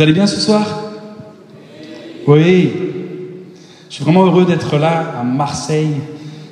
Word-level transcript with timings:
Vous 0.00 0.04
allez 0.04 0.14
bien 0.14 0.26
ce 0.26 0.40
soir? 0.40 0.66
Oui. 2.26 2.72
Je 3.90 3.94
suis 3.94 4.02
vraiment 4.02 4.24
heureux 4.24 4.46
d'être 4.46 4.78
là 4.78 5.20
à 5.20 5.22
Marseille. 5.22 5.94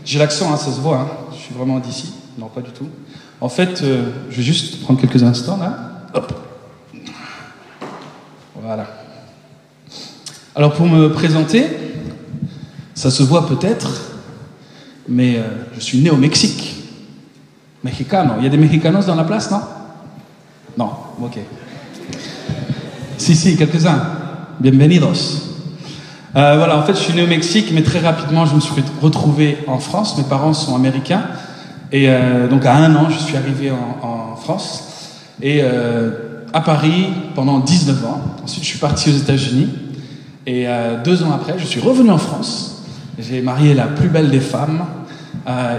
J'ai 0.05 0.19
l'accent, 0.19 0.52
hein, 0.52 0.59
ça 0.59 0.70
se 0.70 0.79
voit. 0.80 0.98
hein. 0.98 1.09
Je 1.33 1.39
suis 1.39 1.55
vraiment 1.55 1.79
d'ici. 1.79 2.12
Non, 2.39 2.48
pas 2.48 2.61
du 2.61 2.73
tout. 2.73 2.87
En 3.41 3.48
fait, 3.48 3.80
euh, 3.80 4.11
je 4.29 4.37
vais 4.37 4.42
juste 4.42 4.83
prendre 4.83 5.01
quelques 5.01 5.23
instants 5.23 5.56
là. 5.56 6.03
Hop. 6.12 6.30
Voilà. 8.61 8.87
Alors 10.55 10.75
pour 10.75 10.84
me 10.84 11.11
présenter, 11.11 11.69
ça 12.95 13.11
se 13.11 13.23
voit 13.23 13.47
peut-être, 13.47 14.11
mais 15.08 15.39
euh, 15.39 15.45
je 15.73 15.80
suis 15.80 16.01
né 16.01 16.11
au 16.11 16.19
Mexique. 16.19 16.84
Mexicano. 17.83 18.34
Il 18.36 18.45
y 18.45 18.47
a 18.47 18.51
des 18.51 18.58
Mexicanos 18.58 19.06
dans 19.06 19.14
la 19.14 19.25
place, 19.25 19.51
non? 19.51 19.62
Non, 20.77 20.91
ok. 21.23 21.39
Si, 23.19 23.34
si, 23.34 23.56
quelques-uns. 23.56 24.00
Bienvenidos. 24.61 25.42
Euh, 26.36 26.55
voilà, 26.56 26.78
en 26.78 26.83
fait, 26.84 26.92
je 26.94 27.00
suis 27.00 27.14
né 27.14 27.22
au 27.24 27.27
Mexique, 27.27 27.70
mais 27.74 27.83
très 27.83 27.98
rapidement, 27.98 28.47
je 28.47 28.55
me 28.55 28.61
suis 28.61 28.72
retrouvé 29.02 29.58
en 29.66 29.78
France. 29.78 30.16
Mes 30.16 30.22
parents 30.24 30.55
sont 30.55 30.77
américains. 30.77 31.24
Et 31.91 32.08
euh, 32.08 32.46
donc, 32.48 32.64
à 32.64 32.77
un 32.77 32.94
an, 32.94 33.08
je 33.11 33.19
suis 33.19 33.36
arrivé 33.36 33.72
en, 33.72 34.36
France. 34.36 34.84
Et 35.42 35.61
euh, 35.62 36.11
à 36.52 36.61
Paris 36.61 37.06
pendant 37.34 37.58
19 37.58 38.05
ans. 38.06 38.20
Ensuite, 38.44 38.62
je 38.62 38.69
suis 38.69 38.78
parti 38.78 39.11
aux 39.11 39.16
États-Unis. 39.16 39.69
Et 40.46 40.66
deux 41.05 41.22
ans 41.24 41.33
après, 41.34 41.58
je 41.58 41.66
suis 41.66 41.80
revenu 41.80 42.11
en 42.11 42.16
France. 42.16 42.84
J'ai 43.19 43.42
marié 43.42 43.74
la 43.74 43.84
plus 43.84 44.08
belle 44.08 44.30
des 44.30 44.41
femmes. 44.41 44.84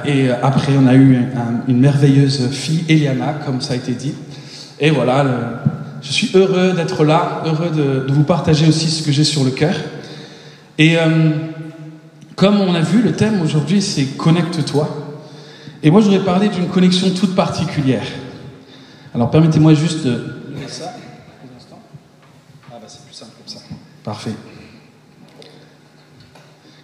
Et 0.06 0.30
après, 0.30 0.74
on 0.78 0.86
a 0.86 0.94
eu 0.94 1.16
un- 1.16 1.68
une 1.68 1.80
merveilleuse 1.80 2.50
fille, 2.52 2.84
Eliana, 2.88 3.34
comme 3.46 3.62
ça 3.62 3.74
a 3.74 3.78
été 3.78 3.94
dit. 3.94 4.14
Et 4.80 4.92
voilà, 4.92 5.26
je 6.02 6.12
suis 6.12 6.32
heureux 6.34 6.74
d'être 6.74 7.04
là, 7.04 7.44
heureux 7.46 7.70
de, 7.70 8.08
de 8.08 8.14
vous 8.14 8.24
partager 8.24 8.68
aussi 8.68 8.90
ce 8.90 9.04
que 9.04 9.12
j'ai 9.12 9.24
sur 9.24 9.44
le 9.44 9.52
cœur. 9.52 9.76
Et 10.78 10.98
euh, 10.98 11.32
comme 12.36 12.62
on 12.62 12.74
a 12.74 12.82
vu, 12.82 13.02
le 13.02 13.14
thème 13.14 13.42
aujourd'hui, 13.42 13.82
c'est 13.82 14.06
Connecte-toi. 14.18 14.88
Et 15.84 15.92
moi, 15.92 16.02
je 16.02 16.06
voudrais 16.06 16.24
parler 16.24 16.50
d'une 16.50 16.68
connexion 16.68 17.10
toute 17.10 17.36
particulière. 17.36 18.06
Alors, 19.14 19.30
permettez-moi 19.30 19.74
juste 19.74 20.06
de 20.06 20.24
ça. 20.68 20.94
Ah, 22.72 22.76
bah, 22.82 22.88
c'est 22.88 23.04
plus 23.06 23.14
simple 23.14 23.32
comme 23.38 23.54
ça. 23.54 23.60
Parfait. 24.04 24.36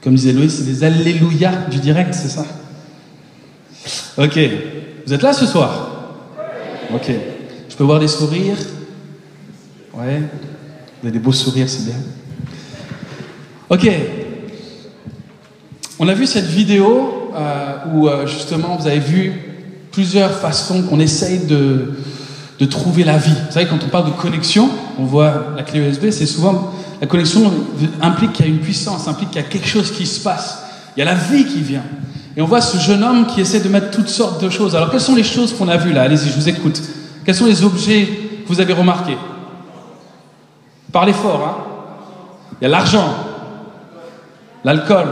Comme 0.01 0.15
disait 0.15 0.33
Loïs, 0.33 0.55
c'est 0.55 0.65
des 0.65 0.83
Alléluia 0.83 1.51
du 1.71 1.79
direct, 1.79 2.13
c'est 2.13 2.29
ça? 2.29 2.45
Ok. 4.17 4.39
Vous 5.05 5.13
êtes 5.13 5.21
là 5.21 5.33
ce 5.33 5.45
soir? 5.45 6.15
Ok. 6.93 7.11
Je 7.69 7.75
peux 7.75 7.83
voir 7.83 7.99
des 7.99 8.07
sourires? 8.07 8.57
Ouais. 9.97 10.19
Vous 10.19 11.07
avez 11.07 11.11
des 11.11 11.19
beaux 11.19 11.31
sourires, 11.31 11.69
c'est 11.69 11.85
bien. 11.85 11.95
Ok. 13.69 13.89
On 15.99 16.07
a 16.09 16.13
vu 16.13 16.25
cette 16.25 16.45
vidéo 16.45 17.31
euh, 17.33 17.75
où 17.93 18.07
euh, 18.07 18.27
justement 18.27 18.75
vous 18.75 18.87
avez 18.87 18.99
vu 18.99 19.31
plusieurs 19.91 20.31
façons 20.31 20.83
qu'on 20.83 20.99
essaye 20.99 21.45
de, 21.45 21.93
de 22.59 22.65
trouver 22.65 23.05
la 23.05 23.17
vie. 23.17 23.31
Vous 23.31 23.53
savez, 23.53 23.67
quand 23.67 23.79
on 23.85 23.87
parle 23.87 24.07
de 24.07 24.11
connexion, 24.11 24.69
on 24.99 25.05
voit 25.05 25.53
la 25.55 25.63
clé 25.63 25.79
USB, 25.79 26.09
c'est 26.09 26.25
souvent 26.25 26.73
la 26.99 27.07
connexion 27.07 27.51
implique 28.01 28.33
qu'il 28.33 28.45
y 28.45 28.49
a 28.49 28.51
une 28.51 28.59
puissance, 28.59 29.07
implique 29.07 29.31
qu'il 29.31 29.41
y 29.41 29.45
a 29.45 29.47
quelque 29.47 29.67
chose 29.67 29.91
qui 29.91 30.05
se 30.05 30.19
passe. 30.19 30.63
Il 30.95 30.99
y 30.99 31.03
a 31.03 31.05
la 31.05 31.15
vie 31.15 31.45
qui 31.45 31.61
vient. 31.61 31.83
Et 32.35 32.41
on 32.41 32.45
voit 32.45 32.59
ce 32.61 32.77
jeune 32.77 33.03
homme 33.03 33.27
qui 33.27 33.39
essaie 33.39 33.61
de 33.61 33.69
mettre 33.69 33.91
toutes 33.91 34.09
sortes 34.09 34.43
de 34.43 34.49
choses. 34.49 34.75
Alors 34.75 34.91
quelles 34.91 34.99
sont 34.99 35.15
les 35.15 35.23
choses 35.23 35.53
qu'on 35.53 35.69
a 35.69 35.77
vues 35.77 35.93
là? 35.93 36.01
Allez-y, 36.01 36.29
je 36.29 36.35
vous 36.35 36.49
écoute. 36.49 36.81
Quels 37.23 37.35
sont 37.35 37.45
les 37.45 37.63
objets 37.63 38.05
que 38.05 38.47
vous 38.47 38.59
avez 38.59 38.73
remarqués? 38.73 39.17
Parlez 40.95 41.11
fort, 41.11 41.41
hein 41.45 41.57
Il 42.53 42.63
y 42.63 42.67
a 42.67 42.69
l'argent, 42.69 43.13
l'alcool, 44.63 45.07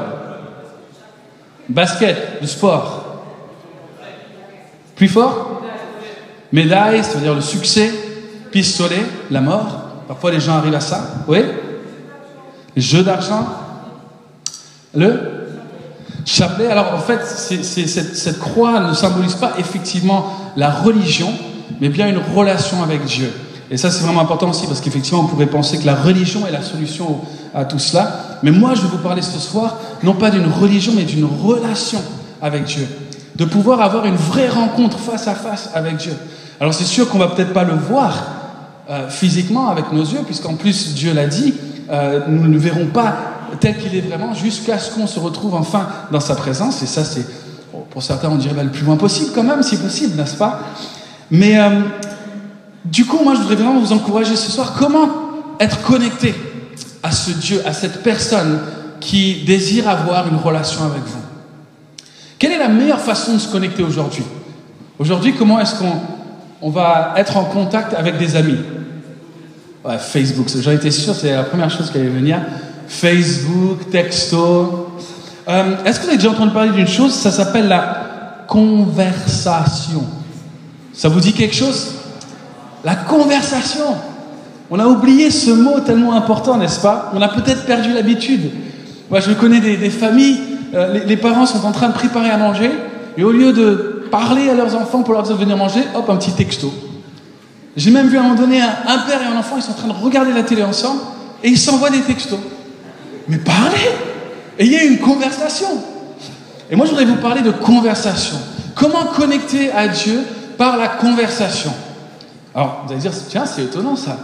basket, 1.68 2.40
le 2.40 2.48
sport. 2.48 3.04
Plus 4.96 5.10
fort? 5.10 5.62
Médaille, 6.54 7.04
ça 7.04 7.16
veut 7.16 7.20
dire 7.20 7.36
le 7.36 7.42
succès. 7.42 7.92
Pistolet, 8.50 9.04
la 9.30 9.42
mort. 9.42 10.06
Parfois 10.08 10.32
les 10.32 10.40
gens 10.40 10.54
arrivent 10.54 10.74
à 10.74 10.80
ça. 10.80 11.02
Oui? 11.28 11.40
Les 12.78 12.82
jeux 12.82 13.04
d'argent. 13.04 13.46
Le 14.96 15.20
chapelet. 16.24 16.68
Alors 16.68 16.94
en 16.94 17.00
fait, 17.00 17.26
cette 17.26 18.40
croix 18.40 18.80
ne 18.80 18.94
symbolise 18.94 19.36
pas 19.36 19.56
effectivement 19.58 20.54
la 20.56 20.70
religion, 20.72 21.34
mais 21.82 21.90
bien 21.90 22.08
une 22.08 22.22
relation 22.34 22.82
avec 22.84 23.04
Dieu. 23.04 23.30
Et 23.72 23.78
ça, 23.78 23.90
c'est 23.90 24.04
vraiment 24.04 24.22
important 24.22 24.50
aussi, 24.50 24.68
parce 24.68 24.82
qu'effectivement, 24.82 25.22
on 25.22 25.28
pourrait 25.28 25.48
penser 25.48 25.78
que 25.78 25.86
la 25.86 25.96
religion 25.96 26.46
est 26.48 26.52
la 26.52 26.62
solution 26.62 27.22
à 27.56 27.66
tout 27.66 27.80
cela. 27.80 28.38
Mais 28.44 28.52
moi, 28.52 28.74
je 28.76 28.82
vais 28.82 28.88
vous 28.88 28.98
parler 28.98 29.22
ce 29.22 29.40
soir, 29.40 29.78
non 30.04 30.14
pas 30.14 30.30
d'une 30.30 30.48
religion, 30.48 30.94
mais 30.96 31.04
d'une 31.04 31.26
relation 31.26 32.02
avec 32.42 32.66
Dieu. 32.66 32.88
De 33.36 33.46
pouvoir 33.46 33.82
avoir 33.82 34.06
une 34.06 34.16
vraie 34.16 34.50
rencontre 34.50 35.00
face 35.00 35.28
à 35.28 35.34
face 35.34 35.70
avec 35.74 35.98
Dieu. 35.98 36.14
Alors 36.60 36.74
c'est 36.74 36.84
sûr 36.84 37.10
qu'on 37.10 37.18
va 37.18 37.28
peut-être 37.28 37.54
pas 37.54 37.64
le 37.64 37.74
voir 37.74 38.14
euh, 38.90 39.10
physiquement 39.10 39.70
avec 39.70 39.92
nos 39.92 40.04
yeux, 40.04 40.22
puisqu'en 40.26 40.56
plus 40.56 40.94
Dieu 40.94 41.14
l'a 41.14 41.26
dit, 41.26 41.54
euh, 41.90 42.22
nous 42.28 42.48
ne 42.48 42.54
le 42.54 42.60
verrons 42.60 42.88
pas 42.88 43.16
tel 43.60 43.78
qu'il 43.78 43.96
est 43.96 44.02
vraiment 44.02 44.34
jusqu'à 44.34 44.80
ce 44.80 44.92
qu'on 44.92 45.08
se 45.08 45.20
retrouve 45.20 45.56
enfin 45.56 45.88
dans 46.12 46.20
sa 46.20 46.36
présence. 46.36 46.82
Et 46.84 46.86
ça, 46.86 47.04
c'est, 47.04 47.26
pour 47.90 48.04
certains, 48.04 48.30
on 48.30 48.36
dirait 48.36 48.64
le 48.64 48.70
plus 48.70 48.86
loin 48.86 48.98
possible 48.98 49.32
quand 49.34 49.44
même, 49.44 49.64
si 49.64 49.78
possible, 49.78 50.16
n'est-ce 50.16 50.36
pas? 50.36 50.60
Mais 51.32 51.60
euh, 51.60 51.82
du 52.86 53.06
coup, 53.06 53.24
moi, 53.24 53.36
je 53.36 53.42
voudrais 53.42 53.56
vraiment 53.56 53.80
vous 53.80 53.94
encourager 53.94 54.36
ce 54.36 54.52
soir. 54.52 54.76
Comment 54.78 55.10
être 55.60 55.82
connecté 55.82 56.36
à 57.02 57.12
ce 57.12 57.32
Dieu, 57.32 57.62
à 57.66 57.74
cette 57.74 58.04
personne 58.04 58.60
qui 59.00 59.44
désire 59.46 59.88
avoir 59.88 60.28
une 60.28 60.38
relation 60.38 60.84
avec 60.84 61.04
vous? 61.06 61.22
Quelle 62.40 62.52
est 62.52 62.58
la 62.58 62.70
meilleure 62.70 63.00
façon 63.00 63.34
de 63.34 63.38
se 63.38 63.48
connecter 63.48 63.84
aujourd'hui? 63.84 64.24
Aujourd'hui, 65.00 65.34
comment 65.34 65.60
est-ce 65.60 65.76
qu'on 65.76 65.96
on 66.62 66.70
va 66.70 67.14
être 67.18 67.38
en 67.38 67.46
contact 67.46 67.94
avec 67.94 68.18
des 68.18 68.36
amis? 68.36 68.58
Ouais, 69.84 69.98
Facebook, 69.98 70.48
j'en 70.62 70.72
étais 70.72 70.92
sûr, 70.92 71.14
c'est 71.14 71.32
la 71.34 71.44
première 71.44 71.70
chose 71.70 71.90
qui 71.90 71.98
allait 71.98 72.10
venir. 72.10 72.40
Facebook, 72.88 73.90
texto. 73.90 74.90
Euh, 75.48 75.76
Est-ce 75.86 76.00
que 76.00 76.04
vous 76.04 76.10
avez 76.10 76.18
déjà 76.18 76.32
entendu 76.32 76.52
parler 76.52 76.72
d'une 76.72 76.88
chose? 76.88 77.14
Ça 77.14 77.32
s'appelle 77.32 77.68
la 77.68 78.46
conversation. 78.48 80.04
Ça 80.94 81.10
vous 81.10 81.20
dit 81.20 81.34
quelque 81.34 81.56
chose? 81.56 81.92
La 82.84 82.96
conversation. 82.96 83.96
On 84.70 84.80
a 84.80 84.88
oublié 84.88 85.32
ce 85.32 85.52
mot 85.52 85.80
tellement 85.80 86.14
important, 86.14 86.58
n'est-ce 86.58 86.80
pas? 86.80 87.12
On 87.14 87.22
a 87.22 87.30
peut-être 87.30 87.66
perdu 87.66 87.94
l'habitude. 87.94 88.52
Moi, 89.10 89.20
je 89.20 89.32
connais 89.34 89.60
des, 89.60 89.90
familles, 89.90 90.40
euh, 90.74 91.04
les, 91.06 91.18
parents 91.18 91.46
sont 91.46 91.66
en 91.66 91.72
train 91.72 91.90
de 91.90 91.94
préparer 91.94 92.30
à 92.30 92.38
manger, 92.38 92.72
et 93.18 93.24
au 93.24 93.32
lieu 93.32 93.54
de 93.54 94.08
parler 94.10 94.50
à 94.50 94.54
leurs 94.54 94.76
enfants 94.76 95.04
pour 95.04 95.14
leur 95.14 95.24
dire 95.24 95.36
de 95.36 95.42
venir 95.42 95.58
manger, 95.58 95.82
hop, 95.94 96.10
un 96.10 96.16
petit 96.16 96.32
texto. 96.32 96.74
J'ai 97.76 97.92
même 97.92 98.08
vu 98.08 98.18
à 98.18 98.22
un 98.22 98.24
moment 98.24 98.36
donné 98.36 98.62
un 98.62 98.98
père 99.08 99.22
et 99.22 99.26
un 99.26 99.38
enfant, 99.38 99.56
ils 99.58 99.64
sont 99.64 99.72
en 99.72 99.76
train 99.76 99.88
de 99.88 100.04
regarder 100.04 100.34
la 100.34 100.44
télé 100.44 100.64
ensemble, 100.64 101.02
et 101.44 101.50
ils 101.50 101.58
s'envoient 101.58 101.90
des 101.90 102.02
textos. 102.02 102.40
Mais 103.28 103.38
parlez 103.38 103.90
Ayez 104.60 104.86
une 104.86 105.00
conversation 105.00 105.68
Et 106.70 106.76
moi, 106.76 106.86
je 106.86 106.92
voudrais 106.92 107.06
vous 107.06 107.16
parler 107.16 107.42
de 107.42 107.52
conversation. 107.52 108.38
Comment 108.76 109.06
connecter 109.06 109.72
à 109.72 109.88
Dieu 109.88 110.22
par 110.58 110.78
la 110.78 110.88
conversation? 110.88 111.72
Alors, 112.56 112.84
vous 112.86 112.92
allez 112.92 113.02
dire, 113.02 113.12
tiens, 113.30 113.46
c'est 113.46 113.64
étonnant 113.64 113.96
ça. 113.96 114.18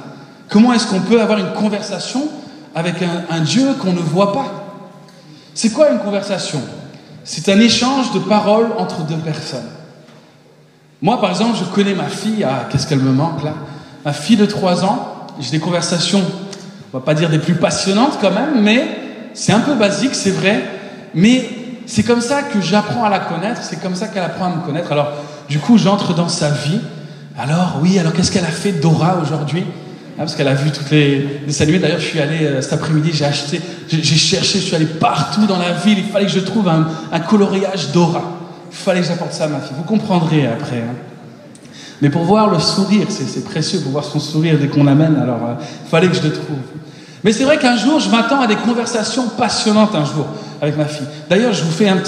Comment 0.49 0.73
est-ce 0.73 0.87
qu'on 0.87 0.99
peut 0.99 1.21
avoir 1.21 1.39
une 1.39 1.53
conversation 1.53 2.27
avec 2.75 2.95
un, 3.01 3.39
Dieu 3.41 3.73
qu'on 3.81 3.93
ne 3.93 3.99
voit 3.99 4.33
pas? 4.33 4.45
C'est 5.53 5.71
quoi 5.71 5.89
une 5.89 5.99
conversation? 5.99 6.61
C'est 7.23 7.49
un 7.49 7.59
échange 7.59 8.11
de 8.13 8.19
paroles 8.19 8.69
entre 8.77 9.03
deux 9.03 9.17
personnes. 9.17 9.69
Moi, 11.01 11.19
par 11.21 11.29
exemple, 11.29 11.57
je 11.57 11.63
connais 11.65 11.93
ma 11.93 12.07
fille, 12.07 12.43
ah, 12.43 12.67
qu'est-ce 12.69 12.87
qu'elle 12.87 12.99
me 12.99 13.11
manque 13.11 13.43
là 13.43 13.53
Ma 14.05 14.13
fille 14.13 14.37
de 14.37 14.45
3 14.45 14.85
ans, 14.85 15.27
j'ai 15.39 15.51
des 15.51 15.59
conversations, 15.59 16.23
on 16.93 16.97
va 16.97 17.03
pas 17.03 17.13
dire 17.13 17.29
des 17.29 17.39
plus 17.39 17.55
passionnantes 17.55 18.17
quand 18.19 18.31
même, 18.31 18.61
mais 18.61 18.85
c'est 19.33 19.53
un 19.53 19.59
peu 19.59 19.75
basique, 19.75 20.15
c'est 20.15 20.31
vrai, 20.31 20.63
mais 21.13 21.49
c'est 21.85 22.03
comme 22.03 22.21
ça 22.21 22.43
que 22.43 22.61
j'apprends 22.61 23.03
à 23.03 23.09
la 23.09 23.19
connaître, 23.19 23.61
c'est 23.63 23.81
comme 23.81 23.95
ça 23.95 24.07
qu'elle 24.07 24.23
apprend 24.23 24.45
à 24.45 24.55
me 24.55 24.61
connaître. 24.61 24.91
Alors, 24.91 25.11
du 25.47 25.59
coup, 25.59 25.77
j'entre 25.77 26.13
dans 26.13 26.27
sa 26.27 26.49
vie. 26.49 26.79
Alors, 27.39 27.80
oui, 27.81 27.97
alors 27.97 28.13
qu'est-ce 28.13 28.31
qu'elle 28.31 28.45
a 28.45 28.47
fait 28.47 28.74
Dora 28.74 29.19
aujourd'hui 29.21 29.63
Hein, 30.19 30.24
parce 30.24 30.36
qu'elle 30.36 30.50
a 30.50 30.53
vu 30.53 30.69
toutes 30.69 30.91
les 30.91 31.62
animés. 31.62 31.80
D'ailleurs, 31.80 32.01
je 32.01 32.06
suis 32.07 32.19
allé 32.19 32.44
euh, 32.44 32.62
cet 32.62 32.74
après-midi, 32.74 33.12
j'ai 33.13 33.24
acheté, 33.24 33.62
j'ai 33.88 34.03
cherché, 34.03 34.59
je 34.59 34.65
suis 34.65 34.75
allé 34.75 34.86
partout 34.86 35.45
dans 35.45 35.57
la 35.57 35.71
ville. 35.71 35.97
Il 35.97 36.12
fallait 36.12 36.25
que 36.25 36.31
je 36.33 36.41
trouve 36.41 36.68
un, 36.68 37.19
coloriage 37.21 37.94
Dora. 37.94 38.21
Il 38.69 38.75
fallait 38.75 39.00
que 39.00 39.07
j'apporte 39.07 39.31
ça 39.31 39.45
à 39.45 39.47
ma 39.47 39.62
fille. 39.62 39.77
Vous 39.77 39.83
comprendrez 39.83 40.45
après. 40.45 40.80
hein. 40.80 40.95
Mais 42.01 42.09
pour 42.09 42.24
voir 42.24 42.50
le 42.50 42.59
sourire, 42.59 43.07
c'est 43.07 43.45
précieux 43.45 43.80
pour 43.80 43.94
voir 43.94 44.03
son 44.03 44.19
sourire 44.19 44.57
dès 44.59 44.68
qu'on 44.68 44.83
l'amène. 44.83 45.15
Alors, 45.15 45.39
euh, 45.47 45.53
il 45.85 45.89
fallait 45.89 46.09
que 46.09 46.15
je 46.15 46.24
le 46.24 46.33
trouve. 46.33 46.57
Mais 47.24 47.31
c'est 47.31 47.45
vrai 47.45 47.57
qu'un 47.57 47.77
jour, 47.77 48.01
je 48.01 48.09
m'attends 48.09 48.42
à 48.42 48.47
des 48.47 48.57
conversations 48.57 49.30
passionnantes 49.38 49.95
un 49.95 50.03
jour 50.03 50.25
avec 50.62 50.75
ma 50.75 50.85
fille. 50.85 51.07
D'ailleurs, 51.30 51.53
je 51.53 51.63
vous 51.63 51.71
fais 51.71 51.88
une 51.88 52.01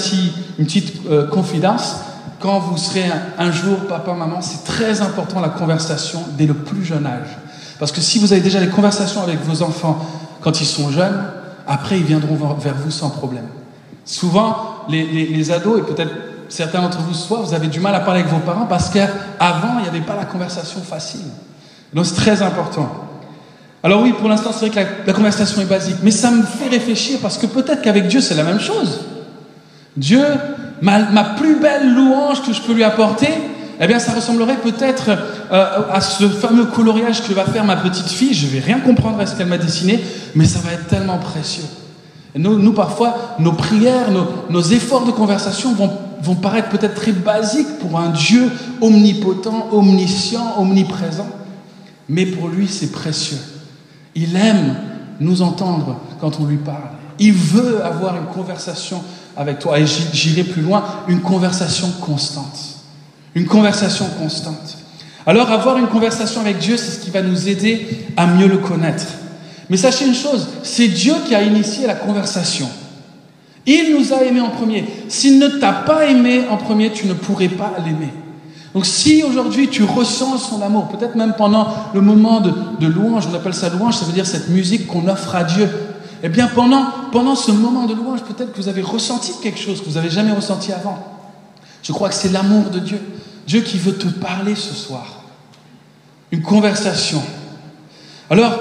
petite 0.66 0.92
euh, 1.10 1.26
confidence. 1.28 1.96
Quand 2.42 2.58
vous 2.58 2.76
serez 2.76 3.04
un, 3.38 3.52
jour 3.52 3.78
papa, 3.88 4.12
maman, 4.14 4.40
c'est 4.42 4.64
très 4.64 5.00
important 5.00 5.40
la 5.40 5.48
conversation 5.48 6.24
dès 6.36 6.46
le 6.46 6.54
plus 6.54 6.84
jeune 6.84 7.06
âge. 7.06 7.28
Parce 7.78 7.92
que 7.92 8.00
si 8.00 8.18
vous 8.18 8.32
avez 8.32 8.42
déjà 8.42 8.58
des 8.58 8.68
conversations 8.68 9.22
avec 9.22 9.40
vos 9.42 9.62
enfants 9.62 10.04
quand 10.40 10.60
ils 10.60 10.66
sont 10.66 10.90
jeunes, 10.90 11.24
après 11.68 11.98
ils 11.98 12.04
viendront 12.04 12.34
vers 12.54 12.74
vous 12.74 12.90
sans 12.90 13.10
problème. 13.10 13.46
Souvent, 14.04 14.56
les, 14.88 15.04
les 15.04 15.50
ados, 15.52 15.78
et 15.78 15.82
peut-être 15.82 16.10
certains 16.48 16.82
d'entre 16.82 16.98
vous 16.98 17.14
ce 17.14 17.28
soir, 17.28 17.42
vous 17.42 17.54
avez 17.54 17.68
du 17.68 17.78
mal 17.78 17.94
à 17.94 18.00
parler 18.00 18.20
avec 18.22 18.32
vos 18.32 18.40
parents 18.40 18.66
parce 18.66 18.90
qu'avant, 18.90 19.78
il 19.78 19.82
n'y 19.82 19.88
avait 19.88 20.00
pas 20.00 20.16
la 20.16 20.24
conversation 20.24 20.80
facile. 20.80 21.26
Donc 21.94 22.06
c'est 22.06 22.16
très 22.16 22.42
important. 22.42 22.90
Alors 23.84 24.02
oui, 24.02 24.12
pour 24.12 24.28
l'instant, 24.28 24.50
c'est 24.52 24.68
vrai 24.68 24.84
que 24.84 25.06
la, 25.06 25.12
conversation 25.12 25.60
est 25.60 25.66
basique, 25.66 25.96
mais 26.02 26.10
ça 26.10 26.30
me 26.30 26.42
fait 26.42 26.68
réfléchir 26.68 27.18
parce 27.22 27.38
que 27.38 27.46
peut-être 27.46 27.82
qu'avec 27.82 28.08
Dieu, 28.08 28.20
c'est 28.20 28.34
la 28.34 28.44
même 28.44 28.60
chose. 28.60 29.00
Dieu, 29.96 30.24
ma, 30.82 31.24
plus 31.36 31.56
belle 31.56 31.94
louange 31.94 32.42
que 32.42 32.52
je 32.52 32.60
peux 32.60 32.74
lui 32.74 32.84
apporter, 32.84 33.28
eh 33.80 33.86
bien, 33.86 33.98
ça 33.98 34.12
ressemblerait 34.12 34.56
peut-être 34.56 35.10
euh, 35.52 35.82
à 35.90 36.00
ce 36.00 36.28
fameux 36.28 36.66
coloriage 36.66 37.26
que 37.26 37.32
va 37.32 37.44
faire 37.44 37.64
ma 37.64 37.76
petite 37.76 38.08
fille. 38.08 38.34
Je 38.34 38.46
vais 38.46 38.60
rien 38.60 38.80
comprendre 38.80 39.18
à 39.20 39.26
ce 39.26 39.36
qu'elle 39.36 39.46
m'a 39.46 39.58
dessiné, 39.58 40.02
mais 40.34 40.44
ça 40.44 40.58
va 40.60 40.72
être 40.72 40.86
tellement 40.88 41.18
précieux. 41.18 41.64
nous, 42.36 42.72
parfois, 42.72 43.36
nos 43.38 43.52
prières, 43.52 44.10
nos, 44.50 44.62
efforts 44.62 45.04
de 45.04 45.12
conversation 45.12 45.74
vont 45.74 46.34
paraître 46.34 46.68
peut-être 46.68 46.94
très 46.94 47.12
basiques 47.12 47.78
pour 47.80 47.98
un 47.98 48.10
Dieu 48.10 48.50
omnipotent, 48.80 49.68
omniscient, 49.72 50.54
omniprésent. 50.58 51.28
Mais 52.08 52.26
pour 52.26 52.48
lui, 52.48 52.68
c'est 52.68 52.92
précieux. 52.92 53.38
Il 54.14 54.36
aime 54.36 54.76
nous 55.20 55.42
entendre 55.42 56.00
quand 56.20 56.40
on 56.40 56.44
lui 56.44 56.58
parle. 56.58 56.90
Il 57.18 57.32
veut 57.32 57.84
avoir 57.84 58.16
une 58.16 58.26
conversation 58.26 59.02
avec 59.36 59.58
toi. 59.58 59.78
Et 59.78 59.86
j'irai 59.86 60.44
plus 60.44 60.62
loin, 60.62 60.84
une 61.08 61.20
conversation 61.20 61.88
constante. 62.00 62.58
Une 63.34 63.46
conversation 63.46 64.06
constante. 64.20 64.78
Alors 65.26 65.50
avoir 65.50 65.78
une 65.78 65.86
conversation 65.86 66.40
avec 66.40 66.58
Dieu, 66.58 66.76
c'est 66.76 66.90
ce 66.92 67.00
qui 67.00 67.10
va 67.10 67.22
nous 67.22 67.48
aider 67.48 68.06
à 68.16 68.26
mieux 68.26 68.48
le 68.48 68.58
connaître. 68.58 69.06
Mais 69.70 69.76
sachez 69.76 70.06
une 70.06 70.14
chose, 70.14 70.48
c'est 70.62 70.88
Dieu 70.88 71.14
qui 71.26 71.34
a 71.34 71.42
initié 71.42 71.86
la 71.86 71.94
conversation. 71.94 72.68
Il 73.64 73.96
nous 73.96 74.12
a 74.12 74.22
aimés 74.22 74.40
en 74.40 74.50
premier. 74.50 74.84
S'il 75.08 75.38
ne 75.38 75.48
t'a 75.48 75.72
pas 75.72 76.06
aimé 76.06 76.42
en 76.50 76.56
premier, 76.56 76.90
tu 76.90 77.06
ne 77.06 77.14
pourrais 77.14 77.48
pas 77.48 77.72
l'aimer. 77.84 78.12
Donc 78.74 78.86
si 78.86 79.22
aujourd'hui 79.22 79.68
tu 79.68 79.84
ressens 79.84 80.38
son 80.38 80.62
amour, 80.62 80.88
peut-être 80.88 81.14
même 81.14 81.34
pendant 81.36 81.68
le 81.94 82.00
moment 82.00 82.40
de, 82.40 82.86
louange, 82.86 83.28
on 83.30 83.34
appelle 83.34 83.54
ça 83.54 83.68
louange, 83.68 83.94
ça 83.94 84.06
veut 84.06 84.12
dire 84.12 84.26
cette 84.26 84.48
musique 84.48 84.86
qu'on 84.86 85.06
offre 85.08 85.34
à 85.34 85.44
Dieu. 85.44 85.68
Eh 86.22 86.28
bien 86.28 86.48
pendant, 86.48 86.86
pendant 87.10 87.34
ce 87.34 87.50
moment 87.50 87.86
de 87.86 87.94
louange, 87.94 88.22
peut-être 88.22 88.52
que 88.52 88.56
vous 88.56 88.68
avez 88.68 88.82
ressenti 88.82 89.32
quelque 89.42 89.58
chose 89.58 89.80
que 89.80 89.86
vous 89.86 89.94
n'avez 89.94 90.10
jamais 90.10 90.32
ressenti 90.32 90.72
avant. 90.72 90.98
Je 91.82 91.92
crois 91.92 92.08
que 92.08 92.14
c'est 92.14 92.30
l'amour 92.30 92.70
de 92.70 92.78
Dieu. 92.78 93.00
Dieu 93.46 93.60
qui 93.60 93.78
veut 93.78 93.96
te 93.96 94.06
parler 94.06 94.54
ce 94.54 94.72
soir. 94.72 95.24
Une 96.30 96.42
conversation. 96.42 97.20
Alors, 98.30 98.56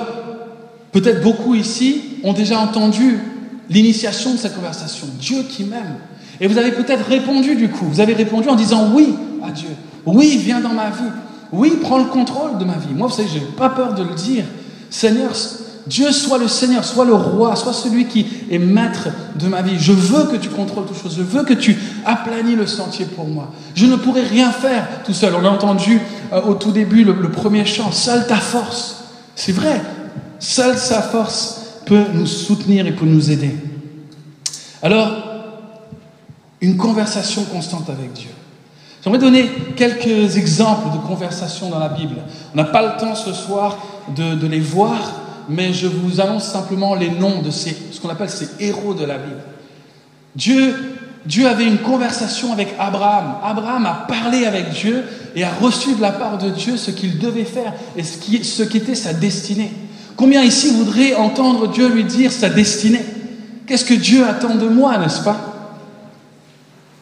peut-être 0.92 1.22
beaucoup 1.22 1.54
ici 1.54 2.02
ont 2.24 2.34
déjà 2.34 2.60
entendu 2.60 3.20
l'initiation 3.70 4.34
de 4.34 4.38
cette 4.38 4.56
conversation. 4.56 5.08
Dieu 5.20 5.44
qui 5.44 5.64
m'aime. 5.64 5.98
Et 6.40 6.48
vous 6.48 6.58
avez 6.58 6.72
peut-être 6.72 7.06
répondu 7.08 7.56
du 7.56 7.70
coup. 7.70 7.86
Vous 7.86 8.00
avez 8.00 8.14
répondu 8.14 8.50
en 8.50 8.56
disant 8.56 8.90
oui 8.94 9.14
à 9.44 9.52
Dieu. 9.52 9.70
Oui, 10.06 10.38
viens 10.44 10.60
dans 10.60 10.74
ma 10.74 10.90
vie. 10.90 11.12
Oui, 11.52 11.78
prends 11.82 12.00
le 12.00 12.06
contrôle 12.06 12.58
de 12.58 12.66
ma 12.66 12.78
vie. 12.78 12.94
Moi, 12.96 13.08
vous 13.08 13.16
savez, 13.16 13.28
je 13.28 13.40
n'ai 13.40 13.46
pas 13.46 13.70
peur 13.70 13.94
de 13.94 14.04
le 14.04 14.16
dire. 14.16 14.46
Seigneur, 14.90 15.32
Dieu 15.88 16.12
soit 16.12 16.38
le 16.38 16.48
Seigneur, 16.48 16.86
soit 16.86 17.06
le 17.06 17.14
roi, 17.14 17.56
soit 17.56 17.74
celui 17.74 18.06
qui 18.06 18.26
est 18.50 18.60
maître 18.60 19.10
de 19.36 19.48
ma 19.48 19.62
vie. 19.62 19.78
Je 19.80 19.92
veux 19.92 20.26
que 20.26 20.36
tu 20.36 20.50
contrôles 20.50 20.86
toutes 20.86 21.02
choses. 21.02 21.16
Je 21.18 21.24
veux 21.24 21.44
que 21.44 21.54
tu 21.54 21.78
aplanis 22.06 22.56
le 22.56 22.68
sentier 22.68 23.06
pour 23.06 23.28
moi. 23.28 23.52
Je 23.76 23.86
ne 23.86 23.96
pourrais 23.96 24.24
rien 24.24 24.52
faire 24.52 25.04
tout 25.06 25.14
seul. 25.14 25.34
On 25.36 25.46
a 25.46 25.50
entendu 25.50 26.00
euh, 26.34 26.42
au 26.42 26.54
tout 26.54 26.72
début 26.72 27.04
le 27.04 27.32
premier 27.32 27.66
chant. 27.66 27.92
Seule 27.92 28.28
ta 28.28 28.38
force. 28.38 29.04
C'est 29.36 29.54
vrai. 29.54 29.82
Seule 30.40 30.78
sa 30.78 31.02
force 31.02 31.62
peut 31.86 32.06
nous 32.14 32.26
soutenir 32.26 32.86
et 32.88 32.92
peut 32.92 33.06
nous 33.06 33.32
aider. 33.32 33.56
Alors, 34.82 35.12
une 36.62 36.78
conversation 36.78 37.44
constante 37.46 37.90
avec 37.90 38.14
Dieu. 38.14 38.30
J'aimerais 39.04 39.20
donner 39.20 39.50
quelques 39.76 40.38
exemples 40.38 40.96
de 40.96 41.08
conversations 41.08 41.70
dans 41.70 41.80
la 41.80 41.90
Bible. 41.90 42.18
On 42.54 42.58
n'a 42.58 42.66
pas 42.66 42.82
le 42.84 43.00
temps 43.00 43.16
ce 43.16 43.34
soir 43.34 43.78
de, 44.16 44.48
les 44.48 44.60
voir, 44.60 45.21
mais 45.52 45.74
je 45.74 45.88
vous 45.88 46.22
annonce 46.22 46.46
simplement 46.46 46.96
les 46.96 47.10
noms 47.10 47.42
de 47.42 47.52
ce 47.52 47.70
qu'on 48.02 48.10
appelle 48.10 48.30
ces 48.30 48.48
héros 48.62 48.94
de 48.94 49.04
la 49.04 49.18
Bible. 49.18 49.42
Dieu, 50.34 50.74
Dieu 51.26 51.46
avait 51.46 51.66
une 51.66 51.80
conversation 51.80 52.54
avec 52.54 52.70
Abraham. 52.80 53.36
Abraham 53.44 53.86
a 53.86 54.06
parlé 54.08 54.46
avec 54.46 54.70
Dieu 54.70 55.04
et 55.36 55.44
a 55.44 55.52
reçu 55.52 55.94
de 55.96 56.02
la 56.02 56.14
part 56.14 56.38
de 56.38 56.50
Dieu 56.50 56.78
ce 56.78 56.90
qu'il 56.90 57.20
devait 57.20 57.44
faire 57.44 57.74
et 57.98 58.04
ce 58.04 58.18
qui, 58.18 58.46
ce 58.46 58.64
qui 58.64 58.78
était 58.78 58.96
sa 58.96 59.12
destinée. 59.12 59.72
Combien 60.16 60.42
ici 60.42 60.74
voudraient 60.74 61.16
entendre 61.16 61.68
Dieu 61.68 61.90
lui 61.90 62.06
dire 62.06 62.32
sa 62.32 62.48
destinée? 62.48 63.04
Qu'est-ce 63.68 63.86
que 63.86 63.94
Dieu 63.94 64.26
attend 64.26 64.56
de 64.56 64.70
moi, 64.70 64.98
n'est-ce 65.00 65.22
pas? 65.22 65.38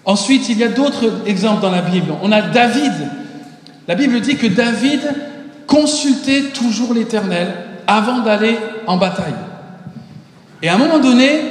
Ensuite, 0.06 0.50
il 0.50 0.58
y 0.58 0.64
a 0.64 0.70
d'autres 0.70 1.06
exemples 1.28 1.62
dans 1.62 1.72
la 1.72 1.84
Bible. 1.84 2.14
On 2.24 2.32
a 2.32 2.42
David. 2.42 2.94
La 3.88 3.94
Bible 3.94 4.20
dit 4.22 4.38
que 4.38 4.48
David 4.48 5.02
consultait 5.68 6.46
toujours 6.52 6.96
l'Éternel 6.96 7.69
avant 7.90 8.20
d'aller 8.20 8.56
en 8.86 8.98
bataille. 8.98 9.34
Et 10.62 10.70
à 10.70 10.76
un 10.76 10.78
moment 10.78 11.00
donné, 11.00 11.42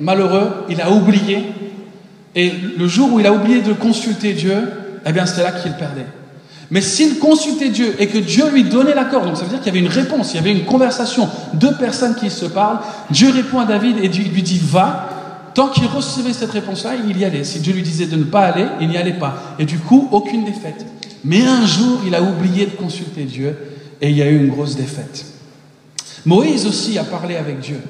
malheureux, 0.00 0.64
il 0.68 0.80
a 0.80 0.90
oublié. 0.90 1.52
Et 2.36 2.52
le 2.78 2.86
jour 2.86 3.12
où 3.12 3.20
il 3.20 3.26
a 3.26 3.32
oublié 3.32 3.60
de 3.60 3.72
consulter 3.72 4.32
Dieu, 4.32 4.70
eh 5.04 5.12
bien, 5.12 5.26
c'était 5.26 5.42
là 5.42 5.52
qu'il 5.52 5.72
perdait. 5.72 6.06
Mais 6.70 6.80
s'il 6.80 7.18
consultait 7.18 7.70
Dieu 7.70 7.96
et 7.98 8.06
que 8.06 8.18
Dieu 8.18 8.48
lui 8.50 8.62
donnait 8.62 8.94
l'accord, 8.94 9.24
donc 9.24 9.36
ça 9.36 9.42
veut 9.42 9.48
dire 9.48 9.58
qu'il 9.58 9.74
y 9.74 9.76
avait 9.76 9.84
une 9.84 9.92
réponse, 9.92 10.32
il 10.32 10.36
y 10.36 10.38
avait 10.38 10.52
une 10.52 10.64
conversation, 10.64 11.28
deux 11.54 11.74
personnes 11.74 12.14
qui 12.14 12.30
se 12.30 12.46
parlent, 12.46 12.78
Dieu 13.10 13.30
répond 13.30 13.58
à 13.58 13.64
David 13.64 13.96
et 14.00 14.08
lui 14.08 14.42
dit 14.42 14.60
va, 14.62 15.08
Tant 15.54 15.66
qu'il 15.66 15.86
recevait 15.86 16.32
cette 16.32 16.52
réponse-là, 16.52 16.92
il 17.08 17.18
y 17.18 17.24
allait. 17.24 17.42
Si 17.42 17.58
Dieu 17.58 17.72
lui 17.72 17.82
disait 17.82 18.06
de 18.06 18.14
ne 18.14 18.22
pas 18.22 18.42
aller, 18.42 18.66
il 18.80 18.88
n'y 18.88 18.96
allait 18.96 19.14
pas. 19.14 19.56
Et 19.58 19.64
du 19.64 19.78
coup, 19.78 20.08
aucune 20.12 20.44
défaite. 20.44 20.86
Mais 21.24 21.44
un 21.44 21.66
jour, 21.66 22.02
il 22.06 22.14
a 22.14 22.22
oublié 22.22 22.66
de 22.66 22.70
consulter 22.70 23.24
Dieu 23.24 23.56
et 24.00 24.10
il 24.10 24.16
y 24.16 24.22
a 24.22 24.30
eu 24.30 24.36
une 24.36 24.50
grosse 24.50 24.76
défaite. 24.76 25.26
Moïse 26.26 26.66
aussi 26.66 26.98
a 26.98 27.04
parlé 27.04 27.36
avec 27.36 27.60
Dieu. 27.60 27.80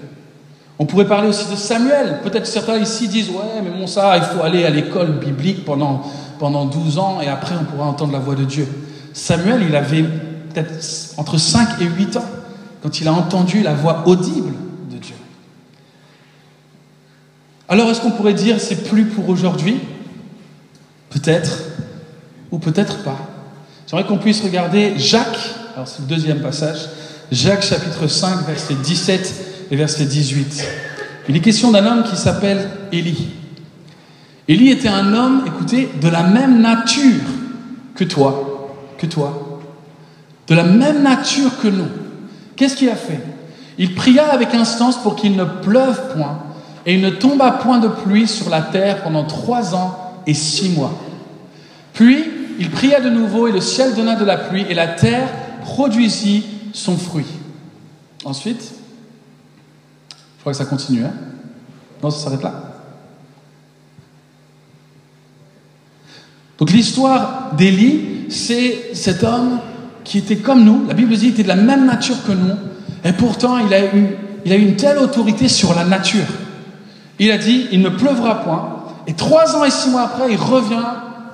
On 0.79 0.87
pourrait 0.87 1.07
parler 1.07 1.29
aussi 1.29 1.51
de 1.51 1.57
Samuel. 1.57 2.21
Peut-être 2.23 2.47
certains 2.47 2.79
ici 2.79 3.09
disent 3.09 3.29
Ouais, 3.31 3.61
mais 3.63 3.71
bon, 3.71 3.87
ça, 3.87 4.17
il 4.17 4.23
faut 4.23 4.43
aller 4.43 4.65
à 4.65 4.71
l'école 4.71 5.19
biblique 5.19 5.65
pendant, 5.65 6.03
pendant 6.39 6.65
12 6.65 6.99
ans 6.99 7.21
et 7.21 7.29
après 7.29 7.55
on 7.61 7.65
pourra 7.65 7.87
entendre 7.87 8.13
la 8.13 8.19
voix 8.19 8.35
de 8.35 8.45
Dieu. 8.45 8.67
Samuel, 9.13 9.65
il 9.69 9.77
avait 9.77 10.03
peut-être 10.03 11.15
entre 11.17 11.39
5 11.39 11.81
et 11.81 11.85
8 11.85 12.17
ans 12.17 12.25
quand 12.83 13.01
il 13.01 13.09
a 13.09 13.13
entendu 13.13 13.63
la 13.63 13.75
voix 13.75 14.05
audible 14.07 14.55
alors 17.71 17.89
est-ce 17.89 18.01
qu'on 18.01 18.11
pourrait 18.11 18.35
dire 18.35 18.61
c'est 18.61 18.83
plus 18.83 19.05
pour 19.05 19.29
aujourd'hui? 19.29 19.79
Peut-être, 21.09 21.63
ou 22.51 22.59
peut-être 22.59 23.05
pas. 23.05 23.17
J'aimerais 23.87 24.07
qu'on 24.07 24.19
puisse 24.19 24.43
regarder 24.43 24.99
Jacques, 24.99 25.55
alors 25.75 25.87
c'est 25.87 26.01
le 26.01 26.09
deuxième 26.09 26.41
passage, 26.41 26.89
Jacques 27.31 27.63
chapitre 27.63 28.09
5, 28.09 28.45
verset 28.45 28.75
17 28.75 29.69
et 29.71 29.77
verset 29.77 30.05
18. 30.05 30.65
Il 31.29 31.37
est 31.37 31.41
question 31.41 31.71
d'un 31.71 31.87
homme 31.87 32.03
qui 32.03 32.17
s'appelle 32.17 32.69
Élie. 32.91 33.29
Élie 34.49 34.71
était 34.71 34.89
un 34.89 35.15
homme, 35.15 35.45
écoutez, 35.47 35.89
de 36.01 36.09
la 36.09 36.25
même 36.25 36.61
nature 36.61 37.23
que 37.95 38.03
toi, 38.03 38.73
que 38.99 39.07
toi, 39.07 39.61
de 40.49 40.57
la 40.57 40.65
même 40.65 41.05
nature 41.05 41.53
que 41.63 41.69
nous. 41.69 41.87
Qu'est-ce 42.57 42.75
qu'il 42.75 42.89
a 42.89 42.97
fait? 42.97 43.21
Il 43.79 43.95
pria 43.95 44.27
avec 44.33 44.53
instance 44.53 45.01
pour 45.01 45.15
qu'il 45.15 45.37
ne 45.37 45.45
pleuve 45.45 46.13
point 46.13 46.43
et 46.85 46.95
il 46.95 47.01
ne 47.01 47.11
tomba 47.11 47.53
point 47.53 47.79
de 47.79 47.87
pluie 47.87 48.27
sur 48.27 48.51
la 48.51 48.61
terre 48.61 49.05
pendant 49.05 49.23
trois 49.23 49.77
ans 49.77 49.97
et 50.27 50.35
six 50.35 50.71
mois. 50.71 50.99
Puis 51.93 52.25
il 52.59 52.71
pria 52.71 53.01
de 53.01 53.09
nouveau 53.09 53.47
et 53.47 53.53
le 53.53 53.61
ciel 53.61 53.95
donna 53.95 54.17
de 54.17 54.25
la 54.25 54.37
pluie 54.37 54.67
et 54.69 54.75
la 54.75 54.89
terre 54.89 55.29
produisit 55.63 56.45
son 56.73 56.97
fruit. 56.97 57.27
Ensuite, 58.25 58.73
je 60.11 60.41
crois 60.41 60.53
que 60.53 60.59
ça 60.59 60.65
continue. 60.65 61.05
Hein 61.05 61.13
non, 62.03 62.11
ça 62.11 62.25
s'arrête 62.25 62.43
là. 62.43 62.53
Donc 66.59 66.71
l'histoire 66.73 67.53
d'Élie, 67.57 68.27
c'est 68.31 68.95
cet 68.95 69.25
homme 69.25 69.61
qui 70.05 70.19
était 70.19 70.37
comme 70.37 70.65
nous. 70.65 70.87
La 70.87 70.95
Bible 70.95 71.11
dit 71.15 71.21
qu'il 71.21 71.31
était 71.31 71.43
de 71.43 71.49
la 71.49 71.57
même 71.57 71.87
nature 71.87 72.23
que 72.27 72.33
nous. 72.33 72.55
Et 73.05 73.13
pourtant, 73.13 73.59
il 73.59 73.73
a 73.73 73.95
eu, 73.95 74.17
il 74.45 74.53
a 74.53 74.57
eu 74.57 74.63
une 74.63 74.77
telle 74.77 74.99
autorité 74.99 75.49
sur 75.49 75.75
la 75.75 75.85
nature. 75.85 76.27
Il 77.19 77.31
a 77.31 77.39
dit, 77.39 77.69
il 77.73 77.81
ne 77.81 77.89
pleuvra 77.89 78.43
point. 78.43 78.77
Et 79.07 79.15
trois 79.15 79.57
ans 79.57 79.65
et 79.65 79.71
six 79.71 79.91
mois 79.91 80.03
après, 80.03 80.33
il 80.33 80.39
revient 80.39 80.85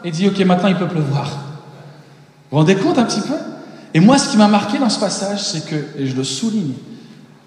et 0.04 0.10
dit, 0.10 0.28
ok, 0.28 0.38
maintenant 0.40 0.68
il 0.68 0.76
peut 0.76 0.88
pleuvoir. 0.88 1.26
Vous 1.26 2.52
vous 2.52 2.56
rendez 2.58 2.76
compte 2.76 2.98
un 2.98 3.04
petit 3.04 3.20
peu? 3.20 3.34
Et 3.94 4.00
moi, 4.00 4.18
ce 4.18 4.28
qui 4.28 4.36
m'a 4.36 4.48
marqué 4.48 4.78
dans 4.78 4.90
ce 4.90 5.00
passage, 5.00 5.42
c'est 5.42 5.64
que, 5.66 5.76
et 5.98 6.06
je 6.06 6.16
le 6.16 6.24
souligne, 6.24 6.74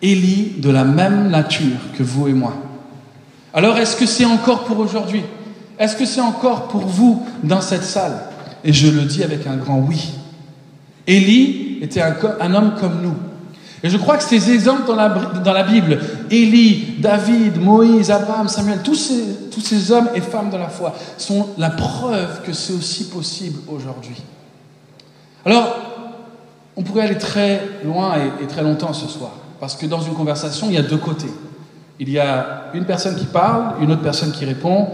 Élie 0.01 0.53
de 0.59 0.69
la 0.69 0.85
même 0.85 1.29
nature 1.29 1.77
que 1.97 2.03
vous 2.03 2.27
et 2.27 2.33
moi. 2.33 2.53
Alors, 3.53 3.77
est-ce 3.77 3.97
que 3.97 4.05
c'est 4.05 4.25
encore 4.25 4.63
pour 4.63 4.79
aujourd'hui? 4.79 5.23
Est-ce 5.77 5.95
que 5.95 6.05
c'est 6.05 6.21
encore 6.21 6.67
pour 6.69 6.85
vous 6.85 7.25
dans 7.43 7.61
cette 7.61 7.83
salle? 7.83 8.17
Et 8.63 8.71
je 8.71 8.87
le 8.87 9.01
dis 9.01 9.23
avec 9.23 9.45
un 9.45 9.57
grand 9.57 9.79
oui. 9.79 10.11
Élie 11.05 11.79
était 11.81 12.01
un, 12.01 12.53
homme 12.53 12.75
comme 12.79 13.01
nous. 13.01 13.15
Et 13.81 13.89
je 13.89 13.97
crois 13.97 14.17
que 14.17 14.23
ces 14.23 14.51
exemples 14.51 14.85
dans 14.85 14.95
la, 14.95 15.09
dans 15.09 15.53
la 15.53 15.63
Bible, 15.63 15.99
Élie, 16.29 16.95
David, 16.99 17.61
Moïse, 17.61 18.11
Abraham, 18.11 18.47
Samuel, 18.47 18.79
tous 18.83 18.95
ces, 18.95 19.23
tous 19.51 19.61
ces 19.61 19.91
hommes 19.91 20.09
et 20.13 20.21
femmes 20.21 20.49
de 20.49 20.57
la 20.57 20.67
foi 20.67 20.95
sont 21.17 21.47
la 21.57 21.69
preuve 21.69 22.41
que 22.45 22.53
c'est 22.53 22.73
aussi 22.73 23.09
possible 23.09 23.59
aujourd'hui. 23.67 24.21
Alors, 25.45 25.98
on 26.79 26.81
pourrait 26.81 27.03
aller 27.03 27.17
très 27.17 27.61
loin 27.83 28.13
et, 28.41 28.47
très 28.47 28.63
longtemps 28.63 28.93
ce 28.93 29.05
soir, 29.05 29.31
parce 29.59 29.75
que 29.75 29.85
dans 29.85 29.99
une 29.99 30.13
conversation, 30.13 30.67
il 30.69 30.75
y 30.75 30.77
a 30.77 30.81
deux 30.81 30.97
côtés. 30.97 31.31
Il 31.99 32.09
y 32.09 32.17
a 32.17 32.71
une 32.73 32.85
personne 32.85 33.17
qui 33.17 33.25
parle, 33.25 33.73
une 33.81 33.91
autre 33.91 34.01
personne 34.01 34.31
qui 34.31 34.45
répond, 34.45 34.87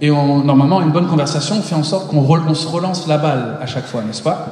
et 0.00 0.12
on, 0.12 0.44
normalement, 0.44 0.80
une 0.80 0.92
bonne 0.92 1.08
conversation 1.08 1.60
fait 1.60 1.74
en 1.74 1.82
sorte 1.82 2.08
qu'on 2.08 2.54
se 2.54 2.68
relance 2.68 3.08
la 3.08 3.18
balle 3.18 3.58
à 3.60 3.66
chaque 3.66 3.86
fois, 3.86 4.02
n'est-ce 4.02 4.22
pas? 4.22 4.46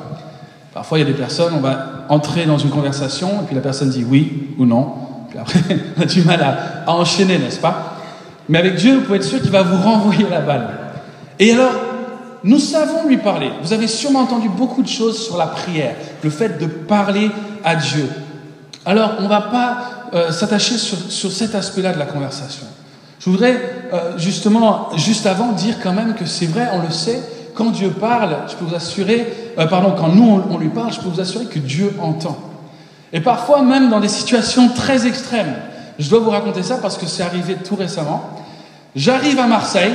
Parfois, 0.75 0.99
il 0.99 1.03
y 1.03 1.05
a 1.05 1.07
des 1.07 1.17
personnes, 1.17 1.55
on 1.57 1.61
va 1.61 2.07
entrer 2.09 2.45
dans 2.45 2.59
une 2.59 2.71
conversation, 2.71 3.29
et 3.41 3.47
puis 3.47 3.55
la 3.55 3.61
personne 3.61 3.91
dit 3.91 4.05
oui 4.05 4.49
ou 4.59 4.67
non, 4.67 4.93
puis 5.29 5.39
après, 5.39 5.61
on 5.97 6.03
a 6.03 6.07
du 6.07 6.23
mal 6.25 6.43
à, 6.43 6.91
à 6.91 6.93
enchaîner, 6.93 7.39
n'est-ce 7.39 7.61
pas? 7.61 7.99
Mais 8.49 8.59
avec 8.59 8.75
Dieu, 8.75 8.97
vous 8.97 9.03
pouvez 9.03 9.19
être 9.19 9.25
sûr 9.25 9.41
qu'il 9.41 9.53
va 9.53 9.63
vous 9.63 9.81
renvoyer 9.81 10.27
la 10.29 10.41
balle. 10.41 10.71
Et 11.39 11.53
alors, 11.53 11.71
nous 12.45 12.59
savons 12.59 13.07
lui 13.07 13.19
parler. 13.19 13.51
Vous 13.63 13.73
avez 13.73 13.87
sûrement 13.87 14.21
entendu 14.21 14.49
beaucoup 14.49 14.83
de 14.83 14.89
choses 14.89 15.23
sur 15.23 15.37
la 15.37 15.47
prière, 15.47 15.95
le 16.23 16.31
fait 16.31 16.59
de 16.59 16.67
parler 16.67 17.31
à 17.65 17.77
Dieu. 17.77 18.09
Alors, 18.87 19.13
on 19.19 19.23
ne 19.23 19.29
va 19.29 19.43
pas 19.43 19.79
euh, 20.15 20.33
s'attacher 20.33 20.77
sur, 20.79 21.31
cet 21.31 21.55
aspect-là 21.55 21.93
de 21.93 21.99
la 21.99 22.07
conversation. 22.07 22.67
Je 23.19 23.29
voudrais 23.29 23.61
euh, 23.93 24.17
justement, 24.17 24.89
juste 24.97 25.27
avant, 25.27 25.53
dire 25.53 25.77
quand 25.83 25.93
même 25.93 26.15
que 26.15 26.25
c'est 26.25 26.47
vrai, 26.47 26.69
on 26.73 26.81
le 26.81 26.91
sait, 26.91 27.21
quand 27.55 27.71
Dieu 27.71 27.91
parle, 27.91 28.39
je 28.49 28.55
peux 28.55 28.65
vous 28.65 28.75
assurer, 28.75 29.53
euh, 29.59 29.67
pardon, 29.67 29.95
quand 29.97 30.09
nous 30.09 30.43
on, 30.51 30.59
lui 30.59 30.71
parle, 30.71 30.93
je 30.93 31.01
peux 31.01 31.09
vous 31.09 31.21
assurer 31.21 31.45
que 31.45 31.59
Dieu 31.59 31.95
entend. 32.01 32.39
Et 33.13 33.21
parfois 33.21 33.63
même 33.63 33.91
dans 33.91 34.01
des 34.01 34.09
situations 34.09 34.69
très 34.69 35.07
extrêmes. 35.07 35.55
Je 35.99 36.09
dois 36.09 36.21
vous 36.21 36.31
raconter 36.31 36.63
ça 36.63 36.79
parce 36.79 36.97
que 36.97 37.07
c'est 37.07 37.23
arrivé 37.23 37.57
tout 37.57 37.77
récemment. 37.77 38.23
J'arrive 38.97 39.39
à 39.39 39.47
Marseille, 39.47 39.93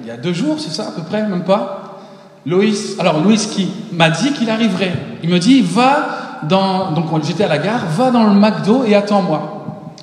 il 0.00 0.08
y 0.08 0.10
a 0.10 0.16
deux 0.16 0.32
jours, 0.32 0.58
c'est 0.58 0.72
ça 0.72 0.88
à 0.88 0.90
peu 0.90 1.02
près, 1.02 1.22
même 1.22 1.44
pas. 1.44 1.83
Loïs, 2.46 2.96
alors 2.98 3.22
Loïs 3.22 3.46
qui 3.46 3.68
m'a 3.92 4.10
dit 4.10 4.32
qu'il 4.32 4.50
arriverait. 4.50 4.92
Il 5.22 5.30
me 5.30 5.38
dit, 5.38 5.62
va 5.62 6.40
dans, 6.48 6.92
donc 6.92 7.06
j'étais 7.24 7.44
à 7.44 7.48
la 7.48 7.58
gare, 7.58 7.86
va 7.86 8.10
dans 8.10 8.24
le 8.24 8.38
McDo 8.38 8.84
et 8.84 8.94
attends-moi. 8.94 9.54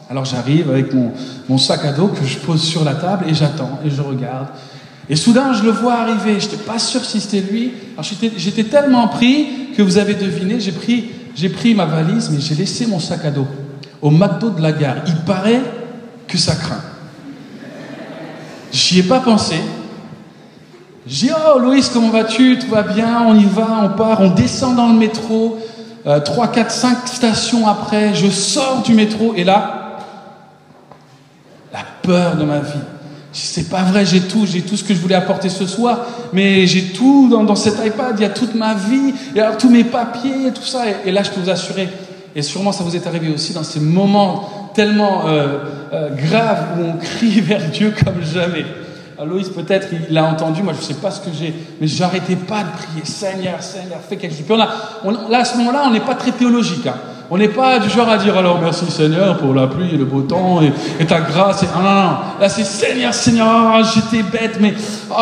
Alors 0.09 0.25
j'arrive 0.25 0.69
avec 0.69 0.93
mon, 0.93 1.57
sac 1.57 1.85
à 1.85 1.93
dos 1.93 2.07
que 2.07 2.25
je 2.25 2.37
pose 2.39 2.61
sur 2.61 2.83
la 2.83 2.95
table 2.95 3.25
et 3.29 3.33
j'attends 3.33 3.79
et 3.85 3.89
je 3.89 4.01
regarde. 4.01 4.47
Et 5.09 5.15
soudain, 5.15 5.53
je 5.53 5.63
le 5.63 5.71
vois 5.71 5.93
arriver. 5.93 6.39
Je 6.39 6.45
n'étais 6.45 6.57
pas 6.57 6.79
sûr 6.79 7.03
si 7.05 7.19
c'était 7.21 7.41
lui. 7.41 7.73
J'étais 8.37 8.65
tellement 8.65 9.07
pris 9.07 9.73
que 9.75 9.81
vous 9.81 9.97
avez 9.97 10.15
deviné, 10.15 10.59
j'ai 10.59 10.71
pris, 10.71 11.11
pris 11.53 11.75
ma 11.75 11.85
valise, 11.85 12.29
mais 12.29 12.39
j'ai 12.39 12.55
laissé 12.55 12.87
mon 12.87 12.99
sac 12.99 13.23
à 13.25 13.31
dos 13.31 13.47
au 14.01 14.09
McDo 14.09 14.49
de 14.49 14.61
la 14.61 14.71
gare. 14.71 14.97
Il 15.07 15.15
paraît 15.17 15.61
que 16.27 16.37
ça 16.37 16.55
craint. 16.55 16.81
J'y 18.71 18.99
ai 18.99 19.03
pas 19.03 19.19
pensé. 19.19 19.55
J'ai 21.07 21.27
dit, 21.27 21.33
oh 21.33 21.59
Loïs, 21.59 21.89
comment 21.89 22.09
vas-tu? 22.09 22.59
Tout 22.59 22.67
va 22.67 22.83
bien, 22.83 23.23
on 23.27 23.35
y 23.35 23.45
va, 23.45 23.67
on 23.83 23.89
part, 23.89 24.21
on 24.21 24.29
descend 24.29 24.75
dans 24.75 24.89
le 24.89 24.95
métro. 24.95 25.57
Euh, 26.05 26.19
3, 26.19 26.47
4, 26.47 26.71
5 26.71 27.07
stations 27.07 27.67
après, 27.67 28.13
je 28.13 28.27
sors 28.27 28.81
du 28.83 28.93
métro 28.93 29.33
et 29.35 29.43
là, 29.43 29.99
la 31.73 31.83
peur 32.01 32.35
de 32.35 32.43
ma 32.43 32.59
vie. 32.59 32.79
C'est 33.33 33.69
pas 33.69 33.83
vrai, 33.83 34.05
j'ai 34.05 34.21
tout, 34.21 34.45
j'ai 34.45 34.61
tout 34.61 34.75
ce 34.75 34.83
que 34.83 34.93
je 34.93 34.99
voulais 34.99 35.15
apporter 35.15 35.47
ce 35.49 35.65
soir, 35.65 35.99
mais 36.33 36.67
j'ai 36.67 36.91
tout 36.91 37.29
dans, 37.29 37.55
cet 37.55 37.85
iPad, 37.85 38.15
il 38.17 38.23
y 38.23 38.25
a 38.25 38.29
toute 38.29 38.55
ma 38.55 38.73
vie, 38.73 39.13
il 39.31 39.37
y 39.37 39.39
a 39.39 39.51
tous 39.53 39.69
mes 39.69 39.83
papiers, 39.83 40.51
tout 40.53 40.63
ça. 40.63 40.89
Et, 40.89 41.09
et, 41.09 41.11
là, 41.11 41.23
je 41.23 41.31
peux 41.31 41.39
vous 41.39 41.49
assurer, 41.49 41.87
et 42.35 42.41
sûrement 42.41 42.71
ça 42.71 42.83
vous 42.83 42.95
est 42.95 43.07
arrivé 43.07 43.29
aussi 43.29 43.53
dans 43.53 43.63
ces 43.63 43.79
moments 43.79 44.71
tellement 44.73 45.27
euh, 45.27 45.59
euh, 45.93 46.09
graves 46.15 46.79
où 46.79 46.83
on 46.83 46.93
crie 46.97 47.41
vers 47.41 47.69
Dieu 47.69 47.93
comme 48.03 48.23
jamais. 48.23 48.65
Loïs, 49.25 49.49
peut-être, 49.49 49.89
il 49.91 50.13
l'a 50.13 50.25
entendu, 50.25 50.63
moi 50.63 50.73
je 50.73 50.79
ne 50.79 50.83
sais 50.83 50.95
pas 50.95 51.11
ce 51.11 51.19
que 51.19 51.29
j'ai, 51.31 51.53
mais 51.79 51.85
j'arrêtais 51.85 52.35
pas 52.35 52.63
de 52.63 52.69
prier, 52.69 53.05
Seigneur, 53.05 53.61
Seigneur, 53.61 53.99
fais 54.07 54.17
quelque 54.17 54.35
chose. 54.35 54.57
Là, 54.57 55.39
à 55.39 55.45
ce 55.45 55.57
moment-là, 55.57 55.83
on 55.85 55.91
n'est 55.91 55.99
pas 55.99 56.15
très 56.15 56.31
théologique. 56.31 56.87
Hein. 56.87 56.95
On 57.29 57.37
n'est 57.37 57.47
pas 57.47 57.79
du 57.79 57.89
genre 57.89 58.09
à 58.09 58.17
dire 58.17 58.35
alors 58.37 58.59
merci 58.59 58.91
Seigneur 58.91 59.37
pour 59.37 59.53
la 59.53 59.67
pluie 59.67 59.93
et 59.93 59.97
le 59.97 60.03
beau 60.03 60.21
temps 60.21 60.59
et, 60.61 61.05
ta 61.05 61.21
grâce. 61.21 61.63
Non. 61.63 62.17
Là, 62.39 62.49
c'est 62.49 62.65
Seigneur, 62.65 63.13
Seigneur, 63.13 63.81
j'étais 63.85 64.23
bête, 64.23 64.57
mais 64.59 64.73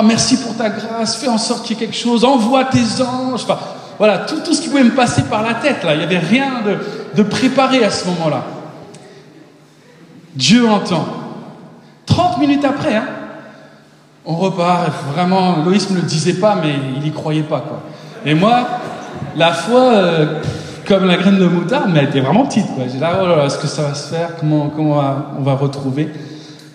merci 0.06 0.38
pour 0.38 0.56
ta 0.56 0.70
grâce, 0.70 1.18
fais 1.18 1.28
en 1.28 1.38
sorte 1.38 1.68
quelque 1.68 1.96
chose, 1.96 2.24
envoie 2.24 2.66
tes 2.66 3.04
anges. 3.04 3.44
Enfin, 3.44 3.60
voilà, 3.98 4.20
tout, 4.20 4.54
ce 4.54 4.62
qui 4.62 4.70
pouvait 4.70 4.84
me 4.84 4.96
passer 4.96 5.24
par 5.24 5.44
la 5.44 5.56
tête, 5.56 5.84
là. 5.84 5.94
Il 5.94 5.98
n'y 5.98 6.04
avait 6.06 6.20
rien 6.20 6.62
de, 6.66 6.78
de 7.16 7.24
préparé 7.24 7.84
à 7.84 7.92
ce 7.92 8.08
moment-là. 8.08 8.44
Dieu 10.36 10.68
entend. 10.68 11.06
30 12.06 12.40
minutes 12.40 12.66
après, 12.66 12.96
hein, 12.96 13.06
on 14.30 14.36
repart. 14.36 14.92
Vraiment, 15.14 15.58
Loïs 15.66 15.90
ne 15.90 15.96
me 15.96 16.02
le 16.02 16.08
disait 16.08 16.36
pas, 16.36 16.56
mais 16.62 16.76
il 16.96 17.02
n'y 17.02 17.12
croyait 17.12 17.42
pas. 17.42 17.62
Quoi. 17.68 17.82
Et 18.26 18.36
moi, 18.36 18.60
la 19.36 19.52
foi, 19.52 19.82
euh, 19.82 20.42
comme 20.88 21.06
la 21.08 21.18
graine 21.18 21.40
de 21.40 21.48
moutarde, 21.48 21.90
mais 21.92 22.00
elle 22.00 22.10
était 22.10 22.20
vraiment 22.22 22.46
petite. 22.46 22.68
J'ai 22.92 23.00
là, 23.00 23.20
oh 23.22 23.28
là 23.28 23.38
là, 23.38 23.46
est-ce 23.46 23.58
que 23.58 23.68
ça 23.68 23.82
va 23.82 23.94
se 23.96 24.14
faire? 24.14 24.36
Comment, 24.40 24.70
comment 24.70 24.92
on, 24.92 25.02
va, 25.02 25.32
on 25.40 25.42
va 25.42 25.56
retrouver? 25.56 26.10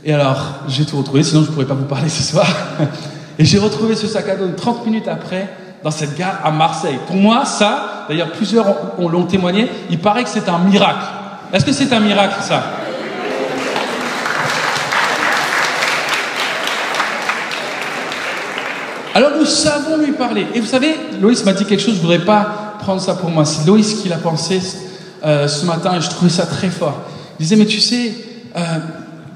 Et 0.05 0.13
alors, 0.13 0.55
j'ai 0.69 0.85
tout 0.85 0.99
retrouvé, 0.99 1.23
sinon 1.23 1.43
je 1.43 1.49
ne 1.49 1.53
pourrais 1.53 1.67
pas 1.67 1.75
vous 1.75 1.85
parler 1.85 2.09
ce 2.09 2.23
soir. 2.25 2.47
Et 3.39 3.45
j'ai 3.45 3.59
retrouvé 3.59 3.95
ce 3.95 4.07
sac 4.07 4.29
à 4.29 4.37
dos 4.37 4.49
30 4.57 4.87
minutes 4.87 5.09
après 5.09 5.49
dans 5.83 5.91
cette 5.91 6.17
gare 6.17 6.41
à 6.45 6.51
Marseille. 6.51 6.99
Pour 7.07 7.17
moi, 7.17 7.45
ça, 7.45 8.07
d'ailleurs 8.09 8.31
plusieurs 8.33 8.67
l'ont 8.99 9.25
témoigné, 9.25 9.69
il 9.91 9.99
paraît 9.99 10.25
que 10.25 10.31
c'est 10.31 10.49
un 10.49 10.59
miracle. 10.59 11.07
Est-ce 11.53 11.65
que 11.65 11.73
c'est 11.73 11.93
un 11.93 12.01
miracle 12.01 12.37
ça? 12.41 12.63
Alors 19.14 19.30
nous 19.38 19.47
savons 19.47 19.97
lui 19.97 20.12
parler. 20.12 20.44
Et 20.54 20.61
vous 20.61 20.66
savez, 20.66 20.97
Loïs 21.21 21.44
m'a 21.44 21.52
dit 21.52 21.64
quelque 21.64 21.80
chose, 21.80 21.94
je 21.94 21.99
ne 21.99 22.02
voudrais 22.02 22.25
pas 22.25 22.76
prendre 22.80 23.00
ça 23.00 23.14
pour 23.14 23.30
moi. 23.30 23.44
C'est 23.44 23.64
Loïs 23.64 23.94
qui 23.94 24.09
l'a 24.09 24.18
pensé 24.18 24.61
euh, 25.25 25.47
ce 25.47 25.64
matin 25.64 25.97
et 25.97 26.00
je 26.00 26.11
trouvais 26.11 26.30
ça 26.30 26.47
très 26.47 26.68
fort. 26.68 27.00
Il 27.38 27.44
disait, 27.44 27.54
mais 27.54 27.66
tu 27.66 27.78
sais, 27.78 28.12
euh, 28.56 28.61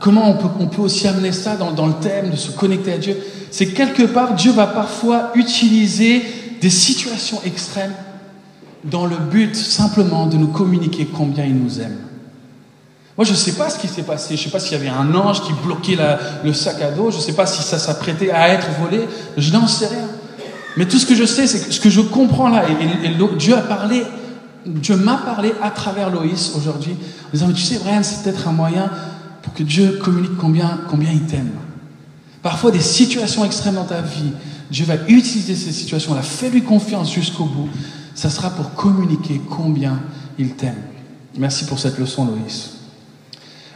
comment 0.00 0.28
on 0.28 0.34
peut, 0.34 0.48
on 0.58 0.66
peut, 0.66 0.82
aussi 0.82 1.06
amener 1.06 1.30
ça 1.30 1.54
dans, 1.54 1.70
dans, 1.70 1.86
le 1.86 1.94
thème 1.94 2.30
de 2.30 2.36
se 2.36 2.50
connecter 2.50 2.92
à 2.92 2.98
Dieu? 2.98 3.16
C'est 3.52 3.68
quelque 3.68 4.02
part, 4.02 4.34
Dieu 4.34 4.50
va 4.50 4.66
parfois 4.66 5.30
utiliser 5.36 6.24
des 6.60 6.70
situations 6.70 7.40
extrêmes 7.46 7.94
dans 8.84 9.06
le 9.06 9.16
but 9.16 9.54
simplement 9.54 10.26
de 10.26 10.36
nous 10.36 10.48
communiquer 10.48 11.06
combien 11.06 11.44
il 11.44 11.54
nous 11.56 11.80
aime. 11.80 11.96
Moi, 13.18 13.24
je 13.24 13.32
ne 13.32 13.36
sais 13.36 13.54
pas 13.54 13.68
ce 13.68 13.80
qui 13.80 13.88
s'est 13.88 14.04
passé. 14.04 14.36
Je 14.36 14.40
ne 14.40 14.44
sais 14.44 14.50
pas 14.50 14.60
s'il 14.60 14.72
y 14.72 14.76
avait 14.76 14.88
un 14.88 15.12
ange 15.12 15.42
qui 15.42 15.52
bloquait 15.52 15.98
le 16.44 16.52
sac 16.52 16.80
à 16.80 16.92
dos. 16.92 17.10
Je 17.10 17.16
ne 17.16 17.20
sais 17.20 17.32
pas 17.32 17.46
si 17.46 17.64
ça 17.64 17.76
s'apprêtait 17.76 18.30
à 18.30 18.48
être 18.50 18.68
volé. 18.80 19.08
Je 19.36 19.52
n'en 19.52 19.66
sais 19.66 19.88
rien. 19.88 20.06
Mais 20.76 20.86
tout 20.86 20.98
ce 20.98 21.04
que 21.06 21.16
je 21.16 21.24
sais, 21.24 21.48
c'est 21.48 21.66
que 21.66 21.74
ce 21.74 21.80
que 21.80 21.90
je 21.90 22.00
comprends 22.00 22.48
là, 22.48 22.62
et 22.68 23.36
Dieu 23.36 23.56
a 23.56 23.62
parlé, 23.62 24.04
Dieu 24.64 24.94
m'a 24.94 25.16
parlé 25.16 25.52
à 25.60 25.70
travers 25.70 26.10
Loïs 26.10 26.52
aujourd'hui, 26.56 26.92
en 26.92 27.30
disant, 27.32 27.48
mais 27.48 27.54
tu 27.54 27.62
sais, 27.62 27.80
Brian, 27.80 28.04
c'est 28.04 28.22
peut-être 28.22 28.46
un 28.46 28.52
moyen 28.52 28.88
pour 29.42 29.52
que 29.52 29.64
Dieu 29.64 29.98
communique 30.00 30.36
combien, 30.38 30.78
combien 30.88 31.10
il 31.10 31.22
t'aime. 31.22 31.50
Parfois, 32.40 32.70
des 32.70 32.78
situations 32.78 33.44
extrêmes 33.44 33.74
dans 33.74 33.84
ta 33.84 34.00
vie, 34.00 34.30
Dieu 34.70 34.84
va 34.84 34.94
utiliser 35.08 35.56
ces 35.56 35.72
situations-là. 35.72 36.22
Fais-lui 36.22 36.62
confiance 36.62 37.12
jusqu'au 37.12 37.46
bout. 37.46 37.68
Ça 38.14 38.30
sera 38.30 38.50
pour 38.50 38.74
communiquer 38.74 39.40
combien 39.50 39.98
il 40.38 40.50
t'aime. 40.50 40.78
Merci 41.36 41.64
pour 41.64 41.80
cette 41.80 41.98
leçon, 41.98 42.24
Loïs. 42.24 42.77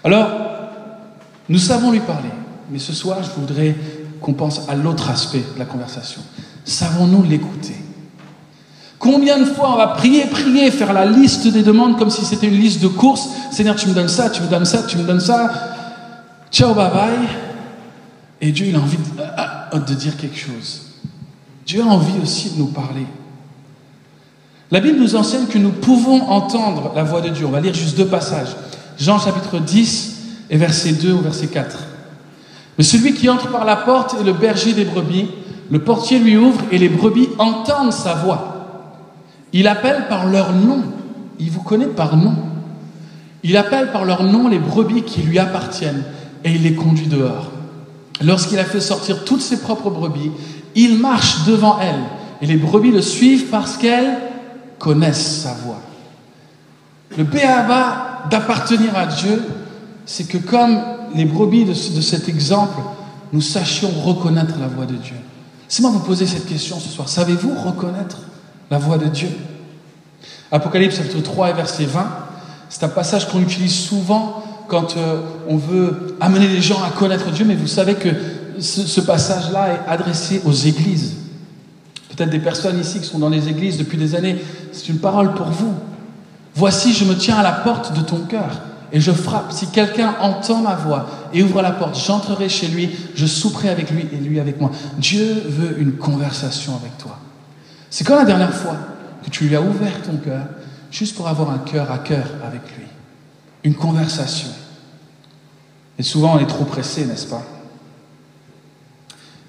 Alors, 0.05 0.29
nous 1.49 1.59
savons 1.59 1.91
lui 1.91 2.01
parler, 2.01 2.31
mais 2.71 2.79
ce 2.79 2.93
soir, 2.93 3.19
je 3.23 3.41
voudrais 3.41 3.75
qu'on 4.21 4.33
pense 4.33 4.69
à 4.69 4.75
l'autre 4.75 5.11
aspect 5.11 5.43
de 5.55 5.59
la 5.59 5.65
conversation. 5.65 6.21
Savons-nous 6.65 7.23
l'écouter? 7.25 7.77
Combien 8.99 9.39
de 9.39 9.45
fois 9.45 9.73
on 9.73 9.77
va 9.77 9.89
prier, 9.89 10.27
prier, 10.27 10.71
faire 10.71 10.93
la 10.93 11.05
liste 11.05 11.49
des 11.49 11.63
demandes 11.63 11.99
comme 11.99 12.11
si 12.11 12.25
c'était 12.25 12.47
une 12.47 12.59
liste 12.59 12.81
de 12.81 12.89
courses? 12.89 13.29
Seigneur, 13.51 13.75
tu 13.75 13.89
me 13.89 13.95
donnes 13.95 14.09
ça, 14.09 14.31
tu 14.31 14.43
me 14.43 14.47
donnes 14.47 14.65
ça, 14.65 14.85
tu 14.85 14.97
me 14.97 15.03
donnes 15.03 15.21
ça. 15.21 15.51
Ciao, 16.53 16.73
bye 16.73 16.91
bye. 16.91 17.29
Et 18.41 18.53
Dieu, 18.53 18.67
il 18.67 18.77
a 18.77 18.79
envie 18.79 18.97
de, 18.97 19.79
de 19.79 19.95
dire 19.95 20.17
quelque 20.17 20.39
chose. 20.39 20.83
Dieu 21.67 21.83
a 21.83 21.87
envie 21.87 22.19
aussi 22.23 22.51
de 22.51 22.59
nous 22.59 22.67
parler. 22.67 23.07
La 24.71 24.81
Bible 24.81 25.01
nous 25.01 25.17
enseigne 25.17 25.47
que 25.47 25.59
nous 25.59 25.73
pouvons 25.73 26.23
entendre 26.29 26.93
la 26.95 27.03
voix 27.03 27.21
de 27.21 27.29
Dieu. 27.29 27.45
On 27.47 27.51
va 27.51 27.61
lire 27.61 27.75
juste 27.75 27.97
deux 27.97 28.07
passages. 28.07 28.57
Jean 28.99 29.19
chapitre 29.19 29.59
10 29.59 30.17
et 30.51 30.57
verset 30.57 30.93
2 30.93 31.13
au 31.13 31.19
verset 31.19 31.49
4. 31.49 31.79
Mais 32.79 32.85
celui 32.85 33.15
qui 33.15 33.29
entre 33.29 33.51
par 33.51 33.65
la 33.65 33.77
porte 33.77 34.17
est 34.21 34.25
le 34.25 34.33
berger 34.33 34.73
des 34.73 34.85
brebis. 34.85 35.29
Le 35.71 35.79
portier 35.79 36.19
lui 36.19 36.37
ouvre 36.37 36.61
et 36.71 36.79
les 36.79 36.89
brebis 36.89 37.29
entendent 37.39 37.93
sa 37.93 38.15
voix. 38.15 38.53
Il 39.53 39.67
appelle 39.69 40.07
par 40.09 40.27
leur 40.27 40.53
nom. 40.53 40.83
Il 41.39 41.51
vous 41.51 41.63
connaît 41.63 41.87
par 41.87 42.17
nom. 42.17 42.35
Il 43.43 43.57
appelle 43.57 43.91
par 43.91 44.05
leur 44.05 44.23
nom 44.23 44.49
les 44.49 44.59
brebis 44.59 45.03
qui 45.03 45.23
lui 45.23 45.39
appartiennent 45.39 46.05
et 46.45 46.53
il 46.53 46.63
les 46.63 46.75
conduit 46.75 47.07
dehors. 47.07 47.51
Lorsqu'il 48.23 48.59
a 48.59 48.65
fait 48.65 48.81
sortir 48.81 49.25
toutes 49.25 49.41
ses 49.41 49.61
propres 49.61 49.91
brebis, 49.91 50.31
il 50.75 50.99
marche 50.99 51.45
devant 51.47 51.79
elles 51.81 52.03
et 52.41 52.47
les 52.47 52.57
brebis 52.57 52.93
le 52.93 53.03
suivent 53.03 53.47
parce 53.47 53.77
qu'elles 53.77 54.19
connaissent 54.79 55.43
sa 55.43 55.55
voix. 55.55 55.81
Le 57.17 57.25
béaba 57.25 58.12
d'appartenir 58.31 58.97
à 58.97 59.07
Dieu, 59.07 59.43
c'est 60.07 60.29
que 60.29 60.39
comme 60.39 60.81
les 61.15 61.25
brebis 61.25 61.65
de, 61.65 61.75
cet 61.75 62.29
exemple, 62.29 62.81
nous 63.33 63.41
sachions 63.41 63.89
reconnaître 63.89 64.55
la 64.61 64.69
voix 64.69 64.87
de 64.87 64.95
Dieu. 64.95 65.17
C'est 65.69 65.83
moi 65.83 65.91
vous 65.91 66.01
poser 66.01 66.27
cette 66.27 66.47
question 66.47 66.79
ce 66.81 66.89
soir. 66.89 67.09
Savez-vous 67.09 67.55
reconnaître 67.55 68.19
la 68.71 68.79
voix 68.79 68.99
de 68.99 69.07
Dieu? 69.07 69.29
Apocalypse 70.51 70.97
chapitre 70.97 71.21
3 71.21 71.51
et 71.51 71.53
verset 71.55 71.85
20, 71.87 72.07
c'est 72.69 72.85
un 72.85 72.89
passage 72.89 73.29
qu'on 73.29 73.41
utilise 73.41 73.75
souvent 73.75 74.43
quand 74.69 74.97
euh, 74.97 75.21
on 75.49 75.57
veut 75.57 76.17
amener 76.21 76.49
les 76.49 76.63
gens 76.63 76.83
à 76.83 76.91
connaître 76.91 77.31
Dieu, 77.31 77.45
mais 77.45 77.55
vous 77.55 77.67
savez 77.67 77.95
que 77.95 78.09
ce, 78.59 79.01
passage-là 79.01 79.75
est 79.75 79.91
adressé 79.91 80.41
aux 80.45 80.53
églises. 80.53 81.15
Peut-être 82.09 82.31
des 82.31 82.39
personnes 82.39 82.79
ici 82.79 83.01
qui 83.01 83.07
sont 83.07 83.19
dans 83.19 83.29
les 83.29 83.49
églises 83.49 83.79
depuis 83.79 83.99
des 83.99 84.15
années, 84.15 84.39
c'est 84.73 84.89
une 84.89 84.99
parole 84.99 85.35
pour 85.35 85.49
vous. 85.49 85.75
Voici, 86.55 86.93
je 86.93 87.05
me 87.05 87.15
tiens 87.15 87.37
à 87.37 87.43
la 87.43 87.53
porte 87.53 87.97
de 87.97 88.03
ton 88.03 88.19
cœur 88.19 88.61
et 88.93 89.01
je 89.01 89.11
frappe. 89.11 89.53
Si 89.53 89.69
quelqu'un 89.69 90.15
entend 90.21 90.61
ma 90.61 90.75
voix 90.75 91.07
et 91.33 91.43
ouvre 91.43 91.63
la 91.63 91.73
porte, 91.73 91.99
j'entrerai 91.99 92.49
chez 92.49 92.69
lui, 92.69 92.91
je 93.15 93.27
souperai 93.27 93.71
avec 93.71 93.91
lui 93.91 94.07
et 94.13 94.17
lui 94.17 94.39
avec 94.39 94.61
moi. 94.61 94.71
Dieu 94.99 95.43
veut 95.47 95.81
une 95.81 95.93
conversation 95.93 96.77
avec 96.77 96.99
toi. 96.99 97.19
C'est 97.89 98.05
quand 98.05 98.17
la 98.17 98.25
dernière 98.25 98.55
fois 98.55 98.77
que 99.25 99.31
tu 99.31 99.45
lui 99.45 99.57
as 99.57 99.63
ouvert 99.63 100.03
ton 100.03 100.17
cœur 100.17 100.45
juste 100.91 101.17
pour 101.17 101.27
avoir 101.27 101.51
un 101.51 101.59
cœur 101.59 101.91
à 101.91 101.99
cœur 101.99 102.27
avec 102.47 102.63
lui 102.77 102.87
Une 103.65 103.75
conversation. 103.75 104.49
Et 105.99 106.03
souvent 106.03 106.37
on 106.37 106.39
est 106.39 106.47
trop 106.47 106.65
pressé, 106.65 107.07
n'est-ce 107.07 107.27
pas? 107.27 107.43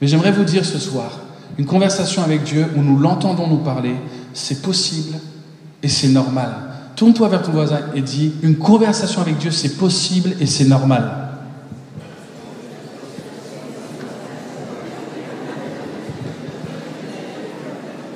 Mais 0.01 0.07
j'aimerais 0.07 0.31
vous 0.31 0.43
dire 0.43 0.65
ce 0.65 0.79
soir, 0.79 1.11
une 1.57 1.65
conversation 1.65 2.23
avec 2.23 2.43
Dieu 2.43 2.67
où 2.75 2.81
nous 2.81 2.97
l'entendons 2.97 3.47
nous 3.47 3.57
parler, 3.57 3.95
c'est 4.33 4.61
possible 4.61 5.17
et 5.81 5.89
c'est 5.89 6.09
normal. 6.09 6.72
Tourne-toi 6.95 7.27
vers 7.27 7.41
ton 7.41 7.51
voisin 7.51 7.79
et 7.95 8.01
dis, 8.01 8.33
une 8.43 8.57
conversation 8.57 9.21
avec 9.21 9.37
Dieu, 9.37 9.51
c'est 9.51 9.77
possible 9.77 10.35
et 10.39 10.45
c'est 10.45 10.65
normal. 10.65 11.11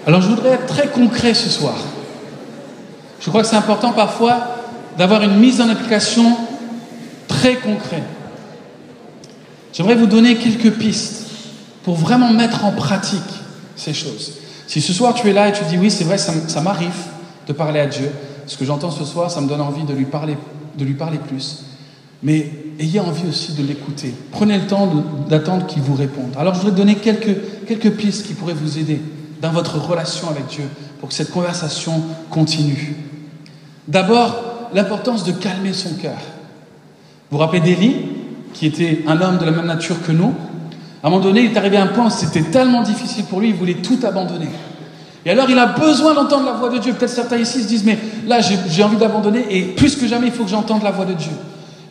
Alors 0.06 0.22
je 0.22 0.30
voudrais 0.30 0.52
être 0.52 0.68
très 0.68 0.88
concret 0.88 1.34
ce 1.34 1.50
soir. 1.50 1.76
Je 3.20 3.30
crois 3.30 3.42
que 3.42 3.48
c'est 3.48 3.58
important 3.58 3.92
parfois 3.92 4.56
d'avoir 4.98 5.22
une 5.22 5.36
mise 5.38 5.60
en 5.60 5.68
application 5.68 6.38
très 7.28 7.56
concrète. 7.56 8.04
J'aimerais 9.74 9.96
vous 9.96 10.06
donner 10.06 10.36
quelques 10.36 10.72
pistes 10.72 11.26
pour 11.84 11.96
vraiment 11.96 12.32
mettre 12.32 12.64
en 12.64 12.72
pratique 12.72 13.20
ces 13.76 13.94
choses. 13.94 14.34
Si 14.66 14.82
ce 14.82 14.94
soir 14.94 15.14
tu 15.14 15.30
es 15.30 15.34
là 15.34 15.50
et 15.50 15.52
tu 15.52 15.64
dis 15.66 15.78
oui, 15.78 15.92
c'est 15.92 16.06
vrai, 16.06 16.18
ça 16.18 16.62
m'arrive 16.62 16.96
de 17.48 17.54
parler 17.54 17.80
à 17.80 17.88
Dieu, 17.88 18.10
ce 18.48 18.58
que 18.58 18.66
j'entends 18.66 18.92
ce 18.92 19.06
soir, 19.06 19.30
ça 19.30 19.42
me 19.42 19.48
donne 19.48 19.62
envie 19.62 19.84
de 19.84 19.94
lui 19.94 20.06
parler, 20.06 20.38
de 20.78 20.84
lui 20.84 20.94
parler 20.94 21.18
plus. 21.18 21.64
Mais 22.24 22.52
ayez 22.80 23.00
envie 23.00 23.28
aussi 23.30 23.54
de 23.54 23.64
l'écouter. 23.64 24.14
Prenez 24.32 24.58
le 24.58 24.66
temps 24.66 24.90
d'attendre 25.30 25.68
qu'il 25.68 25.82
vous 25.82 25.96
réponde. 25.96 26.34
Alors 26.38 26.56
je 26.56 26.62
voudrais 26.62 26.76
donner 26.76 26.96
quelques, 26.96 27.66
quelques 27.68 27.92
pistes 27.92 28.26
qui 28.26 28.34
pourraient 28.34 28.54
vous 28.54 28.80
aider 28.80 29.02
dans 29.42 29.52
votre 29.52 29.78
relation 29.78 30.30
avec 30.30 30.48
Dieu 30.48 30.64
pour 31.00 31.10
que 31.10 31.16
cette 31.16 31.32
conversation 31.32 32.02
continue. 32.30 32.96
D'abord, 33.88 34.36
l'importance 34.74 35.24
de 35.24 35.32
calmer 35.32 35.74
son 35.74 35.94
cœur. 35.96 36.18
Vous 37.30 37.38
vous 37.38 37.44
rappelez 37.44 37.62
d'Élie, 37.62 37.96
qui 38.54 38.66
était 38.66 39.04
un 39.08 39.22
homme 39.22 39.38
de 39.38 39.46
la 39.46 39.52
même 39.52 39.66
nature 39.66 40.02
que 40.02 40.12
nous? 40.12 40.34
À 41.04 41.08
un 41.08 41.10
moment 41.10 41.24
donné, 41.24 41.42
il 41.42 41.52
est 41.52 41.58
arrivé 41.58 41.78
à 41.78 41.84
un 41.84 41.88
point 41.88 42.10
c'était 42.10 42.42
tellement 42.42 42.82
difficile 42.82 43.26
pour 43.26 43.40
lui, 43.40 43.50
il 43.50 43.56
voulait 43.56 43.76
tout 43.76 44.00
abandonner. 44.04 44.50
Et 45.28 45.32
alors 45.32 45.50
il 45.50 45.60
a 45.60 45.66
besoin 45.66 46.14
d'entendre 46.14 46.46
la 46.46 46.54
voix 46.54 46.70
de 46.70 46.78
Dieu. 46.78 46.94
Peut-être 46.94 47.12
certains 47.12 47.36
ici 47.36 47.62
se 47.62 47.68
disent, 47.68 47.84
mais 47.84 48.00
là 48.26 48.40
j'ai 48.40 48.82
envie 48.82 48.96
d'abandonner 48.96 49.46
et 49.50 49.62
plus 49.64 49.98
que 49.98 50.08
jamais 50.08 50.28
il 50.28 50.32
faut 50.32 50.46
que 50.46 50.50
j'entende 50.50 50.84
la 50.84 50.92
voix 50.92 51.04
de 51.04 51.12
Dieu. 51.12 51.34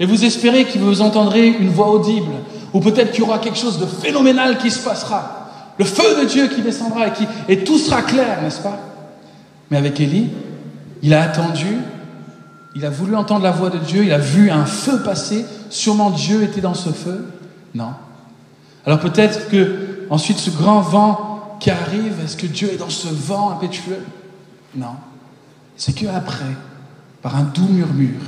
Et 0.01 0.07
vous 0.07 0.25
espérez 0.25 0.65
que 0.65 0.79
vous 0.79 1.03
entendrez 1.03 1.49
une 1.49 1.69
voix 1.69 1.91
audible, 1.91 2.33
ou 2.73 2.81
peut-être 2.81 3.13
qu'il 3.13 3.21
y 3.21 3.27
aura 3.27 3.39
quelque 3.39 3.59
chose 3.59 3.79
de 3.79 3.85
phénoménal 3.85 4.57
qui 4.57 4.71
se 4.71 4.79
passera. 4.79 5.51
Le 5.79 5.85
feu 5.85 6.23
de 6.23 6.25
Dieu 6.25 6.47
qui 6.47 6.63
descendra 6.63 7.09
et, 7.09 7.13
et 7.51 7.63
tout 7.63 7.77
sera 7.77 8.01
clair, 8.01 8.41
n'est-ce 8.43 8.63
pas? 8.63 8.79
Mais 9.71 9.77
avec 9.77 10.01
Élie, 10.01 10.31
il 11.03 11.13
a 11.13 11.21
attendu, 11.23 11.77
il 12.75 12.87
a 12.87 12.91
voulu 12.91 13.17
entendre 13.17 13.43
la 13.43 13.51
voix 13.51 13.69
de 13.69 13.77
Dieu, 13.77 14.03
il 14.03 14.15
a 14.15 14.19
vu 14.19 14.51
un 14.51 14.65
feu 14.65 15.03
passer, 15.03 15.45
sûrement 15.69 16.09
Dieu 16.09 16.43
était 16.43 16.63
dans 16.63 16.73
ce 16.73 16.89
feu. 16.89 17.27
Non. 17.75 17.91
Alors 18.87 18.99
peut-être 18.99 19.51
que 19.51 20.07
ensuite 20.09 20.39
ce 20.39 20.49
grand 20.49 20.81
vent 20.81 21.26
qui 21.61 21.71
arrive, 21.71 22.21
est-ce 22.25 22.37
que 22.37 22.47
Dieu 22.47 22.73
est 22.73 22.77
dans 22.77 22.91
ce 22.91 23.09
vent 23.09 23.51
impétueux? 23.51 24.05
Non. 24.75 24.97
C'est 25.77 25.95
que 25.95 26.07
après, 26.07 26.55
par 27.23 27.37
un 27.37 27.45
doux 27.45 27.69
murmure, 27.69 28.21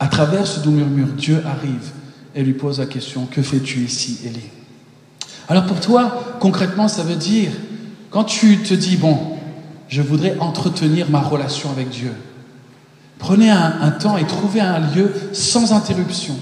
à 0.00 0.08
travers 0.08 0.46
ce 0.46 0.60
doux 0.60 0.70
murmure, 0.70 1.08
Dieu 1.08 1.42
arrive 1.46 1.92
et 2.34 2.42
lui 2.42 2.54
pose 2.54 2.80
la 2.80 2.86
question 2.86 3.26
Que 3.26 3.42
fais-tu 3.42 3.80
ici, 3.80 4.20
Élie? 4.24 4.50
Alors 5.48 5.66
pour 5.66 5.80
toi, 5.80 6.36
concrètement, 6.40 6.88
ça 6.88 7.02
veut 7.02 7.16
dire, 7.16 7.52
quand 8.10 8.24
tu 8.24 8.58
te 8.58 8.74
dis 8.74 8.96
Bon, 8.96 9.18
je 9.88 10.02
voudrais 10.02 10.36
entretenir 10.38 11.10
ma 11.10 11.20
relation 11.20 11.70
avec 11.70 11.90
Dieu, 11.90 12.12
prenez 13.18 13.50
un 13.50 13.90
temps 13.90 14.16
et 14.16 14.26
trouvez 14.26 14.60
un 14.60 14.80
lieu 14.80 15.12
sans 15.32 15.72
interruption 15.72 16.36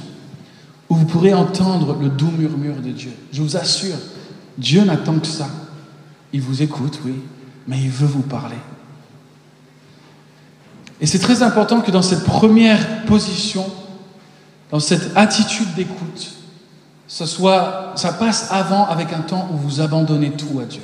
où 0.93 0.95
vous 0.95 1.07
pourrez 1.07 1.33
entendre 1.33 1.97
le 1.99 2.11
doux 2.11 2.31
murmure 2.37 2.77
de 2.77 2.91
Dieu. 2.91 3.13
Je 3.33 3.41
vous 3.41 3.57
assure, 3.57 3.97
Dieu 4.59 4.85
n'attend 4.85 5.19
que 5.19 5.27
ça. 5.27 5.49
Il 6.33 6.41
vous 6.41 6.63
écoute, 6.63 7.01
oui, 7.05 7.15
mais 7.67 7.79
il 7.81 7.91
veut 7.91 8.07
vous 8.07 8.23
parler. 8.23 8.57
Et 11.01 11.07
c'est 11.07 11.19
très 11.19 11.43
important 11.43 11.81
que 11.81 11.91
dans 11.91 12.03
cette 12.03 12.25
première 12.25 13.05
position, 13.05 13.67
dans 14.71 14.81
cette 14.81 15.17
attitude 15.17 15.75
d'écoute, 15.75 16.33
ça, 17.09 17.27
soit, 17.27 17.93
ça 17.97 18.13
passe 18.13 18.49
avant 18.51 18.87
avec 18.87 19.13
un 19.13 19.21
temps 19.21 19.49
où 19.53 19.57
vous 19.57 19.81
abandonnez 19.81 20.31
tout 20.31 20.61
à 20.61 20.65
Dieu, 20.65 20.83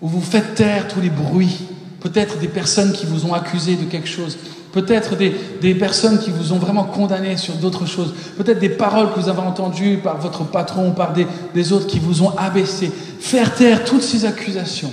où 0.00 0.08
vous 0.08 0.20
faites 0.20 0.54
taire 0.54 0.88
tous 0.88 1.00
les 1.00 1.10
bruits, 1.10 1.68
peut-être 2.00 2.38
des 2.38 2.48
personnes 2.48 2.92
qui 2.92 3.06
vous 3.06 3.26
ont 3.26 3.34
accusé 3.34 3.76
de 3.76 3.84
quelque 3.84 4.08
chose, 4.08 4.38
peut-être 4.74 5.14
des, 5.16 5.74
personnes 5.76 6.18
qui 6.18 6.30
vous 6.30 6.52
ont 6.52 6.58
vraiment 6.58 6.82
condamné 6.82 7.36
sur 7.36 7.54
d'autres 7.54 7.86
choses, 7.86 8.12
peut-être 8.36 8.58
des 8.58 8.68
paroles 8.68 9.12
que 9.14 9.20
vous 9.20 9.28
avez 9.28 9.40
entendues 9.40 9.98
par 10.02 10.18
votre 10.18 10.42
patron 10.42 10.88
ou 10.88 10.90
par 10.90 11.12
des, 11.12 11.72
autres 11.72 11.86
qui 11.86 12.00
vous 12.00 12.24
ont 12.24 12.36
abaissé. 12.36 12.90
Faire 13.20 13.54
taire 13.54 13.84
toutes 13.84 14.02
ces 14.02 14.24
accusations 14.24 14.92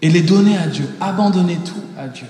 et 0.00 0.08
les 0.08 0.22
donner 0.22 0.56
à 0.56 0.68
Dieu, 0.68 0.88
abandonner 1.00 1.58
tout 1.64 1.82
à 1.98 2.06
Dieu. 2.06 2.28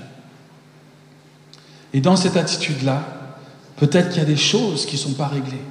Et 1.93 2.01
dans 2.01 2.17
cette 2.17 2.39
attitude-là, 2.39 3.03
peut-être 3.77 4.09
qu'il 4.09 4.19
y 4.21 4.25
a 4.25 4.29
des 4.29 4.37
choses 4.37 4.87
qui 4.87 4.97
ne 4.97 5.01
sont 5.01 5.13
pas 5.13 5.27
réglées. 5.27 5.63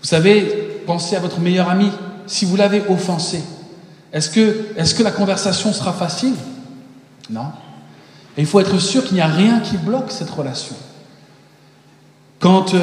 Vous 0.00 0.08
savez, 0.08 0.80
pensez 0.86 1.14
à 1.14 1.20
votre 1.20 1.40
meilleur 1.40 1.68
ami. 1.68 1.90
Si 2.26 2.46
vous 2.46 2.56
l'avez 2.56 2.82
offensé, 2.88 3.42
est-ce 4.14 4.30
que, 4.30 4.68
est 4.76 4.96
que 4.96 5.02
la 5.02 5.10
conversation 5.10 5.74
sera 5.74 5.92
facile? 5.92 6.34
Non. 7.28 7.52
Et 8.36 8.42
il 8.42 8.46
faut 8.46 8.60
être 8.60 8.78
sûr 8.78 9.04
qu'il 9.04 9.14
n'y 9.14 9.20
a 9.20 9.26
rien 9.26 9.60
qui 9.60 9.76
bloque 9.76 10.10
cette 10.10 10.30
relation. 10.30 10.76
Quand, 12.38 12.74
euh, 12.74 12.80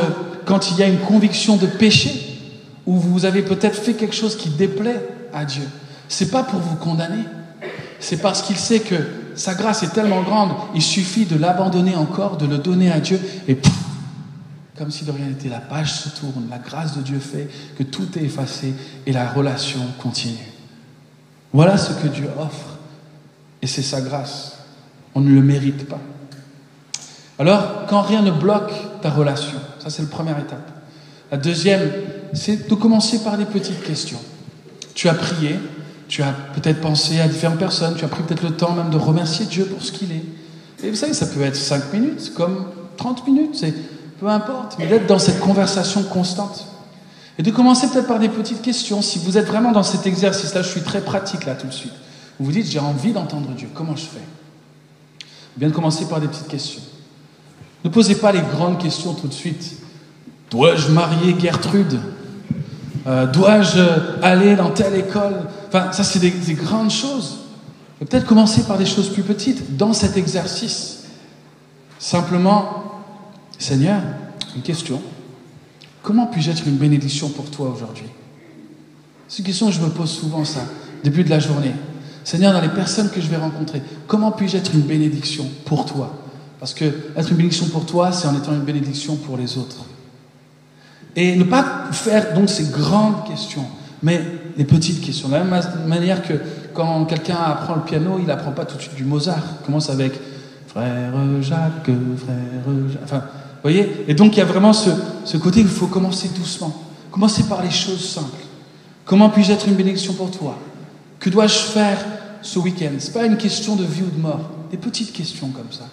il 0.71 0.77
y 0.77 0.83
a 0.83 0.87
une 0.87 0.99
conviction 0.99 1.55
de 1.55 1.65
péché, 1.65 2.39
ou 2.85 2.97
vous 2.99 3.25
avez 3.25 3.41
peut-être 3.41 3.75
fait 3.81 3.93
quelque 3.93 4.15
chose 4.15 4.35
qui 4.35 4.49
déplaît 4.49 5.01
à 5.33 5.45
Dieu, 5.45 5.67
c'est 6.09 6.29
pas 6.29 6.43
pour 6.43 6.59
vous 6.59 6.75
condamner, 6.75 7.23
c'est 7.99 8.17
parce 8.17 8.41
qu'il 8.41 8.57
sait 8.57 8.81
que 8.81 8.95
sa 9.35 9.53
grâce 9.53 9.83
est 9.83 9.93
tellement 9.93 10.21
grande, 10.21 10.51
il 10.75 10.81
suffit 10.81 11.25
de 11.25 11.37
l'abandonner 11.37 11.95
encore, 11.95 12.37
de 12.37 12.45
le 12.45 12.57
donner 12.57 12.91
à 12.91 12.99
Dieu, 12.99 13.19
et 13.47 13.57
comme 14.77 14.91
si 14.91 15.05
de 15.05 15.11
rien 15.11 15.27
n'était, 15.27 15.49
la 15.49 15.61
page 15.61 15.93
se 15.93 16.09
tourne, 16.09 16.47
la 16.49 16.57
grâce 16.57 16.97
de 16.97 17.01
Dieu 17.01 17.19
fait 17.19 17.47
que 17.77 17.83
tout 17.83 18.07
est 18.17 18.23
effacé 18.23 18.73
et 19.05 19.13
la 19.13 19.29
relation 19.29 19.79
continue. 20.01 20.51
Voilà 21.53 21.77
ce 21.77 21.93
que 21.93 22.07
Dieu 22.07 22.29
offre, 22.37 22.77
et 23.61 23.67
c'est 23.67 23.81
sa 23.81 24.01
grâce. 24.01 24.57
On 25.15 25.21
ne 25.21 25.33
le 25.33 25.41
mérite 25.41 25.87
pas. 25.87 25.99
Alors, 27.39 27.85
quand 27.89 28.01
rien 28.01 28.21
ne 28.21 28.31
bloque 28.31 28.71
ta 29.01 29.09
relation, 29.09 29.57
ça 29.79 29.89
c'est 29.89 30.03
la 30.03 30.07
première 30.07 30.39
étape. 30.39 30.71
La 31.31 31.37
deuxième, 31.37 31.91
c'est 32.33 32.69
de 32.69 32.75
commencer 32.75 33.19
par 33.23 33.37
des 33.37 33.45
petites 33.45 33.83
questions. 33.83 34.19
Tu 34.93 35.09
as 35.09 35.13
prié, 35.13 35.59
tu 36.07 36.21
as 36.21 36.31
peut-être 36.53 36.81
pensé 36.81 37.19
à 37.19 37.27
différentes 37.27 37.59
personnes, 37.59 37.95
tu 37.97 38.05
as 38.05 38.07
pris 38.07 38.23
peut-être 38.23 38.43
le 38.43 38.51
temps 38.51 38.73
même 38.73 38.89
de 38.89 38.97
remercier 38.97 39.45
Dieu 39.45 39.65
pour 39.65 39.81
ce 39.81 39.91
qu'il 39.91 40.11
est. 40.11 40.23
Et 40.83 40.89
vous 40.89 40.95
savez, 40.95 41.13
ça 41.13 41.25
peut 41.25 41.41
être 41.41 41.55
5 41.55 41.93
minutes, 41.93 42.33
comme 42.35 42.65
30 42.97 43.27
minutes, 43.27 43.55
c'est 43.55 43.73
peu 44.19 44.27
importe, 44.27 44.77
mais 44.79 44.87
d'être 44.87 45.07
dans 45.07 45.19
cette 45.19 45.39
conversation 45.39 46.03
constante. 46.03 46.67
Et 47.37 47.43
de 47.43 47.51
commencer 47.51 47.87
peut-être 47.89 48.07
par 48.07 48.19
des 48.19 48.29
petites 48.29 48.61
questions. 48.61 49.01
Si 49.01 49.19
vous 49.19 49.37
êtes 49.37 49.47
vraiment 49.47 49.73
dans 49.73 49.83
cet 49.83 50.07
exercice-là, 50.07 50.61
je 50.61 50.69
suis 50.69 50.81
très 50.81 51.01
pratique 51.01 51.45
là 51.45 51.55
tout 51.55 51.67
de 51.67 51.73
suite. 51.73 51.91
Vous 52.39 52.45
vous 52.45 52.51
dites, 52.51 52.67
j'ai 52.67 52.79
envie 52.79 53.11
d'entendre 53.11 53.49
Dieu, 53.49 53.67
comment 53.73 53.95
je 53.95 54.05
fais? 54.05 54.21
Bien 55.55 55.69
de 55.69 55.73
commencer 55.73 56.07
par 56.07 56.19
des 56.19 56.27
petites 56.27 56.47
questions. 56.47 56.81
Ne 57.83 57.89
posez 57.89 58.15
pas 58.15 58.31
les 58.31 58.41
grandes 58.41 58.79
questions 58.79 59.13
tout 59.13 59.27
de 59.27 59.33
suite. 59.33 59.77
Dois-je 60.49 60.89
marier 60.89 61.35
Gertrude? 61.39 61.99
Euh, 63.07 63.27
Dois-je 63.27 63.81
aller 64.23 64.55
dans 64.55 64.71
telle 64.71 64.95
école? 64.95 65.35
Enfin, 65.67 65.91
ça, 65.91 66.03
c'est 66.03 66.19
des, 66.19 66.31
grandes 66.53 66.91
choses. 66.91 67.39
Peut-être 67.99 68.25
commencer 68.25 68.63
par 68.63 68.77
des 68.77 68.85
choses 68.85 69.09
plus 69.09 69.23
petites 69.23 69.77
dans 69.77 69.93
cet 69.93 70.17
exercice. 70.17 71.03
Simplement, 71.99 73.01
Seigneur, 73.57 74.01
une 74.55 74.61
question. 74.61 75.01
Comment 76.01 76.27
puis-je 76.27 76.51
être 76.51 76.67
une 76.67 76.77
bénédiction 76.77 77.29
pour 77.29 77.49
toi 77.49 77.71
aujourd'hui? 77.75 78.07
C'est 79.27 79.39
une 79.39 79.45
question 79.45 79.67
que 79.67 79.73
je 79.73 79.81
me 79.81 79.89
pose 79.89 80.11
souvent, 80.11 80.43
ça, 80.43 80.61
début 81.03 81.23
de 81.23 81.29
la 81.29 81.39
journée. 81.39 81.73
Seigneur, 82.25 82.51
dans 82.51 82.59
les 82.59 82.69
personnes 82.69 83.09
que 83.09 83.21
je 83.21 83.27
vais 83.27 83.37
rencontrer, 83.37 83.81
comment 84.07 84.31
puis-je 84.31 84.57
être 84.57 84.73
une 84.73 84.81
bénédiction 84.81 85.47
pour 85.63 85.85
toi? 85.85 86.13
Parce 86.59 86.73
que 86.73 86.85
être 87.15 87.29
une 87.29 87.37
bénédiction 87.37 87.67
pour 87.67 87.85
toi, 87.85 88.11
c'est 88.11 88.27
en 88.27 88.35
étant 88.35 88.51
une 88.51 88.63
bénédiction 88.63 89.15
pour 89.15 89.37
les 89.37 89.57
autres. 89.57 89.85
Et 91.15 91.35
ne 91.35 91.43
pas 91.43 91.63
faire 91.91 92.33
donc 92.33 92.49
ces 92.49 92.65
grandes 92.65 93.25
questions, 93.25 93.65
mais 94.01 94.21
les 94.57 94.65
petites 94.65 95.01
questions. 95.01 95.29
De 95.29 95.35
la 95.35 95.43
même 95.43 95.63
manière 95.87 96.23
que 96.23 96.33
quand 96.73 97.05
quelqu'un 97.05 97.37
apprend 97.37 97.75
le 97.75 97.81
piano, 97.81 98.17
il 98.19 98.25
n'apprend 98.25 98.51
pas 98.51 98.65
tout 98.65 98.75
de 98.75 98.81
suite 98.81 98.95
du 98.95 99.05
Mozart. 99.05 99.43
Il 99.61 99.65
commence 99.65 99.89
avec 99.89 100.19
Frère 100.67 101.13
Jacques, 101.41 101.85
Frère 101.85 102.89
Jacques. 102.89 103.03
Enfin, 103.03 103.23
voyez? 103.61 104.03
Et 104.07 104.15
donc 104.15 104.35
il 104.35 104.39
y 104.39 104.41
a 104.41 104.45
vraiment 104.45 104.73
ce, 104.73 104.89
ce 105.25 105.37
côté 105.37 105.59
il 105.59 105.67
faut 105.67 105.87
commencer 105.87 106.29
doucement. 106.35 106.73
Commencer 107.11 107.43
par 107.43 107.61
les 107.61 107.71
choses 107.71 108.09
simples. 108.09 108.43
Comment 109.05 109.29
puis-je 109.29 109.51
être 109.51 109.67
une 109.67 109.75
bénédiction 109.75 110.13
pour 110.13 110.31
toi? 110.31 110.57
Que 111.19 111.29
dois-je 111.29 111.59
faire 111.59 112.03
ce 112.45 112.59
week-end 112.59 112.91
Ce 112.99 113.07
n'est 113.07 113.13
pas 113.13 113.25
une 113.25 113.37
question 113.37 113.75
de 113.75 113.83
vie 113.83 114.03
ou 114.03 114.09
de 114.15 114.21
mort. 114.21 114.49
Des 114.71 114.77
petites 114.77 115.11
questions 115.11 115.49
comme 115.49 115.71
ça. 115.71 115.89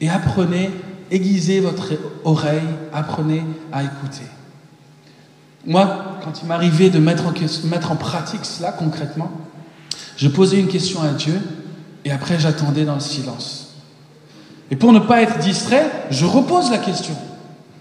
Et 0.00 0.08
apprenez, 0.10 0.70
aiguisez 1.10 1.60
votre 1.60 1.92
oreille, 2.24 2.60
apprenez 2.92 3.42
à 3.72 3.84
écouter. 3.84 4.26
Moi, 5.64 6.18
quand 6.22 6.42
il 6.42 6.48
m'arrivait 6.48 6.90
de 6.90 6.98
mettre 6.98 7.24
en, 7.26 7.32
mettre 7.68 7.92
en 7.92 7.96
pratique 7.96 8.44
cela 8.44 8.72
concrètement, 8.72 9.30
je 10.16 10.28
posais 10.28 10.60
une 10.60 10.68
question 10.68 11.02
à 11.02 11.10
Dieu 11.10 11.40
et 12.04 12.10
après 12.10 12.38
j'attendais 12.38 12.84
dans 12.84 12.94
le 12.94 13.00
silence. 13.00 13.74
Et 14.70 14.76
pour 14.76 14.92
ne 14.92 14.98
pas 14.98 15.22
être 15.22 15.38
distrait, 15.38 15.90
je 16.10 16.24
repose 16.24 16.70
la 16.70 16.78
question. 16.78 17.14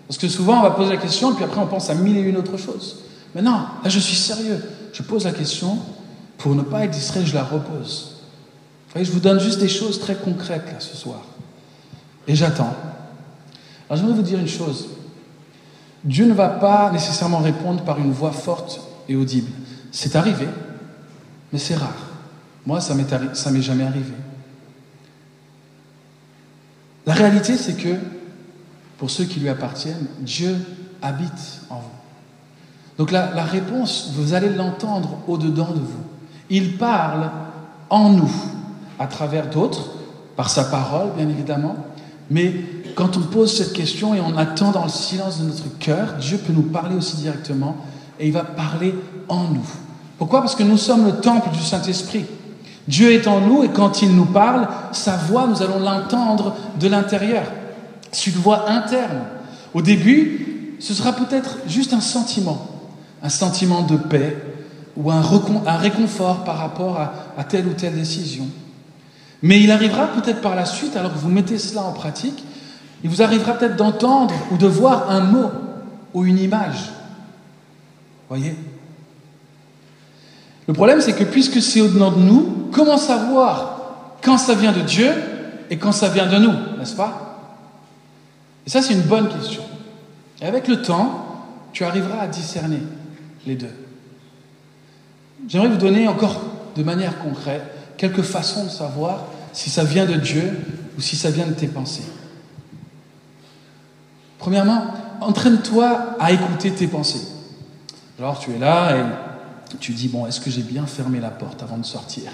Parce 0.07 0.17
que 0.17 0.27
souvent 0.27 0.59
on 0.59 0.63
va 0.63 0.71
poser 0.71 0.91
la 0.91 0.97
question 0.97 1.31
et 1.31 1.35
puis 1.35 1.43
après 1.43 1.59
on 1.59 1.67
pense 1.67 1.89
à 1.89 1.95
mille 1.95 2.17
et 2.17 2.21
une 2.21 2.37
autres 2.37 2.57
choses. 2.57 2.99
Mais 3.33 3.41
non, 3.41 3.51
là 3.83 3.89
je 3.89 3.99
suis 3.99 4.15
sérieux. 4.15 4.63
Je 4.93 5.03
pose 5.03 5.25
la 5.25 5.31
question, 5.31 5.79
pour 6.45 6.53
ne 6.53 6.61
pas 6.61 6.85
être 6.85 6.91
distrait, 6.91 7.25
je 7.25 7.33
la 7.33 7.43
repose. 7.43 8.17
Vous 8.19 8.91
voyez, 8.93 9.03
je 9.03 9.11
vous 9.11 9.19
donne 9.19 9.39
juste 9.39 9.59
des 9.59 9.67
choses 9.67 9.99
très 9.99 10.13
concrètes 10.13 10.67
là 10.71 10.79
ce 10.79 10.95
soir. 10.95 11.21
Et 12.27 12.35
j'attends. 12.35 12.75
Alors 13.89 13.97
j'aimerais 13.97 14.13
vous 14.13 14.21
dire 14.21 14.37
une 14.37 14.47
chose. 14.47 14.89
Dieu 16.03 16.27
ne 16.27 16.35
va 16.35 16.49
pas 16.49 16.91
nécessairement 16.91 17.39
répondre 17.39 17.83
par 17.83 17.97
une 17.97 18.11
voix 18.11 18.31
forte 18.31 18.79
et 19.09 19.15
audible. 19.15 19.49
C'est 19.91 20.15
arrivé, 20.15 20.47
mais 21.51 21.57
c'est 21.57 21.73
rare. 21.73 21.97
Moi, 22.67 22.79
ça 22.79 22.93
ne 22.93 22.99
m'est 22.99 23.61
jamais 23.63 23.85
arrivé. 23.85 24.13
La 27.07 27.15
réalité, 27.15 27.57
c'est 27.57 27.75
que, 27.75 27.95
pour 28.99 29.09
ceux 29.09 29.25
qui 29.25 29.39
lui 29.39 29.49
appartiennent, 29.49 30.05
Dieu 30.19 30.55
habite 31.01 31.61
en 31.71 31.77
vous. 31.79 32.99
Donc 32.99 33.11
la 33.11 33.43
réponse, 33.45 34.11
vous 34.13 34.35
allez 34.35 34.49
l'entendre 34.49 35.17
au-dedans 35.27 35.71
de 35.71 35.79
vous. 35.79 36.14
Il 36.49 36.77
parle 36.77 37.29
en 37.89 38.09
nous, 38.09 38.31
à 38.99 39.07
travers 39.07 39.49
d'autres, 39.49 39.89
par 40.35 40.49
sa 40.49 40.65
parole, 40.65 41.09
bien 41.17 41.27
évidemment, 41.29 41.75
mais 42.29 42.53
quand 42.95 43.17
on 43.17 43.21
pose 43.21 43.55
cette 43.55 43.73
question 43.73 44.15
et 44.15 44.21
on 44.21 44.37
attend 44.37 44.71
dans 44.71 44.83
le 44.83 44.89
silence 44.89 45.39
de 45.39 45.45
notre 45.45 45.77
cœur, 45.79 46.13
Dieu 46.19 46.37
peut 46.37 46.53
nous 46.53 46.63
parler 46.63 46.95
aussi 46.95 47.17
directement 47.17 47.77
et 48.19 48.27
il 48.27 48.33
va 48.33 48.43
parler 48.43 48.95
en 49.27 49.43
nous. 49.43 49.67
Pourquoi? 50.17 50.41
Parce 50.41 50.55
que 50.55 50.63
nous 50.63 50.77
sommes 50.77 51.05
le 51.05 51.17
temple 51.17 51.49
du 51.51 51.61
Saint-Esprit. 51.61 52.25
Dieu 52.87 53.11
est 53.11 53.27
en 53.27 53.41
nous 53.41 53.63
et 53.63 53.69
quand 53.69 54.01
il 54.01 54.15
nous 54.15 54.25
parle, 54.25 54.67
sa 54.91 55.17
voix, 55.17 55.47
nous 55.47 55.61
allons 55.61 55.79
l'entendre 55.79 56.55
de 56.79 56.87
l'intérieur. 56.87 57.43
C'est 58.11 58.31
une 58.31 58.41
voix 58.41 58.69
interne. 58.69 59.23
Au 59.73 59.81
début, 59.81 60.77
ce 60.79 60.93
sera 60.93 61.13
peut-être 61.13 61.57
juste 61.67 61.93
un 61.93 62.01
sentiment, 62.01 62.65
un 63.21 63.29
sentiment 63.29 63.81
de 63.81 63.97
paix 63.97 64.54
ou 64.97 65.11
un, 65.11 65.21
réconfort 65.21 66.43
par 66.43 66.57
rapport 66.57 66.99
à, 66.99 67.13
à 67.37 67.43
telle 67.43 67.67
ou 67.67 67.73
telle 67.73 67.95
décision. 67.95 68.47
Mais 69.41 69.59
il 69.59 69.71
arrivera 69.71 70.07
peut-être 70.07 70.41
par 70.41 70.55
la 70.55 70.65
suite, 70.65 70.95
alors 70.95 71.13
que 71.13 71.17
vous 71.17 71.29
mettez 71.29 71.57
cela 71.57 71.83
en 71.83 71.91
pratique, 71.91 72.43
il 73.03 73.09
vous 73.09 73.21
arrivera 73.21 73.53
peut-être 73.53 73.75
d'entendre 73.75 74.33
ou 74.51 74.57
de 74.57 74.67
voir 74.67 75.11
un 75.11 75.21
mot 75.21 75.51
ou 76.13 76.25
une 76.25 76.39
image. 76.39 76.89
Voyez? 78.29 78.55
Le 80.67 80.73
problème, 80.73 81.01
c'est 81.01 81.13
que 81.13 81.23
puisque 81.23 81.61
c'est 81.61 81.81
au-dedans 81.81 82.11
de 82.11 82.21
nous, 82.21 82.69
comment 82.71 82.97
savoir 82.97 83.75
quand 84.21 84.37
ça 84.37 84.55
vient 84.55 84.71
de 84.71 84.81
Dieu 84.81 85.11
et 85.69 85.77
quand 85.77 85.91
ça 85.91 86.09
vient 86.09 86.25
de 86.25 86.37
nous, 86.37 86.53
n'est-ce 86.79 86.95
pas? 86.95 87.53
Et 88.65 88.69
ça, 88.69 88.81
c'est 88.81 88.93
une 88.93 89.01
bonne 89.01 89.29
question. 89.29 89.61
Et 90.41 90.45
avec 90.45 90.67
le 90.67 90.81
temps, 90.81 91.45
tu 91.71 91.83
arriveras 91.83 92.21
à 92.21 92.27
discerner 92.27 92.81
les 93.45 93.55
deux. 93.55 93.84
J'aimerais 95.47 95.69
vous 95.69 95.77
donner 95.77 96.07
encore 96.07 96.41
de 96.75 96.83
manière 96.83 97.19
concrète 97.19 97.63
quelques 97.97 98.23
façons 98.23 98.65
de 98.65 98.69
savoir 98.69 99.25
si 99.53 99.69
ça 99.69 99.83
vient 99.83 100.05
de 100.05 100.15
Dieu 100.15 100.59
ou 100.97 101.01
si 101.01 101.15
ça 101.15 101.29
vient 101.29 101.47
de 101.47 101.53
tes 101.53 101.67
pensées. 101.67 102.05
Premièrement, 104.39 104.85
entraîne-toi 105.21 106.17
à 106.19 106.31
écouter 106.31 106.71
tes 106.71 106.87
pensées. 106.87 107.27
Alors 108.19 108.39
tu 108.39 108.51
es 108.51 108.59
là 108.59 108.97
et 108.97 109.77
tu 109.79 109.93
dis, 109.93 110.07
bon, 110.07 110.25
est-ce 110.25 110.39
que 110.39 110.49
j'ai 110.49 110.61
bien 110.61 110.85
fermé 110.85 111.19
la 111.19 111.31
porte 111.31 111.63
avant 111.63 111.77
de 111.77 111.85
sortir? 111.85 112.31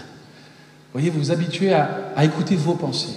Voyez, 0.94 1.10
vous 1.10 1.20
vous 1.20 1.32
habituez 1.32 1.74
à 1.74 2.26
écouter 2.26 2.56
vos 2.56 2.74
pensées. 2.74 3.16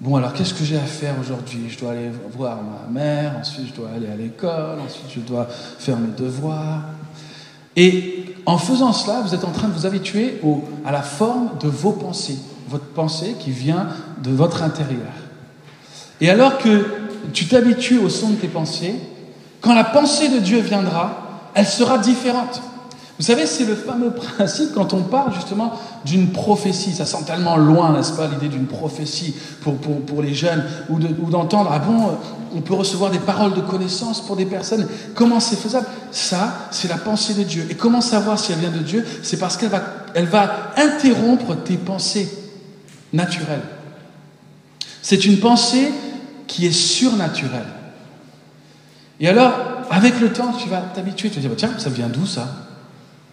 Bon, 0.00 0.16
alors 0.16 0.34
qu'est-ce 0.34 0.52
que 0.52 0.62
j'ai 0.64 0.76
à 0.76 0.80
faire 0.80 1.14
aujourd'hui? 1.18 1.70
Je 1.70 1.78
dois 1.78 1.92
aller 1.92 2.10
voir 2.32 2.58
ma 2.62 2.86
mère, 2.92 3.36
ensuite 3.40 3.68
je 3.68 3.72
dois 3.72 3.88
aller 3.96 4.08
à 4.08 4.16
l'école, 4.16 4.78
ensuite 4.84 5.10
je 5.14 5.20
dois 5.20 5.46
faire 5.46 5.96
mes 5.98 6.14
devoirs. 6.14 6.82
Et 7.76 8.24
en 8.46 8.58
faisant 8.58 8.92
cela, 8.92 9.20
vous 9.20 9.34
êtes 9.34 9.44
en 9.44 9.50
train 9.50 9.68
de 9.68 9.74
vous 9.74 9.86
habituer 9.86 10.40
à 10.84 10.92
la 10.92 11.02
forme 11.02 11.50
de 11.60 11.68
vos 11.68 11.92
pensées, 11.92 12.38
votre 12.68 12.86
pensée 12.86 13.36
qui 13.38 13.50
vient 13.50 13.88
de 14.22 14.30
votre 14.30 14.62
intérieur. 14.62 15.12
Et 16.20 16.30
alors 16.30 16.58
que 16.58 16.86
tu 17.32 17.46
t'habitues 17.46 17.98
au 17.98 18.08
son 18.08 18.30
de 18.30 18.36
tes 18.36 18.48
pensées, 18.48 18.94
quand 19.60 19.74
la 19.74 19.84
pensée 19.84 20.28
de 20.28 20.38
Dieu 20.38 20.60
viendra, 20.60 21.50
elle 21.54 21.66
sera 21.66 21.98
différente. 21.98 22.62
Vous 23.18 23.24
savez, 23.24 23.46
c'est 23.46 23.64
le 23.64 23.74
fameux 23.74 24.10
principe 24.10 24.74
quand 24.74 24.92
on 24.92 25.02
parle 25.02 25.32
justement 25.34 25.72
d'une 26.04 26.32
prophétie. 26.32 26.92
Ça 26.92 27.06
sent 27.06 27.24
tellement 27.26 27.56
loin, 27.56 27.92
n'est-ce 27.92 28.12
pas, 28.12 28.26
l'idée 28.26 28.48
d'une 28.48 28.66
prophétie 28.66 29.34
pour, 29.62 29.76
pour, 29.76 30.22
les 30.22 30.34
jeunes, 30.34 30.62
ou 30.90 30.98
d'entendre, 31.30 31.70
ah 31.72 31.78
bon, 31.78 32.18
on 32.54 32.60
peut 32.60 32.74
recevoir 32.74 33.10
des 33.10 33.18
paroles 33.18 33.54
de 33.54 33.62
connaissance 33.62 34.20
pour 34.20 34.36
des 34.36 34.44
personnes. 34.44 34.86
Comment 35.14 35.40
c'est 35.40 35.56
faisable? 35.56 35.86
Ça, 36.10 36.68
c'est 36.70 36.88
la 36.88 36.98
pensée 36.98 37.32
de 37.32 37.42
Dieu. 37.42 37.66
Et 37.70 37.74
comment 37.74 38.02
savoir 38.02 38.38
si 38.38 38.52
elle 38.52 38.58
vient 38.58 38.70
de 38.70 38.82
Dieu? 38.82 39.04
C'est 39.22 39.38
parce 39.38 39.56
qu'elle 39.56 39.70
va, 39.70 39.82
elle 40.14 40.26
va 40.26 40.72
interrompre 40.76 41.56
tes 41.56 41.78
pensées 41.78 42.28
naturelles. 43.14 43.62
C'est 45.00 45.24
une 45.24 45.38
pensée 45.38 45.90
qui 46.46 46.66
est 46.66 46.72
surnaturelle. 46.72 47.66
Et 49.20 49.28
alors, 49.28 49.52
avec 49.90 50.20
le 50.20 50.32
temps, 50.32 50.52
tu 50.52 50.68
vas 50.68 50.80
t'habituer, 50.80 51.30
tu 51.30 51.40
vas 51.40 51.48
dire, 51.48 51.56
tiens, 51.56 51.72
ça 51.78 51.88
vient 51.88 52.08
d'où 52.08 52.26
ça? 52.26 52.65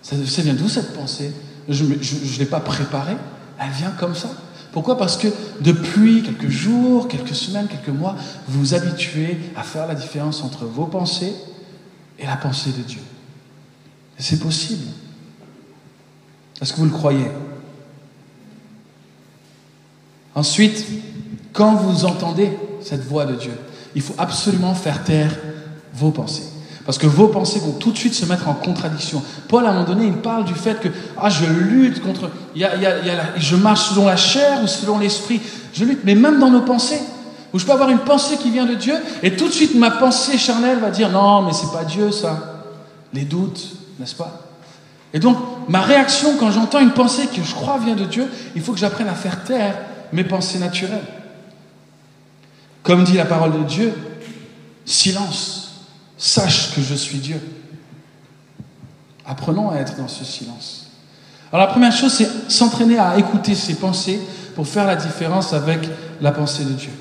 Ça, 0.03 0.41
vient 0.41 0.53
d'où 0.53 0.69
cette 0.69 0.93
pensée? 0.93 1.33
Je 1.67 1.85
ne 1.85 2.39
l'ai 2.39 2.45
pas 2.45 2.59
préparée, 2.59 3.15
elle 3.59 3.71
vient 3.71 3.91
comme 3.91 4.15
ça. 4.15 4.29
Pourquoi? 4.73 4.97
Parce 4.97 5.17
que 5.17 5.27
depuis 5.61 6.23
quelques 6.23 6.49
jours, 6.49 7.07
quelques 7.07 7.35
semaines, 7.35 7.67
quelques 7.67 7.95
mois, 7.95 8.15
vous 8.47 8.59
vous 8.59 8.73
habituez 8.73 9.39
à 9.55 9.63
faire 9.63 9.87
la 9.87 9.95
différence 9.95 10.43
entre 10.43 10.65
vos 10.65 10.85
pensées 10.85 11.33
et 12.19 12.25
la 12.25 12.35
pensée 12.35 12.71
de 12.71 12.83
Dieu. 12.83 13.01
c'est 14.17 14.39
possible. 14.39 14.85
Est-ce 16.61 16.73
que 16.73 16.77
vous 16.77 16.85
le 16.85 16.91
croyez? 16.91 17.27
Ensuite, 20.35 20.85
quand 21.53 21.75
vous 21.75 22.05
entendez 22.05 22.51
cette 22.81 23.03
voix 23.03 23.25
de 23.25 23.35
Dieu, 23.35 23.53
il 23.95 24.01
faut 24.01 24.15
absolument 24.17 24.73
faire 24.73 25.03
taire 25.03 25.37
vos 25.93 26.11
pensées. 26.11 26.52
Parce 26.85 26.97
que 26.97 27.07
vos 27.07 27.27
pensées 27.27 27.59
vont 27.59 27.71
tout 27.71 27.91
de 27.91 27.97
suite 27.97 28.13
se 28.13 28.25
mettre 28.25 28.49
en 28.49 28.53
contradiction. 28.53 29.23
Paul, 29.47 29.65
à 29.65 29.69
un 29.69 29.73
moment 29.73 29.85
donné, 29.85 30.05
il 30.05 30.17
parle 30.17 30.43
du 30.43 30.53
fait 30.53 30.81
que 30.81 30.89
ah, 31.17 31.29
je 31.29 31.45
lutte 31.45 32.01
contre. 32.01 32.29
Y 32.55 32.65
a, 32.65 32.75
y 32.75 32.85
a, 32.85 33.37
je 33.37 33.55
marche 33.55 33.89
selon 33.89 34.05
la 34.05 34.17
chair 34.17 34.61
ou 34.61 34.67
selon 34.67 34.99
l'esprit. 34.99 35.41
Je 35.73 35.85
lutte, 35.85 36.01
mais 36.03 36.15
même 36.15 36.39
dans 36.39 36.49
nos 36.49 36.61
pensées. 36.61 37.01
Où 37.53 37.59
je 37.59 37.65
peux 37.65 37.71
avoir 37.71 37.89
une 37.89 37.99
pensée 37.99 38.35
qui 38.37 38.49
vient 38.49 38.65
de 38.65 38.73
Dieu, 38.73 38.95
et 39.21 39.35
tout 39.35 39.47
de 39.47 39.53
suite 39.53 39.75
ma 39.75 39.91
pensée 39.91 40.39
charnelle 40.39 40.79
va 40.79 40.89
dire 40.89 41.09
non, 41.09 41.43
mais 41.43 41.53
c'est 41.53 41.71
pas 41.71 41.83
Dieu 41.83 42.11
ça. 42.11 42.65
Les 43.13 43.25
doutes, 43.25 43.63
n'est-ce 43.99 44.15
pas? 44.15 44.41
Et 45.13 45.19
donc, 45.19 45.37
ma 45.69 45.81
réaction 45.81 46.35
quand 46.39 46.49
j'entends 46.49 46.79
une 46.79 46.93
pensée 46.93 47.27
que 47.27 47.43
je 47.43 47.53
crois 47.53 47.77
vient 47.77 47.95
de 47.95 48.05
Dieu, 48.05 48.27
il 48.55 48.61
faut 48.61 48.73
que 48.73 48.79
j'apprenne 48.79 49.07
à 49.07 49.13
faire 49.13 49.43
taire 49.43 49.77
mes 50.11 50.23
pensées 50.23 50.57
naturelles. 50.57 51.05
Comme 52.81 53.03
dit 53.03 53.13
la 53.13 53.25
parole 53.25 53.53
de 53.53 53.63
Dieu, 53.63 53.93
silence 54.83 55.62
Sache 56.25 56.73
que 56.73 56.81
je 56.81 56.95
suis 56.95 57.17
Dieu. 57.17 57.35
Apprenons 59.25 59.71
à 59.71 59.75
être 59.75 59.97
dans 59.97 60.07
ce 60.07 60.23
silence. 60.23 60.87
Alors 61.51 61.67
la 61.67 61.73
première 61.73 61.91
chose, 61.91 62.13
c'est 62.13 62.49
s'entraîner 62.49 62.97
à 62.97 63.17
écouter 63.17 63.55
ses 63.55 63.75
pensées 63.75 64.21
pour 64.55 64.65
faire 64.65 64.85
la 64.85 64.95
différence 64.95 65.51
avec 65.51 65.81
la 66.21 66.31
pensée 66.31 66.63
de 66.63 66.71
Dieu. 66.71 66.91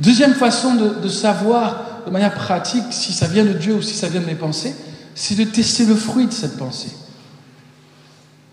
Deuxième 0.00 0.32
façon 0.32 0.76
de, 0.76 1.08
savoir 1.08 2.04
de 2.06 2.10
manière 2.10 2.32
pratique 2.32 2.84
si 2.88 3.12
ça 3.12 3.26
vient 3.26 3.44
de 3.44 3.52
Dieu 3.52 3.74
ou 3.74 3.82
si 3.82 3.92
ça 3.92 4.08
vient 4.08 4.22
de 4.22 4.26
mes 4.26 4.34
pensées, 4.34 4.74
c'est 5.14 5.34
de 5.34 5.44
tester 5.44 5.84
le 5.84 5.94
fruit 5.94 6.26
de 6.26 6.32
cette 6.32 6.56
pensée. 6.56 6.92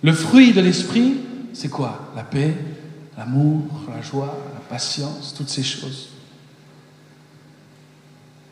Le 0.04 0.12
fruit 0.12 0.52
de 0.52 0.60
l'esprit, 0.60 1.22
c'est 1.54 1.70
quoi? 1.70 2.12
La 2.18 2.24
paix, 2.24 2.54
l'amour, 3.18 3.64
la 3.96 4.02
joie, 4.02 4.38
la 4.54 4.60
patience, 4.60 5.34
toutes 5.38 5.50
ces 5.50 5.64
choses. 5.64 6.10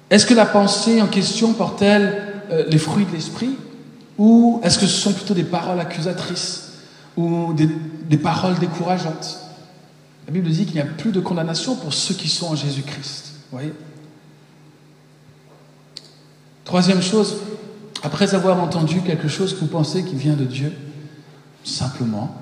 Est-ce 0.10 0.26
que 0.26 0.34
la 0.34 0.45
pensée 0.45 1.02
en 1.02 1.08
question 1.08 1.54
porte-t-elle 1.54 2.24
euh, 2.52 2.65
les 2.67 2.78
fruits 2.78 3.06
de 3.06 3.12
l'esprit? 3.12 3.56
Ou 4.17 4.60
est-ce 4.63 4.80
que 4.80 4.86
ce 4.86 5.00
sont 5.00 5.13
plutôt 5.13 5.34
des 5.34 5.43
paroles 5.43 5.80
accusatrices 5.80 6.74
ou 7.15 7.54
des, 7.54 8.17
paroles 8.17 8.58
décourageantes? 8.60 9.39
La 10.28 10.34
Bible 10.34 10.50
dit 10.50 10.65
qu'il 10.65 10.76
n'y 10.76 10.82
a 10.82 10.86
plus 10.86 11.12
de 11.12 11.19
condamnation 11.19 11.76
pour 11.76 11.93
ceux 11.93 12.15
qui 12.15 12.28
sont 12.28 12.48
en 12.48 12.56
Jésus-Christ. 12.56 13.34
Voyez? 13.52 13.74
Troisième 16.65 17.02
chose, 17.02 17.38
après 18.04 18.36
avoir 18.36 18.62
entendu 18.62 19.02
quelque 19.02 19.28
chose 19.28 19.54
que 19.54 19.60
vous 19.62 19.67
pensez 19.67 20.04
qui 20.04 20.15
vient 20.15 20.36
de 20.36 20.45
Dieu, 20.45 20.74
simplement, 21.63 22.36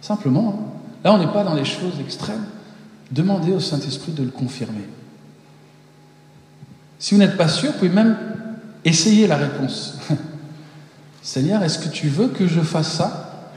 simplement, 0.00 0.54
hein, 0.58 0.80
là 1.04 1.12
on 1.12 1.18
n'est 1.18 1.32
pas 1.32 1.44
dans 1.44 1.54
les 1.54 1.64
choses 1.64 2.00
extrêmes, 2.00 2.44
demandez 3.10 3.52
au 3.52 3.60
Saint-Esprit 3.60 4.12
de 4.12 4.22
le 4.22 4.30
confirmer. 4.30 4.88
Si 7.04 7.12
vous 7.12 7.20
n'êtes 7.20 7.36
pas 7.36 7.48
sûr, 7.48 7.70
vous 7.70 7.76
pouvez 7.76 7.90
même 7.90 8.16
essayer 8.82 9.26
la 9.26 9.36
réponse. 9.36 9.98
Seigneur, 11.22 11.62
est-ce 11.62 11.78
que 11.78 11.90
tu 11.90 12.08
veux 12.08 12.28
que 12.28 12.46
je 12.46 12.62
fasse 12.62 12.92
ça? 12.92 13.50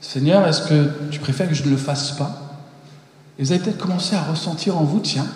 Seigneur, 0.00 0.44
est-ce 0.48 0.62
que 0.62 0.90
tu 1.12 1.20
préfères 1.20 1.48
que 1.48 1.54
je 1.54 1.62
ne 1.62 1.70
le 1.70 1.76
fasse 1.76 2.10
pas? 2.10 2.58
Et 3.38 3.44
vous 3.44 3.52
allez 3.52 3.60
peut-être 3.60 3.78
commencer 3.78 4.16
à 4.16 4.22
ressentir 4.22 4.76
en 4.76 4.82
vous, 4.82 4.98
tiens, 4.98 5.28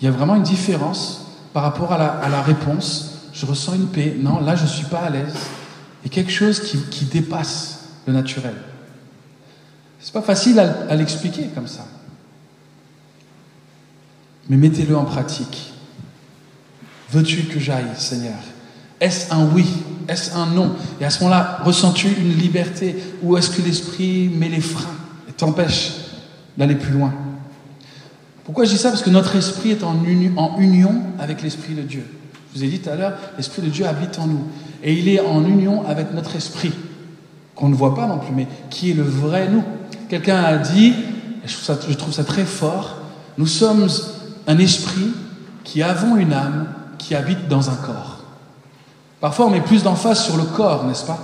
il 0.00 0.06
y 0.06 0.08
a 0.08 0.10
vraiment 0.10 0.36
une 0.36 0.44
différence 0.44 1.26
par 1.52 1.62
rapport 1.62 1.92
à 1.92 1.98
la, 1.98 2.40
réponse. 2.40 3.18
Je 3.34 3.44
ressens 3.44 3.74
une 3.74 3.88
paix. 3.88 4.16
Non, 4.18 4.40
là, 4.40 4.56
je 4.56 4.62
ne 4.62 4.68
suis 4.68 4.86
pas 4.86 5.00
à 5.00 5.10
l'aise. 5.10 5.34
Il 6.02 6.08
y 6.08 6.10
a 6.10 6.14
quelque 6.14 6.32
chose 6.32 6.58
qui, 6.58 7.04
dépasse 7.04 7.80
le 8.06 8.14
naturel. 8.14 8.54
C'est 10.00 10.14
pas 10.14 10.22
facile 10.22 10.58
à 10.58 10.96
l'expliquer 10.96 11.50
comme 11.54 11.68
ça. 11.68 11.86
Mais 14.48 14.56
mettez-le 14.56 14.96
en 14.96 15.04
pratique. 15.04 15.73
Veux-tu 17.14 17.42
que 17.44 17.60
j'aille, 17.60 17.86
Seigneur? 17.96 18.34
Est-ce 19.00 19.32
un 19.32 19.46
oui? 19.54 19.64
Est-ce 20.08 20.34
un 20.34 20.46
non? 20.46 20.72
Et 21.00 21.04
à 21.04 21.10
ce 21.10 21.22
moment-là, 21.22 21.60
ressens-tu 21.64 22.08
une 22.08 22.36
liberté? 22.36 22.96
Ou 23.22 23.36
est-ce 23.36 23.50
que 23.50 23.62
l'Esprit 23.62 24.28
met 24.28 24.48
les 24.48 24.60
freins 24.60 24.96
et 25.28 25.32
t'empêche 25.32 25.92
d'aller 26.58 26.74
plus 26.74 26.92
loin? 26.92 27.14
Pourquoi 28.42 28.64
je 28.64 28.70
dis 28.70 28.78
ça? 28.78 28.90
Parce 28.90 29.02
que 29.02 29.10
notre 29.10 29.36
esprit 29.36 29.70
est 29.70 29.84
en, 29.84 29.94
union 30.58 31.02
avec 31.20 31.40
l'Esprit 31.42 31.74
de 31.74 31.82
Dieu. 31.82 32.04
Je 32.52 32.58
vous 32.58 32.64
ai 32.64 32.68
dit 32.68 32.80
tout 32.80 32.90
à 32.90 32.96
l'heure, 32.96 33.12
l'Esprit 33.36 33.62
de 33.62 33.68
Dieu 33.68 33.86
habite 33.86 34.18
en 34.18 34.26
nous. 34.26 34.48
Et 34.82 34.94
il 34.94 35.08
est 35.08 35.20
en 35.20 35.44
union 35.44 35.86
avec 35.86 36.12
notre 36.14 36.34
esprit, 36.34 36.72
qu'on 37.54 37.68
ne 37.68 37.76
voit 37.76 37.94
pas 37.94 38.08
non 38.08 38.18
plus, 38.18 38.34
mais 38.34 38.48
qui 38.70 38.90
est 38.90 38.94
le 38.94 39.04
vrai 39.04 39.48
nous. 39.48 39.62
Quelqu'un 40.08 40.42
a 40.42 40.56
dit, 40.56 40.94
je 41.44 41.52
trouve, 41.52 41.64
ça, 41.64 41.78
je 41.88 41.94
trouve 41.94 42.12
ça 42.12 42.24
très 42.24 42.44
fort, 42.44 42.96
nous 43.38 43.46
sommes 43.46 43.86
un 44.48 44.58
esprit 44.58 45.12
qui 45.62 45.80
avons 45.80 46.16
une 46.16 46.32
âme 46.32 46.66
qui 47.04 47.14
habite 47.14 47.48
dans 47.48 47.68
un 47.68 47.74
corps. 47.74 48.24
Parfois, 49.20 49.46
on 49.46 49.50
met 49.50 49.60
plus 49.60 49.82
d'emphase 49.82 50.24
sur 50.24 50.38
le 50.38 50.44
corps, 50.44 50.84
n'est-ce 50.84 51.04
pas? 51.04 51.18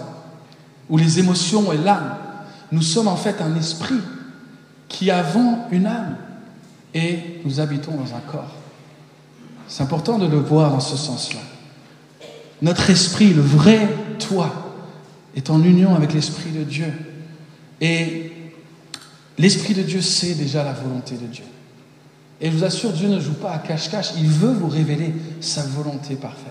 Ou 0.90 0.98
les 0.98 1.18
émotions 1.18 1.72
et 1.72 1.78
l'âme. 1.78 2.16
Nous 2.70 2.82
sommes 2.82 3.08
en 3.08 3.16
fait 3.16 3.40
un 3.40 3.56
esprit 3.56 4.00
qui 4.88 5.10
avons 5.10 5.60
une 5.70 5.86
âme 5.86 6.16
et 6.92 7.40
nous 7.46 7.60
habitons 7.60 7.92
dans 7.92 8.14
un 8.14 8.20
corps. 8.20 8.54
C'est 9.68 9.82
important 9.82 10.18
de 10.18 10.26
le 10.26 10.38
voir 10.38 10.74
en 10.74 10.80
ce 10.80 10.98
sens-là. 10.98 11.40
Notre 12.60 12.90
esprit, 12.90 13.32
le 13.32 13.40
vrai 13.40 13.88
toi, 14.18 14.50
est 15.34 15.48
en 15.48 15.62
union 15.62 15.94
avec 15.94 16.12
l'esprit 16.12 16.50
de 16.50 16.64
Dieu. 16.64 16.92
Et 17.80 18.32
l'esprit 19.38 19.72
de 19.72 19.82
Dieu 19.82 20.02
sait 20.02 20.34
déjà 20.34 20.62
la 20.62 20.74
volonté 20.74 21.14
de 21.14 21.26
Dieu. 21.26 21.44
Et 22.40 22.50
je 22.50 22.56
vous 22.56 22.64
assure, 22.64 22.92
Dieu 22.92 23.08
ne 23.08 23.20
joue 23.20 23.34
pas 23.34 23.52
à 23.52 23.58
cache-cache. 23.58 24.12
Il 24.16 24.28
veut 24.28 24.52
vous 24.52 24.68
révéler 24.68 25.14
sa 25.40 25.62
volonté 25.62 26.14
parfaite. 26.14 26.46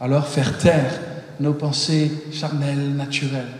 Alors 0.00 0.26
faire 0.26 0.58
taire 0.58 0.92
nos 1.40 1.54
pensées 1.54 2.10
charnelles, 2.32 2.94
naturelles, 2.94 3.52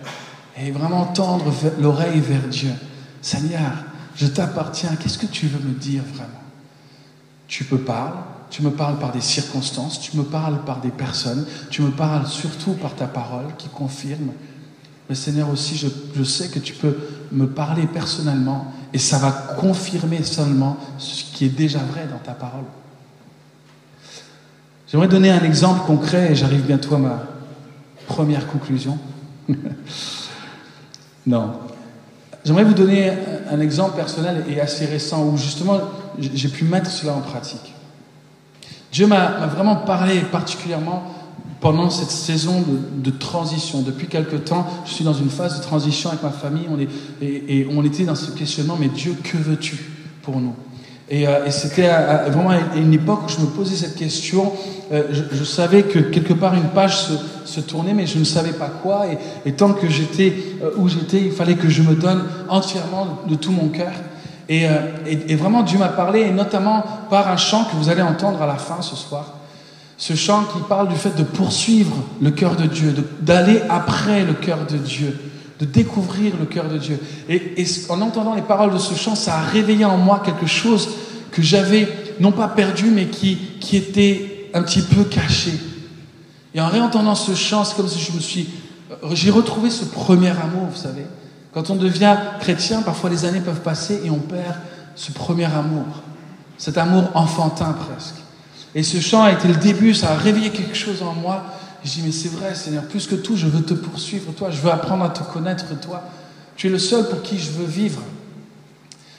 et 0.56 0.70
vraiment 0.70 1.06
tendre 1.06 1.52
l'oreille 1.80 2.20
vers 2.20 2.46
Dieu. 2.48 2.72
Seigneur, 3.20 3.72
je 4.14 4.26
t'appartiens. 4.26 4.96
Qu'est-ce 4.96 5.18
que 5.18 5.26
tu 5.26 5.46
veux 5.46 5.66
me 5.66 5.74
dire 5.74 6.02
vraiment? 6.14 6.32
Tu 7.48 7.66
me 7.70 7.78
parles, 7.78 8.18
tu 8.50 8.62
me 8.62 8.70
parles 8.70 8.98
par 8.98 9.12
des 9.12 9.20
circonstances, 9.20 10.00
tu 10.00 10.16
me 10.16 10.22
parles 10.22 10.64
par 10.64 10.80
des 10.80 10.90
personnes, 10.90 11.46
tu 11.70 11.82
me 11.82 11.90
parles 11.90 12.26
surtout 12.26 12.72
par 12.72 12.94
ta 12.94 13.06
parole 13.06 13.46
qui 13.58 13.68
confirme. 13.68 14.30
Mais 15.08 15.14
Seigneur 15.14 15.50
aussi, 15.50 15.76
je, 15.76 15.88
je 16.16 16.22
sais 16.22 16.48
que 16.48 16.58
tu 16.58 16.72
peux 16.72 16.96
me 17.32 17.46
parler 17.46 17.86
personnellement 17.86 18.72
et 18.96 18.98
ça 18.98 19.18
va 19.18 19.30
confirmer 19.30 20.22
seulement 20.22 20.78
ce 20.96 21.24
qui 21.24 21.44
est 21.44 21.50
déjà 21.50 21.80
vrai 21.80 22.06
dans 22.10 22.16
ta 22.16 22.32
parole. 22.32 22.64
J'aimerais 24.88 25.06
donner 25.06 25.30
un 25.30 25.42
exemple 25.42 25.86
concret 25.86 26.32
et 26.32 26.34
j'arrive 26.34 26.62
bientôt 26.62 26.94
à 26.94 26.98
ma 26.98 27.22
première 28.06 28.46
conclusion. 28.46 28.98
non. 31.26 31.60
J'aimerais 32.42 32.64
vous 32.64 32.72
donner 32.72 33.12
un 33.50 33.60
exemple 33.60 33.96
personnel 33.96 34.46
et 34.48 34.62
assez 34.62 34.86
récent 34.86 35.26
où 35.26 35.36
justement 35.36 35.78
j'ai 36.18 36.48
pu 36.48 36.64
mettre 36.64 36.90
cela 36.90 37.12
en 37.12 37.20
pratique. 37.20 37.74
Dieu 38.92 39.06
m'a 39.06 39.46
vraiment 39.46 39.76
parlé 39.76 40.20
particulièrement 40.20 41.02
pendant 41.60 41.90
cette 41.90 42.10
saison 42.10 42.64
de, 42.96 43.10
transition. 43.10 43.82
Depuis 43.82 44.06
quelque 44.08 44.36
temps, 44.36 44.66
je 44.84 44.92
suis 44.92 45.04
dans 45.04 45.14
une 45.14 45.30
phase 45.30 45.58
de 45.58 45.62
transition 45.62 46.10
avec 46.10 46.22
ma 46.22 46.30
famille. 46.30 46.66
On 46.70 46.78
est, 46.78 46.88
et, 47.22 47.66
on 47.74 47.84
était 47.84 48.04
dans 48.04 48.14
ce 48.14 48.30
questionnement, 48.30 48.76
mais 48.78 48.88
Dieu, 48.88 49.16
que 49.22 49.36
veux-tu 49.36 49.76
pour 50.22 50.38
nous? 50.40 50.54
Et, 51.08 51.26
euh, 51.26 51.50
c'était 51.50 51.88
vraiment 52.28 52.50
à 52.50 52.76
une 52.76 52.92
époque 52.92 53.20
où 53.26 53.28
je 53.28 53.40
me 53.40 53.46
posais 53.46 53.76
cette 53.76 53.96
question. 53.96 54.52
Euh, 54.92 55.04
je, 55.10 55.44
savais 55.44 55.82
que 55.82 55.98
quelque 55.98 56.34
part 56.34 56.54
une 56.54 56.68
page 56.68 56.96
se, 57.44 57.60
tournait, 57.60 57.94
mais 57.94 58.06
je 58.06 58.18
ne 58.18 58.24
savais 58.24 58.52
pas 58.52 58.68
quoi. 58.68 59.06
Et, 59.46 59.52
tant 59.52 59.72
que 59.72 59.88
j'étais 59.88 60.34
euh, 60.62 60.70
où 60.76 60.88
j'étais, 60.88 61.22
il 61.22 61.32
fallait 61.32 61.54
que 61.54 61.68
je 61.68 61.82
me 61.82 61.94
donne 61.94 62.24
entièrement 62.48 63.20
de 63.26 63.34
tout 63.34 63.52
mon 63.52 63.68
cœur. 63.68 63.92
Et, 64.48 64.66
et 65.06 65.34
vraiment, 65.34 65.64
Dieu 65.64 65.76
m'a 65.76 65.88
parlé, 65.88 66.20
et 66.20 66.30
notamment 66.30 66.84
par 67.10 67.26
un 67.26 67.36
chant 67.36 67.64
que 67.64 67.74
vous 67.74 67.88
allez 67.88 68.02
entendre 68.02 68.40
à 68.40 68.46
la 68.46 68.54
fin 68.54 68.80
ce 68.80 68.94
soir. 68.94 69.36
Ce 69.98 70.14
chant 70.14 70.44
qui 70.44 70.58
parle 70.68 70.88
du 70.88 70.96
fait 70.96 71.16
de 71.16 71.22
poursuivre 71.22 71.96
le 72.20 72.30
cœur 72.30 72.56
de 72.56 72.66
Dieu, 72.66 72.94
d'aller 73.20 73.60
après 73.68 74.24
le 74.24 74.34
cœur 74.34 74.66
de 74.66 74.76
Dieu, 74.76 75.16
de 75.58 75.64
découvrir 75.64 76.34
le 76.38 76.44
cœur 76.44 76.68
de 76.68 76.76
Dieu. 76.76 77.00
Et, 77.28 77.64
en 77.88 78.02
entendant 78.02 78.34
les 78.34 78.42
paroles 78.42 78.72
de 78.72 78.78
ce 78.78 78.94
chant, 78.94 79.14
ça 79.14 79.38
a 79.38 79.42
réveillé 79.42 79.84
en 79.84 79.96
moi 79.96 80.22
quelque 80.24 80.46
chose 80.46 80.88
que 81.32 81.40
j'avais 81.40 81.88
non 82.20 82.32
pas 82.32 82.48
perdu, 82.48 82.90
mais 82.90 83.06
qui, 83.06 83.36
qui 83.60 83.76
était 83.76 84.50
un 84.52 84.62
petit 84.62 84.82
peu 84.82 85.04
caché. 85.04 85.52
Et 86.54 86.60
en 86.60 86.68
réentendant 86.68 87.14
ce 87.14 87.34
chant, 87.34 87.64
c'est 87.64 87.76
comme 87.76 87.88
si 87.88 88.00
je 88.00 88.12
me 88.12 88.20
suis... 88.20 88.48
J'ai 89.12 89.30
retrouvé 89.30 89.70
ce 89.70 89.84
premier 89.84 90.30
amour, 90.30 90.68
vous 90.70 90.80
savez. 90.80 91.06
Quand 91.52 91.70
on 91.70 91.76
devient 91.76 92.16
chrétien, 92.40 92.82
parfois 92.82 93.08
les 93.08 93.24
années 93.24 93.40
peuvent 93.40 93.62
passer 93.62 94.00
et 94.04 94.10
on 94.10 94.18
perd 94.18 94.56
ce 94.94 95.10
premier 95.12 95.46
amour, 95.46 95.86
cet 96.58 96.76
amour 96.76 97.04
enfantin 97.14 97.72
presque. 97.72 98.25
Et 98.76 98.82
ce 98.82 99.00
chant 99.00 99.22
a 99.22 99.32
été 99.32 99.48
le 99.48 99.54
début, 99.54 99.94
ça 99.94 100.10
a 100.10 100.16
réveillé 100.16 100.50
quelque 100.50 100.76
chose 100.76 101.02
en 101.02 101.14
moi. 101.14 101.46
je 101.82 101.92
dis, 101.92 102.02
mais 102.04 102.12
c'est 102.12 102.28
vrai, 102.28 102.54
Seigneur, 102.54 102.84
plus 102.84 103.06
que 103.06 103.14
tout, 103.14 103.34
je 103.34 103.46
veux 103.46 103.62
te 103.62 103.72
poursuivre, 103.72 104.30
toi, 104.34 104.50
je 104.50 104.60
veux 104.60 104.70
apprendre 104.70 105.02
à 105.02 105.08
te 105.08 105.22
connaître, 105.22 105.64
toi. 105.80 106.02
Tu 106.56 106.66
es 106.66 106.70
le 106.70 106.78
seul 106.78 107.08
pour 107.08 107.22
qui 107.22 107.38
je 107.38 107.52
veux 107.52 107.64
vivre. 107.64 108.02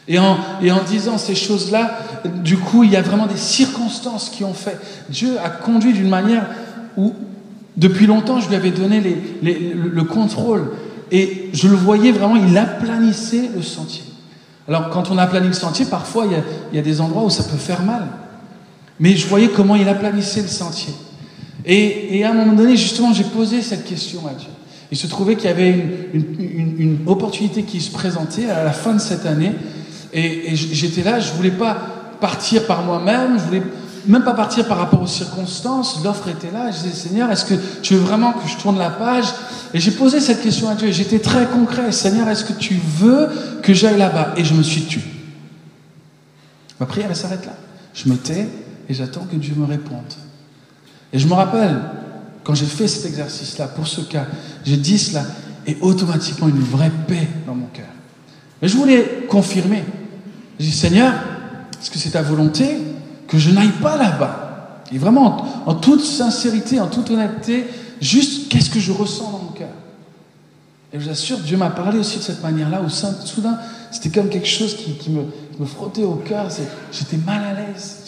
Et 0.07 0.19
en, 0.19 0.37
et 0.61 0.69
disant 0.87 1.17
ces 1.17 1.33
choses-là, 1.33 1.97
du 2.43 2.57
coup, 2.57 2.83
il 2.83 2.91
y 2.91 2.95
a 2.95 3.01
vraiment 3.01 3.25
des 3.25 3.35
circonstances 3.35 4.29
qui 4.29 4.43
ont 4.43 4.53
fait. 4.53 4.79
Dieu 5.09 5.39
a 5.43 5.49
conduit 5.49 5.93
d'une 5.93 6.07
manière 6.07 6.45
où, 6.95 7.15
depuis 7.77 8.05
longtemps, 8.05 8.39
je 8.39 8.49
lui 8.49 8.55
avais 8.55 8.69
donné 8.69 9.01
le, 9.41 10.03
contrôle. 10.03 10.71
Et 11.09 11.49
je 11.53 11.67
le 11.67 11.75
voyais 11.75 12.11
vraiment, 12.11 12.35
il 12.35 12.55
aplanissait 12.55 13.49
le 13.55 13.63
sentier. 13.63 14.03
Alors, 14.67 14.91
quand 14.91 15.09
on 15.09 15.17
aplanit 15.17 15.47
le 15.47 15.53
sentier, 15.53 15.85
parfois, 15.85 16.27
il 16.27 16.75
y 16.75 16.79
a 16.79 16.83
des 16.83 17.01
endroits 17.01 17.23
où 17.23 17.31
ça 17.31 17.43
peut 17.43 17.57
faire 17.57 17.81
mal. 17.81 18.07
Mais 18.99 19.15
je 19.15 19.27
voyais 19.27 19.49
comment 19.49 19.75
il 19.75 19.87
aplanissait 19.87 20.41
le 20.41 20.47
sentier. 20.47 20.93
Et, 21.65 22.23
à 22.23 22.31
un 22.31 22.33
moment 22.33 22.53
donné, 22.53 22.77
justement, 22.77 23.13
j'ai 23.13 23.25
posé 23.25 23.61
cette 23.61 23.85
question 23.85 24.25
à 24.27 24.33
Dieu. 24.33 24.47
Il 24.89 24.97
se 24.97 25.07
trouvait 25.07 25.35
qu'il 25.35 25.45
y 25.45 25.51
avait 25.51 25.71
une, 26.13 26.99
opportunité 27.05 27.63
qui 27.63 27.81
se 27.81 27.91
présentait 27.91 28.49
à 28.49 28.63
la 28.63 28.71
fin 28.71 28.93
de 28.93 28.99
cette 28.99 29.25
année. 29.25 29.51
Et, 30.13 30.55
j'étais 30.55 31.03
là, 31.03 31.19
je 31.19 31.31
ne 31.31 31.35
voulais 31.35 31.51
pas 31.51 31.77
partir 32.21 32.65
par 32.65 32.83
moi-même, 32.83 33.37
je 33.37 33.43
voulais 33.43 33.63
même 34.07 34.23
pas 34.23 34.33
partir 34.33 34.65
par 34.67 34.77
rapport 34.77 35.01
aux 35.01 35.07
circonstances. 35.07 35.99
L'offre 36.03 36.29
était 36.29 36.51
là. 36.51 36.71
Je 36.71 36.77
disais, 36.77 37.09
Seigneur, 37.09 37.29
est-ce 37.29 37.43
que 37.43 37.55
tu 37.81 37.95
veux 37.95 37.99
vraiment 37.99 38.31
que 38.31 38.47
je 38.47 38.55
tourne 38.55 38.77
la 38.77 38.89
page? 38.89 39.25
Et 39.73 39.81
j'ai 39.81 39.91
posé 39.91 40.21
cette 40.21 40.41
question 40.41 40.69
à 40.69 40.75
Dieu. 40.75 40.91
J'étais 40.91 41.19
très 41.19 41.45
concret. 41.45 41.91
Seigneur, 41.91 42.29
est-ce 42.29 42.45
que 42.45 42.53
tu 42.53 42.79
veux 42.97 43.27
que 43.61 43.73
j'aille 43.73 43.97
là-bas? 43.97 44.33
Et 44.37 44.45
je 44.45 44.53
me 44.53 44.63
suis 44.63 44.83
tué. 44.83 45.01
Ma 46.79 46.85
prière, 46.85 47.07
elle 47.09 47.15
s'arrête 47.17 47.45
là. 47.45 47.53
Je 47.93 48.07
me 48.07 48.15
tais 48.15 48.47
et 48.89 48.93
j'attends 48.93 49.25
que 49.25 49.35
Dieu 49.35 49.53
me 49.55 49.65
réponde. 49.65 50.13
Et 51.13 51.19
je 51.19 51.27
me 51.27 51.33
rappelle, 51.33 51.79
quand 52.43 52.55
j'ai 52.55 52.65
fait 52.65 52.87
cet 52.87 53.05
exercice-là, 53.05 53.67
pour 53.67 53.87
ce 53.87 54.01
cas, 54.01 54.25
j'ai 54.65 54.77
dit 54.77 54.97
cela, 54.97 55.23
et 55.65 55.77
automatiquement 55.81 56.47
une 56.47 56.59
vraie 56.59 56.91
paix 57.07 57.27
dans 57.45 57.55
mon 57.55 57.67
cœur. 57.67 57.85
Mais 58.61 58.67
je 58.67 58.77
voulais 58.77 59.25
confirmer. 59.29 59.83
J'ai 60.59 60.67
dit, 60.67 60.71
Seigneur, 60.71 61.13
est-ce 61.79 61.91
que 61.91 61.97
c'est 61.97 62.11
ta 62.11 62.21
volonté 62.21 62.77
que 63.27 63.37
je 63.37 63.51
n'aille 63.51 63.73
pas 63.81 63.97
là-bas? 63.97 64.83
Et 64.91 64.97
vraiment, 64.97 65.45
en, 65.65 65.75
toute 65.75 66.01
sincérité, 66.01 66.79
en 66.79 66.87
toute 66.87 67.11
honnêteté, 67.11 67.67
juste 67.99 68.49
qu'est-ce 68.49 68.69
que 68.69 68.79
je 68.79 68.93
ressens 68.93 69.31
dans 69.31 69.39
mon 69.39 69.51
cœur? 69.51 69.67
Et 70.93 70.99
je 70.99 71.03
vous 71.03 71.09
assure, 71.09 71.37
Dieu 71.39 71.57
m'a 71.57 71.69
parlé 71.69 71.99
aussi 71.99 72.19
de 72.19 72.23
cette 72.23 72.41
manière-là, 72.41 72.81
où 72.81 72.89
soudain, 72.89 73.59
c'était 73.91 74.09
comme 74.09 74.29
quelque 74.29 74.47
chose 74.47 74.77
qui, 74.77 75.09
me, 75.09 75.25
me, 75.59 75.65
frottait 75.65 76.05
au 76.05 76.15
cœur. 76.15 76.47
J'étais 76.93 77.17
mal 77.17 77.43
à 77.43 77.53
l'aise. 77.53 78.07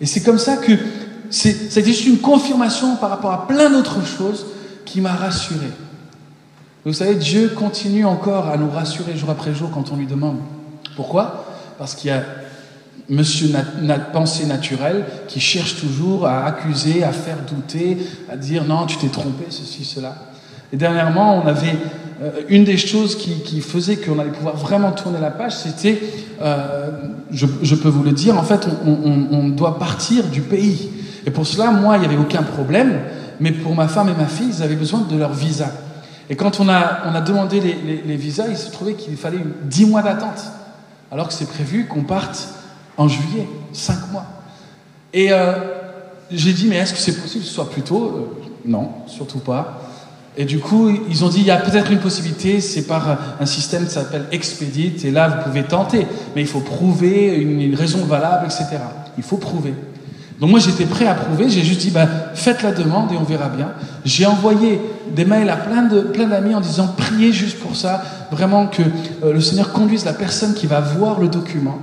Et 0.00 0.06
c'est 0.06 0.22
comme 0.22 0.38
ça 0.38 0.56
que 0.56 0.72
c'était 1.30 1.84
juste 1.84 2.06
une 2.06 2.18
confirmation 2.18 2.96
par 2.96 3.10
rapport 3.10 3.32
à 3.32 3.46
plein 3.46 3.70
d'autres 3.70 4.04
choses 4.04 4.46
qui 4.84 5.00
m'a 5.00 5.12
rassuré. 5.12 5.68
Vous 6.84 6.92
savez, 6.92 7.14
Dieu 7.14 7.48
continue 7.48 8.04
encore 8.04 8.48
à 8.48 8.56
nous 8.56 8.70
rassurer 8.70 9.16
jour 9.16 9.30
après 9.30 9.54
jour 9.54 9.70
quand 9.72 9.90
on 9.90 9.96
lui 9.96 10.06
demande. 10.06 10.38
Pourquoi? 10.96 11.46
Parce 11.78 11.94
qu'il 11.94 12.10
y 12.10 12.12
a 12.12 12.22
monsieur 13.08 13.48
notre 13.82 14.10
pensée 14.12 14.46
naturelle 14.46 15.04
qui 15.28 15.40
cherche 15.40 15.76
toujours 15.76 16.26
à 16.26 16.44
accuser, 16.46 17.04
à 17.04 17.12
faire 17.12 17.38
douter, 17.48 17.98
à 18.30 18.36
dire 18.36 18.64
non, 18.64 18.86
tu 18.86 18.96
t'es 18.96 19.08
trompé, 19.08 19.44
ceci, 19.50 19.84
cela. 19.84 20.14
Et 20.72 20.76
dernièrement, 20.76 21.42
on 21.42 21.46
avait 21.46 21.76
euh, 22.22 22.30
une 22.48 22.64
des 22.64 22.76
choses 22.76 23.16
qui, 23.16 23.60
faisait 23.60 23.96
qu'on 23.96 24.18
allait 24.18 24.30
pouvoir 24.30 24.56
vraiment 24.56 24.92
tourner 24.92 25.18
la 25.20 25.30
page, 25.30 25.56
c'était, 25.56 26.00
euh, 26.40 26.90
je, 27.30 27.74
peux 27.74 27.88
vous 27.88 28.02
le 28.02 28.12
dire, 28.12 28.38
en 28.38 28.42
fait, 28.42 28.68
on, 28.86 29.48
doit 29.48 29.78
partir 29.78 30.24
du 30.24 30.40
pays. 30.40 30.90
Et 31.26 31.30
pour 31.30 31.46
cela, 31.46 31.70
moi, 31.70 31.96
il 31.96 32.00
n'y 32.00 32.06
avait 32.06 32.16
aucun 32.16 32.42
problème, 32.42 33.00
mais 33.40 33.50
pour 33.50 33.74
ma 33.74 33.88
femme 33.88 34.08
et 34.08 34.14
ma 34.14 34.26
fille, 34.26 34.50
ils 34.56 34.62
avaient 34.62 34.76
besoin 34.76 35.00
de 35.00 35.16
leur 35.16 35.32
visa. 35.32 35.70
Et 36.30 36.36
quand 36.36 36.60
on 36.60 36.68
a, 36.68 37.20
demandé 37.20 37.60
les, 37.60 38.16
visas, 38.16 38.46
il 38.48 38.56
se 38.56 38.70
trouvait 38.70 38.94
qu'il 38.94 39.16
fallait 39.16 39.40
10 39.64 39.86
mois 39.86 40.02
d'attente, 40.02 40.42
alors 41.10 41.28
que 41.28 41.34
c'est 41.34 41.48
prévu 41.48 41.86
qu'on 41.86 42.02
parte 42.02 42.48
en 42.96 43.08
juillet, 43.08 43.48
5 43.72 44.12
mois. 44.12 44.26
Et 45.12 45.32
euh, 45.32 45.52
j'ai 46.30 46.52
dit, 46.52 46.66
mais 46.68 46.76
est-ce 46.76 46.92
que 46.92 46.98
c'est 46.98 47.20
possible 47.20 47.42
que 47.42 47.48
ce 47.48 47.54
soit 47.54 47.70
plus 47.70 47.82
tôt? 47.82 48.38
Non, 48.64 48.90
surtout 49.06 49.40
pas. 49.40 49.83
Et 50.36 50.44
du 50.44 50.58
coup, 50.58 50.90
ils 51.08 51.24
ont 51.24 51.28
dit, 51.28 51.40
il 51.40 51.46
y 51.46 51.50
a 51.52 51.56
peut-être 51.56 51.92
une 51.92 52.00
possibilité, 52.00 52.60
c'est 52.60 52.86
par 52.86 53.18
un 53.40 53.46
système 53.46 53.84
qui 53.84 53.92
s'appelle 53.92 54.24
Expedit, 54.32 54.94
et 55.04 55.10
là, 55.12 55.28
vous 55.28 55.44
pouvez 55.44 55.62
tenter, 55.62 56.06
mais 56.34 56.42
il 56.42 56.48
faut 56.48 56.60
prouver 56.60 57.36
une, 57.36 57.74
raison 57.74 58.04
valable, 58.04 58.46
etc. 58.46 58.66
Il 59.16 59.22
faut 59.22 59.36
prouver. 59.36 59.74
Donc 60.40 60.50
moi, 60.50 60.58
j'étais 60.58 60.86
prêt 60.86 61.06
à 61.06 61.14
prouver, 61.14 61.48
j'ai 61.48 61.62
juste 61.62 61.82
dit, 61.82 61.90
bah, 61.90 62.08
faites 62.34 62.62
la 62.62 62.72
demande 62.72 63.12
et 63.12 63.16
on 63.16 63.22
verra 63.22 63.48
bien. 63.48 63.72
J'ai 64.04 64.26
envoyé 64.26 64.80
des 65.14 65.24
mails 65.24 65.48
à 65.48 65.56
plein 65.56 65.82
de 65.82 66.00
plein 66.00 66.26
d'amis 66.26 66.56
en 66.56 66.60
disant, 66.60 66.88
priez 66.96 67.32
juste 67.32 67.60
pour 67.60 67.76
ça, 67.76 68.02
vraiment 68.32 68.66
que 68.66 68.82
euh, 69.22 69.32
le 69.32 69.40
Seigneur 69.40 69.70
conduise 69.72 70.04
la 70.04 70.12
personne 70.12 70.54
qui 70.54 70.66
va 70.66 70.80
voir 70.80 71.20
le 71.20 71.28
document. 71.28 71.78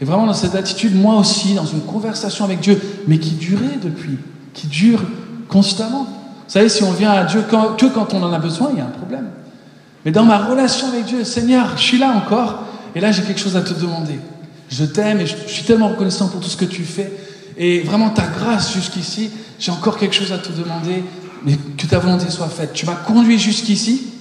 Et 0.00 0.04
vraiment 0.04 0.26
dans 0.26 0.34
cette 0.34 0.54
attitude, 0.54 0.94
moi 0.94 1.16
aussi, 1.16 1.54
dans 1.54 1.66
une 1.66 1.80
conversation 1.80 2.44
avec 2.44 2.60
Dieu, 2.60 2.80
mais 3.08 3.18
qui 3.18 3.32
durait 3.32 3.78
depuis, 3.82 4.18
qui 4.54 4.68
dure 4.68 5.02
constamment. 5.48 6.06
Vous 6.46 6.52
savez, 6.52 6.68
si 6.68 6.82
on 6.84 6.92
vient 6.92 7.10
à 7.10 7.24
Dieu 7.24 7.42
que 7.42 7.86
quand 7.86 8.14
on 8.14 8.22
en 8.22 8.32
a 8.32 8.38
besoin, 8.38 8.70
il 8.72 8.78
y 8.78 8.80
a 8.80 8.84
un 8.84 8.90
problème. 8.90 9.28
Mais 10.04 10.12
dans 10.12 10.24
ma 10.24 10.38
relation 10.38 10.88
avec 10.88 11.06
Dieu, 11.06 11.24
Seigneur, 11.24 11.72
je 11.76 11.82
suis 11.82 11.98
là 11.98 12.10
encore, 12.10 12.60
et 12.94 13.00
là 13.00 13.10
j'ai 13.10 13.22
quelque 13.22 13.40
chose 13.40 13.56
à 13.56 13.62
te 13.62 13.74
demander. 13.74 14.20
Je 14.70 14.84
t'aime 14.84 15.20
et 15.20 15.26
je, 15.26 15.36
suis 15.48 15.64
tellement 15.64 15.88
reconnaissant 15.88 16.28
pour 16.28 16.40
tout 16.40 16.48
ce 16.48 16.56
que 16.56 16.64
tu 16.64 16.84
fais. 16.84 17.12
Et 17.56 17.80
vraiment 17.80 18.10
ta 18.10 18.26
grâce 18.26 18.72
jusqu'ici, 18.72 19.30
j'ai 19.58 19.72
encore 19.72 19.98
quelque 19.98 20.14
chose 20.14 20.30
à 20.30 20.38
te 20.38 20.52
demander, 20.52 21.02
mais 21.44 21.56
que 21.76 21.86
ta 21.86 21.98
volonté 21.98 22.30
soit 22.30 22.48
faite. 22.48 22.72
Tu 22.72 22.86
m'as 22.86 22.94
conduit 22.94 23.38
jusqu'ici. 23.38 24.12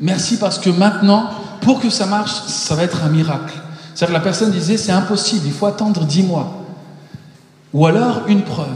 Merci 0.00 0.36
parce 0.36 0.58
que 0.58 0.68
maintenant, 0.68 1.30
pour 1.62 1.80
que 1.80 1.88
ça 1.88 2.06
marche, 2.06 2.32
ça 2.46 2.74
va 2.74 2.82
être 2.82 3.02
un 3.02 3.08
miracle. 3.08 3.54
C'est-à-dire 3.94 4.08
que 4.08 4.18
la 4.18 4.24
personne 4.24 4.50
disait, 4.50 4.76
c'est 4.76 4.92
impossible, 4.92 5.46
il 5.46 5.52
faut 5.52 5.66
attendre 5.66 6.04
dix 6.04 6.22
mois. 6.22 6.64
Ou 7.72 7.86
alors 7.86 8.22
une 8.28 8.42
preuve. 8.42 8.66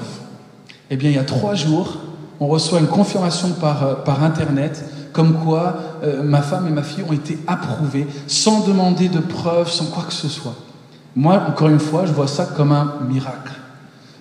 Eh 0.91 0.97
bien, 0.97 1.11
il 1.11 1.17
y 1.17 1.19
a 1.19 1.25
trois 1.25 1.55
jours, 1.55 1.99
on 2.45 2.49
reçoit 2.49 2.79
une 2.79 2.89
confirmation 2.89 3.53
par, 3.53 3.85
euh, 3.85 3.95
Internet 4.23 4.85
comme 5.15 5.33
quoi 5.45 5.77
euh, 6.03 6.23
ma 6.23 6.43
femme 6.43 6.67
et 6.67 6.71
ma 6.71 6.83
fille 6.83 7.03
ont 7.09 7.13
été 7.13 7.39
approuvées 7.47 8.07
sans 8.27 8.67
demander 8.67 9.09
de 9.09 9.21
preuves, 9.21 9.71
sans 9.71 9.87
quoi 9.87 10.03
que 10.03 10.13
ce 10.13 10.29
soit. 10.29 10.55
Moi, 11.17 11.43
encore 11.49 11.69
une 11.69 11.79
fois, 11.79 12.05
je 12.05 12.13
vois 12.13 12.27
ça 12.27 12.45
comme 12.45 12.73
un 12.73 12.97
miracle. 13.09 13.53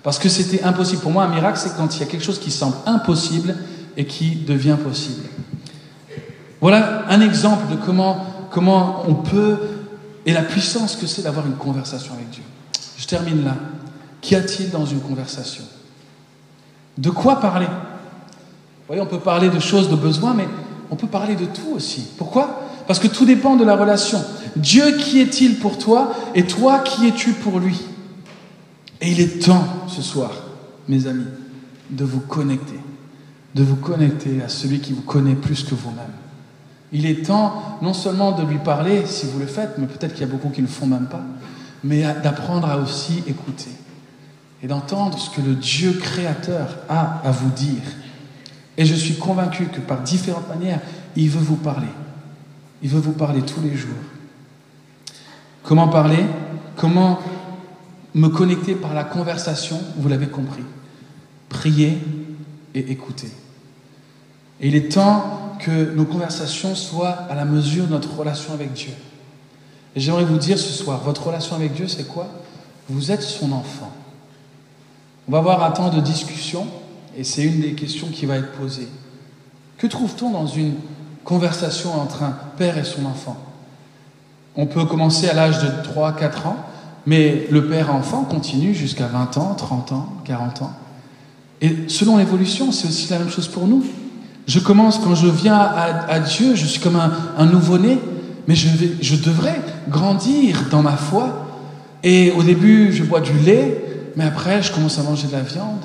Parce 0.03 0.19
que 0.19 0.29
c'était 0.29 0.63
impossible. 0.63 1.01
Pour 1.01 1.11
moi, 1.11 1.23
un 1.23 1.27
miracle, 1.27 1.57
c'est 1.57 1.75
quand 1.75 1.93
il 1.95 1.99
y 1.99 2.03
a 2.03 2.05
quelque 2.05 2.23
chose 2.23 2.39
qui 2.39 2.51
semble 2.51 2.75
impossible 2.85 3.57
et 3.97 4.05
qui 4.05 4.35
devient 4.35 4.77
possible. 4.81 5.23
Voilà 6.61 7.03
un 7.09 7.19
exemple 7.19 7.69
de 7.71 7.75
comment, 7.75 8.25
comment 8.51 9.03
on 9.07 9.15
peut, 9.15 9.57
et 10.25 10.31
la 10.31 10.43
puissance 10.43 10.95
que 10.95 11.07
c'est 11.07 11.23
d'avoir 11.23 11.45
une 11.45 11.55
conversation 11.55 12.13
avec 12.13 12.29
Dieu. 12.29 12.43
Je 12.97 13.05
termine 13.05 13.43
là. 13.43 13.55
Qu'y 14.21 14.35
a-t-il 14.35 14.69
dans 14.69 14.85
une 14.85 15.01
conversation? 15.01 15.65
De 16.97 17.09
quoi 17.09 17.41
parler? 17.41 17.67
Voyez, 18.87 19.01
on 19.01 19.05
peut 19.05 19.19
parler 19.19 19.49
de 19.49 19.59
choses, 19.59 19.89
de 19.89 19.95
besoins, 19.95 20.33
mais 20.33 20.47
on 20.91 20.95
peut 20.95 21.07
parler 21.07 21.35
de 21.35 21.45
tout 21.45 21.73
aussi. 21.75 22.05
Pourquoi? 22.17 22.61
Parce 22.87 22.99
que 22.99 23.07
tout 23.07 23.25
dépend 23.25 23.55
de 23.55 23.63
la 23.63 23.75
relation. 23.75 24.23
Dieu, 24.55 24.97
qui 24.97 25.19
est-il 25.19 25.59
pour 25.59 25.77
toi 25.77 26.13
Et 26.35 26.43
toi, 26.43 26.79
qui 26.79 27.07
es-tu 27.07 27.33
pour 27.33 27.59
lui? 27.59 27.79
Et 29.01 29.11
il 29.11 29.19
est 29.19 29.43
temps 29.43 29.65
ce 29.87 30.01
soir, 30.01 30.31
mes 30.87 31.07
amis, 31.07 31.25
de 31.89 32.05
vous 32.05 32.19
connecter. 32.19 32.79
De 33.55 33.63
vous 33.63 33.75
connecter 33.75 34.41
à 34.43 34.49
celui 34.49 34.79
qui 34.79 34.93
vous 34.93 35.01
connaît 35.01 35.35
plus 35.35 35.63
que 35.63 35.75
vous-même. 35.75 36.11
Il 36.91 37.05
est 37.05 37.25
temps 37.25 37.79
non 37.81 37.93
seulement 37.93 38.31
de 38.31 38.43
lui 38.43 38.59
parler, 38.59 39.05
si 39.05 39.25
vous 39.25 39.39
le 39.39 39.47
faites, 39.47 39.77
mais 39.77 39.87
peut-être 39.87 40.13
qu'il 40.13 40.21
y 40.21 40.29
a 40.29 40.31
beaucoup 40.31 40.49
qui 40.49 40.61
ne 40.61 40.67
le 40.67 40.71
font 40.71 40.85
même 40.85 41.07
pas, 41.07 41.23
mais 41.83 42.03
d'apprendre 42.21 42.69
à 42.69 42.77
aussi 42.77 43.23
écouter 43.27 43.71
et 44.61 44.67
d'entendre 44.67 45.17
ce 45.17 45.29
que 45.29 45.41
le 45.41 45.55
Dieu 45.55 45.93
créateur 45.93 46.77
a 46.87 47.21
à 47.25 47.31
vous 47.31 47.49
dire 47.49 47.81
et 48.77 48.85
je 48.85 48.95
suis 48.95 49.15
convaincu 49.15 49.65
que 49.65 49.79
par 49.79 50.01
différentes 50.01 50.49
manières, 50.49 50.79
il 51.15 51.29
veut 51.29 51.43
vous 51.43 51.55
parler. 51.55 51.87
Il 52.81 52.89
veut 52.89 52.99
vous 52.99 53.11
parler 53.13 53.41
tous 53.41 53.61
les 53.61 53.75
jours. 53.75 53.91
Comment 55.63 55.87
parler? 55.87 56.25
Comment 56.75 57.19
me 58.13 58.27
connecter 58.27 58.75
par 58.75 58.93
la 58.93 59.03
conversation? 59.03 59.79
Vous 59.97 60.09
l'avez 60.09 60.27
compris. 60.27 60.63
Prier 61.49 61.99
et 62.73 62.91
écouter. 62.91 63.31
Et 64.59 64.67
il 64.67 64.75
est 64.75 64.91
temps 64.91 65.57
que 65.59 65.93
nos 65.93 66.05
conversations 66.05 66.75
soient 66.75 67.11
à 67.29 67.35
la 67.35 67.45
mesure 67.45 67.85
de 67.85 67.91
notre 67.91 68.15
relation 68.15 68.53
avec 68.53 68.73
Dieu. 68.73 68.93
Et 69.95 69.99
j'aimerais 69.99 70.25
vous 70.25 70.37
dire 70.37 70.57
ce 70.57 70.73
soir, 70.73 70.99
votre 70.99 71.27
relation 71.27 71.55
avec 71.55 71.73
Dieu, 71.73 71.87
c'est 71.87 72.07
quoi? 72.07 72.27
Vous 72.89 73.11
êtes 73.11 73.21
son 73.21 73.51
enfant. 73.51 73.91
On 75.27 75.31
va 75.31 75.37
avoir 75.37 75.63
un 75.63 75.71
temps 75.71 75.89
de 75.89 76.01
discussion 76.01 76.67
et 77.17 77.23
c'est 77.23 77.43
une 77.43 77.61
des 77.61 77.73
questions 77.73 78.07
qui 78.07 78.25
va 78.25 78.37
être 78.37 78.51
posée. 78.53 78.87
Que 79.77 79.87
trouve-t-on 79.87 80.31
dans 80.31 80.47
une 80.47 80.73
conversation 81.23 81.93
entre 81.99 82.23
un 82.23 82.35
père 82.57 82.77
et 82.77 82.83
son 82.83 83.05
enfant? 83.05 83.37
On 84.55 84.65
peut 84.65 84.85
commencer 84.85 85.29
à 85.29 85.33
l'âge 85.33 85.59
de 85.59 85.67
3-4 85.67 86.47
ans, 86.47 86.57
mais 87.05 87.47
le 87.51 87.67
père-enfant 87.67 88.23
continue 88.23 88.73
jusqu'à 88.73 89.07
20 89.07 89.37
ans, 89.37 89.55
30 89.55 89.91
ans, 89.91 90.09
40 90.25 90.61
ans. 90.61 90.73
Et 91.61 91.75
selon 91.87 92.17
l'évolution, 92.17 92.71
c'est 92.71 92.87
aussi 92.87 93.09
la 93.09 93.19
même 93.19 93.29
chose 93.29 93.47
pour 93.47 93.67
nous. 93.67 93.83
Je 94.47 94.59
commence, 94.59 94.99
quand 94.99 95.15
je 95.15 95.27
viens 95.27 95.57
à, 95.57 96.19
Dieu, 96.19 96.55
je 96.55 96.65
suis 96.65 96.81
comme 96.81 96.97
un, 96.97 97.11
un 97.37 97.45
nouveau-né, 97.45 97.97
mais 98.47 98.55
je, 98.55 98.67
je 99.01 99.15
devrais 99.15 99.59
grandir 99.87 100.65
dans 100.69 100.81
ma 100.81 100.97
foi. 100.97 101.47
Et 102.03 102.31
au 102.31 102.43
début, 102.43 102.91
je 102.91 103.03
bois 103.03 103.21
du 103.21 103.33
lait, 103.39 103.81
mais 104.15 104.25
après, 104.25 104.61
je 104.61 104.71
commence 104.71 104.99
à 104.99 105.03
manger 105.03 105.27
de 105.27 105.31
la 105.31 105.41
viande. 105.41 105.79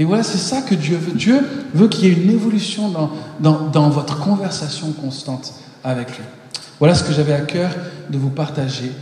Et 0.00 0.04
voilà, 0.04 0.22
c'est 0.22 0.38
ça 0.38 0.62
que 0.62 0.74
Dieu 0.74 0.96
veut. 0.96 1.12
Dieu 1.12 1.46
veut 1.74 1.86
qu'il 1.86 2.06
y 2.06 2.08
ait 2.08 2.14
une 2.14 2.30
évolution 2.30 2.88
dans, 2.88 3.10
dans, 3.38 3.68
dans, 3.68 3.90
votre 3.90 4.18
conversation 4.18 4.92
constante 4.92 5.52
avec 5.84 6.16
lui. 6.16 6.24
Voilà 6.78 6.94
ce 6.94 7.04
que 7.04 7.12
j'avais 7.12 7.34
à 7.34 7.42
cœur 7.42 7.70
de 8.08 8.16
vous 8.16 8.30
partager. 8.30 8.92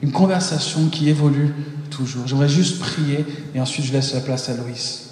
Une 0.00 0.12
conversation 0.12 0.88
qui 0.88 1.10
évolue 1.10 1.52
toujours. 1.90 2.26
J'aimerais 2.26 2.48
juste 2.48 2.78
prier 2.78 3.26
et 3.54 3.60
ensuite 3.60 3.84
je 3.84 3.92
laisse 3.92 4.14
la 4.14 4.20
place 4.20 4.48
à 4.48 4.54
Loïs. 4.54 5.10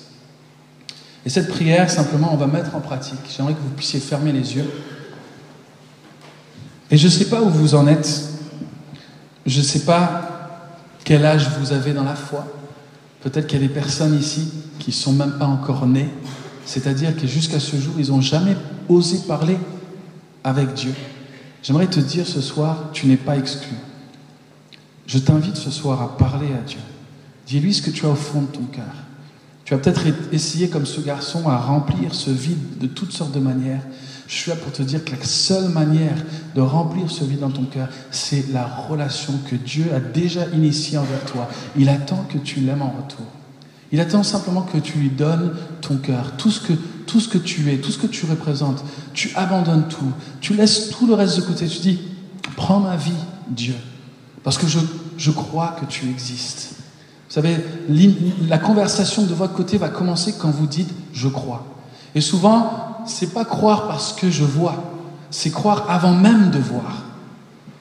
Et 1.26 1.28
cette 1.28 1.50
prière, 1.50 1.90
simplement, 1.90 2.30
on 2.32 2.38
va 2.38 2.46
mettre 2.46 2.74
en 2.74 2.80
pratique. 2.80 3.20
J'aimerais 3.36 3.52
que 3.52 3.60
vous 3.60 3.74
puissiez 3.76 4.00
fermer 4.00 4.32
les 4.32 4.56
yeux. 4.56 4.70
Et 6.90 6.96
je 6.96 7.04
ne 7.04 7.12
sais 7.12 7.26
pas 7.26 7.42
où 7.42 7.50
vous 7.50 7.74
en 7.74 7.86
êtes. 7.86 8.30
Je 9.44 9.58
ne 9.58 9.64
sais 9.64 9.80
pas 9.80 10.78
quel 11.04 11.26
âge 11.26 11.50
vous 11.60 11.74
avez 11.74 11.92
dans 11.92 12.04
la 12.04 12.14
foi. 12.14 12.46
Peut-être 13.24 13.46
qu'il 13.46 13.58
y 13.60 13.64
a 13.64 13.66
des 13.66 13.72
personnes 13.72 14.14
ici 14.14 14.50
qui 14.78 14.90
ne 14.90 14.94
sont 14.94 15.14
même 15.14 15.38
pas 15.38 15.46
encore 15.46 15.86
nées, 15.86 16.10
c'est-à-dire 16.66 17.16
que 17.16 17.26
jusqu'à 17.26 17.58
ce 17.58 17.76
jour, 17.76 17.94
ils 17.98 18.10
n'ont 18.10 18.20
jamais 18.20 18.54
osé 18.86 19.18
parler 19.26 19.56
avec 20.44 20.74
Dieu. 20.74 20.92
J'aimerais 21.62 21.86
te 21.86 22.00
dire 22.00 22.26
ce 22.26 22.42
soir, 22.42 22.90
tu 22.92 23.06
n'es 23.06 23.16
pas 23.16 23.38
exclu. 23.38 23.74
Je 25.06 25.18
t'invite 25.18 25.56
ce 25.56 25.70
soir 25.70 26.02
à 26.02 26.18
parler 26.18 26.48
à 26.48 26.60
Dieu. 26.66 26.80
Dis-lui 27.46 27.72
ce 27.72 27.80
que 27.80 27.90
tu 27.90 28.04
as 28.04 28.10
au 28.10 28.14
fond 28.14 28.42
de 28.42 28.46
ton 28.46 28.64
cœur. 28.64 28.94
Tu 29.64 29.72
as 29.72 29.78
peut-être 29.78 30.02
essayé, 30.30 30.68
comme 30.68 30.84
ce 30.84 31.00
garçon, 31.00 31.48
à 31.48 31.56
remplir 31.56 32.14
ce 32.14 32.30
vide 32.30 32.78
de 32.78 32.86
toutes 32.86 33.12
sortes 33.12 33.32
de 33.32 33.40
manières. 33.40 33.80
Je 34.26 34.34
suis 34.34 34.50
là 34.50 34.56
pour 34.56 34.72
te 34.72 34.82
dire 34.82 35.04
que 35.04 35.10
la 35.10 35.22
seule 35.22 35.68
manière 35.68 36.16
de 36.54 36.60
remplir 36.60 37.10
ce 37.10 37.24
vide 37.24 37.40
dans 37.40 37.50
ton 37.50 37.64
cœur, 37.64 37.88
c'est 38.10 38.52
la 38.52 38.64
relation 38.64 39.34
que 39.50 39.56
Dieu 39.56 39.86
a 39.94 40.00
déjà 40.00 40.46
initiée 40.54 40.98
envers 40.98 41.24
toi. 41.24 41.48
Il 41.76 41.88
attend 41.88 42.24
que 42.28 42.38
tu 42.38 42.60
l'aimes 42.60 42.82
en 42.82 42.90
retour. 42.90 43.26
Il 43.92 44.00
attend 44.00 44.22
simplement 44.22 44.62
que 44.62 44.78
tu 44.78 44.98
lui 44.98 45.10
donnes 45.10 45.54
ton 45.80 45.98
cœur, 45.98 46.32
tout 46.36 46.50
ce, 46.50 46.60
que, 46.60 46.72
tout 47.06 47.20
ce 47.20 47.28
que 47.28 47.38
tu 47.38 47.70
es, 47.72 47.76
tout 47.76 47.92
ce 47.92 47.98
que 47.98 48.06
tu 48.06 48.26
représentes. 48.26 48.82
Tu 49.12 49.30
abandonnes 49.36 49.86
tout, 49.88 50.12
tu 50.40 50.54
laisses 50.54 50.90
tout 50.90 51.06
le 51.06 51.14
reste 51.14 51.36
de 51.36 51.42
côté. 51.42 51.68
Tu 51.68 51.78
dis, 51.78 52.00
prends 52.56 52.80
ma 52.80 52.96
vie, 52.96 53.12
Dieu, 53.48 53.76
parce 54.42 54.58
que 54.58 54.66
je, 54.66 54.78
je 55.16 55.30
crois 55.30 55.76
que 55.80 55.84
tu 55.84 56.08
existes. 56.08 56.74
Vous 57.28 57.34
savez, 57.34 57.56
la 58.48 58.58
conversation 58.58 59.24
de 59.24 59.34
votre 59.34 59.54
côté 59.54 59.76
va 59.76 59.88
commencer 59.88 60.34
quand 60.38 60.50
vous 60.50 60.66
dites 60.66 60.90
je 61.12 61.28
crois. 61.28 61.66
Et 62.14 62.20
souvent, 62.20 62.93
c'est 63.06 63.32
pas 63.32 63.44
croire 63.44 63.86
parce 63.86 64.12
que 64.12 64.30
je 64.30 64.44
vois, 64.44 64.76
c'est 65.30 65.50
croire 65.50 65.86
avant 65.88 66.12
même 66.12 66.50
de 66.50 66.58
voir. 66.58 67.02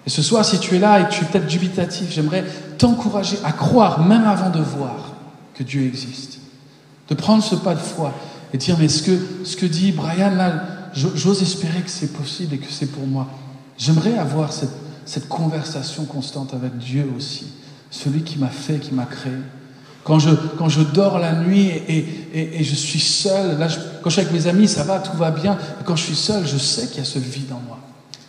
Et 0.06 0.10
ce 0.10 0.22
soir, 0.22 0.44
si 0.44 0.60
tu 0.60 0.76
es 0.76 0.80
là 0.80 1.00
et 1.00 1.06
que 1.06 1.12
tu 1.12 1.24
es 1.24 1.28
peut-être 1.28 1.48
dubitatif, 1.48 2.12
j'aimerais 2.12 2.44
t'encourager 2.78 3.38
à 3.44 3.52
croire 3.52 4.06
même 4.06 4.26
avant 4.26 4.50
de 4.50 4.60
voir 4.60 5.14
que 5.54 5.64
Dieu 5.64 5.84
existe. 5.84 6.40
De 7.10 7.16
prendre 7.16 7.44
ce 7.44 7.56
pas 7.56 7.76
de 7.76 7.80
foi 7.80 8.14
et 8.54 8.58
dire 8.58 8.78
mais 8.80 8.90
ce 8.90 9.04
que, 9.04 9.20
ce 9.46 9.56
que 9.56 9.66
dit 9.66 9.92
Brian 9.92 10.32
là, 10.36 10.64
j'ose 10.94 11.42
espérer 11.42 11.82
que 11.82 11.90
c'est 11.90 12.14
possible 12.14 12.56
et 12.56 12.58
que 12.58 12.72
c'est 12.72 12.92
pour 12.92 13.08
moi. 13.08 13.28
J'aimerais 13.78 14.18
avoir 14.18 14.52
cette, 14.54 14.76
cette 15.06 15.28
conversation 15.28 16.06
constante 16.06 16.54
avec 16.54 16.78
Dieu 16.78 17.12
aussi 17.18 17.48
celui 17.94 18.24
qui 18.24 18.40
m'a 18.40 18.50
fait, 18.50 18.80
qui 18.80 18.94
m'a 18.94 19.06
créé. 19.06 19.34
Quand 20.04 20.20
je, 20.20 20.32
quand 20.58 20.68
je 20.68 20.82
dors 20.82 21.18
la 21.18 21.34
nuit 21.34 21.68
et, 21.70 22.60
et, 22.60 22.64
je 22.64 22.76
suis 22.76 23.00
seul, 23.00 23.58
là, 23.58 23.68
quand 24.02 24.10
je 24.10 24.20
suis 24.20 24.22
avec 24.22 24.34
mes 24.34 24.48
amis, 24.48 24.68
ça 24.68 24.84
va, 24.84 25.00
tout 25.00 25.16
va 25.16 25.32
bien. 25.32 25.58
Mais 25.78 25.86
quand 25.86 25.96
je 25.96 26.04
suis 26.04 26.16
seul, 26.16 26.46
je 26.46 26.58
sais 26.58 26.88
qu'il 26.88 26.98
y 26.98 27.02
a 27.02 27.06
ce 27.06 27.20
vide 27.20 27.52
en 27.52 27.62
moi. 27.66 27.80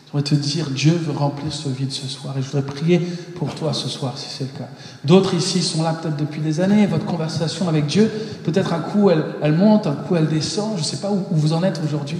Je 0.06 0.12
voudrais 0.12 0.30
te 0.30 0.34
dire, 0.36 0.70
Dieu 0.70 0.92
veut 0.92 1.12
remplir 1.12 1.52
ce 1.52 1.68
vide 1.68 1.90
ce 1.90 2.06
soir. 2.06 2.38
Et 2.38 2.42
je 2.42 2.46
voudrais 2.46 2.62
prier 2.62 3.00
pour 3.34 3.52
toi 3.56 3.72
ce 3.72 3.88
soir, 3.88 4.16
si 4.16 4.28
c'est 4.28 4.44
le 4.44 4.56
cas. 4.56 4.68
D'autres 5.02 5.34
ici 5.34 5.60
sont 5.62 5.82
là 5.82 5.94
peut-être 5.94 6.16
depuis 6.16 6.40
des 6.40 6.60
années. 6.60 6.86
Votre 6.86 7.06
conversation 7.06 7.68
avec 7.68 7.86
Dieu, 7.86 8.08
peut-être 8.44 8.72
un 8.72 8.78
coup 8.78 9.10
elle, 9.10 9.24
elle, 9.42 9.54
monte, 9.54 9.88
un 9.88 9.96
coup 9.96 10.14
elle 10.14 10.28
descend. 10.28 10.74
Je 10.76 10.82
ne 10.82 10.86
sais 10.86 10.98
pas 10.98 11.10
où, 11.10 11.24
où, 11.32 11.36
vous 11.36 11.52
en 11.52 11.64
êtes 11.64 11.80
aujourd'hui. 11.84 12.18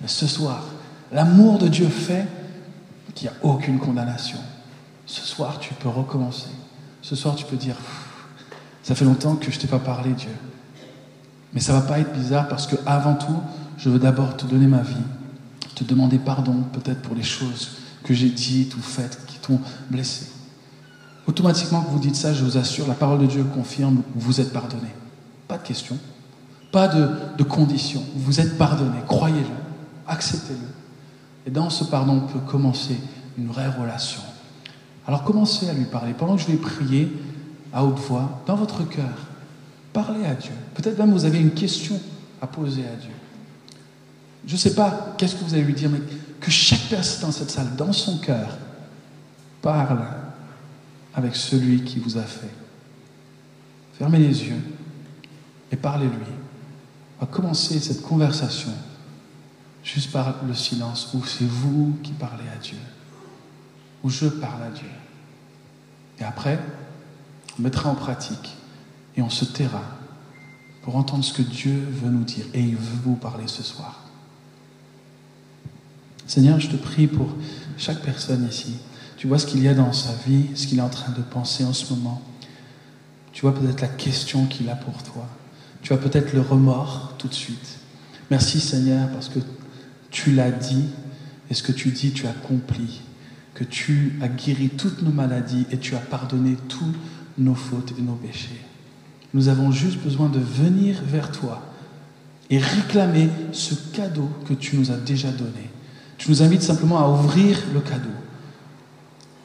Mais 0.00 0.06
ce 0.06 0.28
soir, 0.28 0.62
l'amour 1.10 1.58
de 1.58 1.66
Dieu 1.66 1.88
fait 1.88 2.26
qu'il 3.16 3.28
n'y 3.28 3.34
a 3.34 3.38
aucune 3.42 3.80
condamnation. 3.80 4.38
Ce 5.06 5.22
soir, 5.22 5.58
tu 5.58 5.74
peux 5.74 5.88
recommencer. 5.88 6.50
Ce 7.02 7.16
soir, 7.16 7.34
tu 7.34 7.44
peux 7.44 7.56
dire, 7.56 7.74
ça 8.86 8.94
fait 8.94 9.04
longtemps 9.04 9.34
que 9.34 9.50
je 9.50 9.58
t'ai 9.58 9.66
pas 9.66 9.80
parlé, 9.80 10.12
Dieu. 10.12 10.30
Mais 11.52 11.58
ça 11.58 11.72
va 11.72 11.80
pas 11.80 11.98
être 11.98 12.12
bizarre 12.12 12.46
parce 12.46 12.68
que 12.68 12.76
avant 12.86 13.14
tout, 13.14 13.40
je 13.78 13.90
veux 13.90 13.98
d'abord 13.98 14.36
te 14.36 14.46
donner 14.46 14.68
ma 14.68 14.82
vie, 14.82 14.94
te 15.74 15.82
demander 15.82 16.18
pardon 16.18 16.62
peut-être 16.72 17.02
pour 17.02 17.16
les 17.16 17.24
choses 17.24 17.78
que 18.04 18.14
j'ai 18.14 18.28
dites 18.28 18.76
ou 18.76 18.80
faites 18.80 19.26
qui 19.26 19.38
t'ont 19.40 19.58
blessé. 19.90 20.26
Automatiquement 21.26 21.82
que 21.82 21.90
vous 21.90 21.98
dites 21.98 22.14
ça, 22.14 22.32
je 22.32 22.44
vous 22.44 22.58
assure, 22.58 22.86
la 22.86 22.94
parole 22.94 23.18
de 23.18 23.26
Dieu 23.26 23.42
confirme, 23.42 24.02
vous 24.14 24.40
êtes 24.40 24.52
pardonné. 24.52 24.94
Pas 25.48 25.58
de 25.58 25.64
question, 25.64 25.98
pas 26.70 26.86
de, 26.86 27.08
de 27.38 27.42
condition. 27.42 28.04
Vous 28.14 28.38
êtes 28.38 28.56
pardonné, 28.56 28.98
croyez-le, 29.08 29.46
acceptez-le. 30.06 30.68
Et 31.44 31.50
dans 31.50 31.70
ce 31.70 31.82
pardon, 31.82 32.22
on 32.24 32.32
peut 32.32 32.38
commencer 32.38 32.96
une 33.36 33.48
vraie 33.48 33.68
relation. 33.68 34.22
Alors 35.08 35.24
commencez 35.24 35.68
à 35.68 35.72
lui 35.72 35.86
parler. 35.86 36.14
Pendant 36.16 36.36
que 36.36 36.42
je 36.42 36.46
vais 36.46 36.56
prier 36.56 37.12
à 37.76 37.84
haute 37.84 37.98
voix, 37.98 38.42
dans 38.46 38.56
votre 38.56 38.88
cœur, 38.88 39.14
parlez 39.92 40.24
à 40.24 40.34
Dieu. 40.34 40.52
Peut-être 40.74 40.98
même 40.98 41.12
vous 41.12 41.26
avez 41.26 41.38
une 41.38 41.52
question 41.52 42.00
à 42.40 42.46
poser 42.46 42.82
à 42.82 42.96
Dieu. 42.96 43.10
Je 44.46 44.52
ne 44.52 44.58
sais 44.58 44.74
pas 44.74 45.14
qu'est-ce 45.18 45.36
que 45.36 45.44
vous 45.44 45.52
allez 45.52 45.64
lui 45.64 45.74
dire, 45.74 45.90
mais 45.90 46.00
que 46.40 46.50
chaque 46.50 46.88
personne 46.88 47.22
dans 47.22 47.32
cette 47.32 47.50
salle, 47.50 47.76
dans 47.76 47.92
son 47.92 48.18
cœur, 48.18 48.56
parle 49.60 50.06
avec 51.14 51.36
celui 51.36 51.82
qui 51.82 51.98
vous 51.98 52.16
a 52.16 52.22
fait. 52.22 52.54
Fermez 53.98 54.18
les 54.18 54.44
yeux 54.44 54.62
et 55.70 55.76
parlez-lui. 55.76 56.32
On 57.20 57.26
va 57.26 57.30
commencer 57.30 57.78
cette 57.78 58.02
conversation 58.02 58.72
juste 59.84 60.12
par 60.12 60.36
le 60.46 60.54
silence 60.54 61.12
où 61.14 61.24
c'est 61.24 61.46
vous 61.46 61.96
qui 62.02 62.12
parlez 62.12 62.44
à 62.54 62.58
Dieu 62.58 62.78
où 64.06 64.10
je 64.10 64.26
parle 64.26 64.62
à 64.62 64.70
Dieu. 64.70 64.88
Et 66.20 66.22
après, 66.24 66.58
on 67.58 67.62
mettra 67.62 67.90
en 67.90 67.94
pratique 67.94 68.56
et 69.16 69.22
on 69.22 69.30
se 69.30 69.44
taira 69.44 69.82
pour 70.82 70.96
entendre 70.96 71.24
ce 71.24 71.32
que 71.32 71.42
Dieu 71.42 71.76
veut 71.90 72.10
nous 72.10 72.24
dire. 72.24 72.44
Et 72.54 72.60
il 72.60 72.76
veut 72.76 72.98
vous 73.04 73.16
parler 73.16 73.48
ce 73.48 73.62
soir. 73.62 74.04
Seigneur, 76.26 76.60
je 76.60 76.68
te 76.68 76.76
prie 76.76 77.06
pour 77.06 77.28
chaque 77.78 78.02
personne 78.02 78.46
ici. 78.48 78.76
Tu 79.16 79.26
vois 79.26 79.38
ce 79.38 79.46
qu'il 79.46 79.62
y 79.62 79.68
a 79.68 79.74
dans 79.74 79.92
sa 79.92 80.12
vie, 80.26 80.46
ce 80.54 80.66
qu'il 80.66 80.78
est 80.78 80.82
en 80.82 80.88
train 80.88 81.12
de 81.12 81.22
penser 81.22 81.64
en 81.64 81.72
ce 81.72 81.92
moment. 81.92 82.22
Tu 83.32 83.42
vois 83.42 83.54
peut-être 83.54 83.80
la 83.80 83.88
question 83.88 84.46
qu'il 84.46 84.68
a 84.68 84.76
pour 84.76 85.02
toi. 85.02 85.26
Tu 85.82 85.92
vois 85.92 86.02
peut-être 86.02 86.32
le 86.32 86.40
remords 86.40 87.14
tout 87.18 87.28
de 87.28 87.34
suite. 87.34 87.78
Merci 88.30 88.60
Seigneur 88.60 89.08
parce 89.10 89.28
que 89.28 89.38
tu 90.10 90.32
l'as 90.32 90.50
dit 90.50 90.84
et 91.50 91.54
ce 91.54 91.62
que 91.62 91.72
tu 91.72 91.90
dis, 91.90 92.12
tu 92.12 92.26
accomplis 92.26 93.02
que 93.54 93.64
tu 93.64 94.18
as 94.20 94.28
guéri 94.28 94.68
toutes 94.68 95.02
nos 95.02 95.10
maladies 95.10 95.66
et 95.70 95.78
tu 95.78 95.94
as 95.94 96.00
pardonné 96.00 96.56
tous 96.68 96.92
nos 97.38 97.54
fautes 97.54 97.92
et 97.98 98.02
nos 98.02 98.14
péchés. 98.14 98.60
Nous 99.34 99.48
avons 99.48 99.70
juste 99.70 99.98
besoin 99.98 100.28
de 100.28 100.38
venir 100.38 101.02
vers 101.06 101.30
toi 101.30 101.62
et 102.48 102.58
réclamer 102.58 103.28
ce 103.52 103.74
cadeau 103.92 104.28
que 104.46 104.54
tu 104.54 104.76
nous 104.76 104.90
as 104.90 104.96
déjà 104.96 105.30
donné. 105.30 105.70
Tu 106.18 106.30
nous 106.30 106.42
invites 106.42 106.62
simplement 106.62 106.98
à 106.98 107.08
ouvrir 107.08 107.58
le 107.74 107.80
cadeau. 107.80 108.08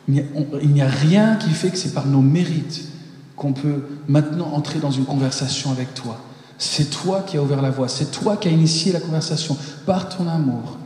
Il 0.08 0.70
n'y 0.70 0.82
a 0.82 0.88
rien 0.88 1.36
qui 1.36 1.50
fait 1.50 1.70
que 1.70 1.78
c'est 1.78 1.94
par 1.94 2.06
nos 2.06 2.22
mérites 2.22 2.88
qu'on 3.36 3.54
peut 3.54 3.84
maintenant 4.08 4.52
entrer 4.54 4.80
dans 4.80 4.92
une 4.92 5.06
conversation 5.06 5.72
avec 5.72 5.94
toi. 5.94 6.22
C'est 6.58 6.90
toi 6.92 7.24
qui 7.26 7.38
as 7.38 7.42
ouvert 7.42 7.62
la 7.62 7.72
voie, 7.72 7.88
c'est 7.88 8.12
toi 8.12 8.38
qui 8.38 8.48
as 8.48 8.52
initié 8.52 8.92
la 8.92 9.00
conversation 9.00 9.58
par 9.86 10.10
ton 10.10 10.28
amour. 10.28 10.78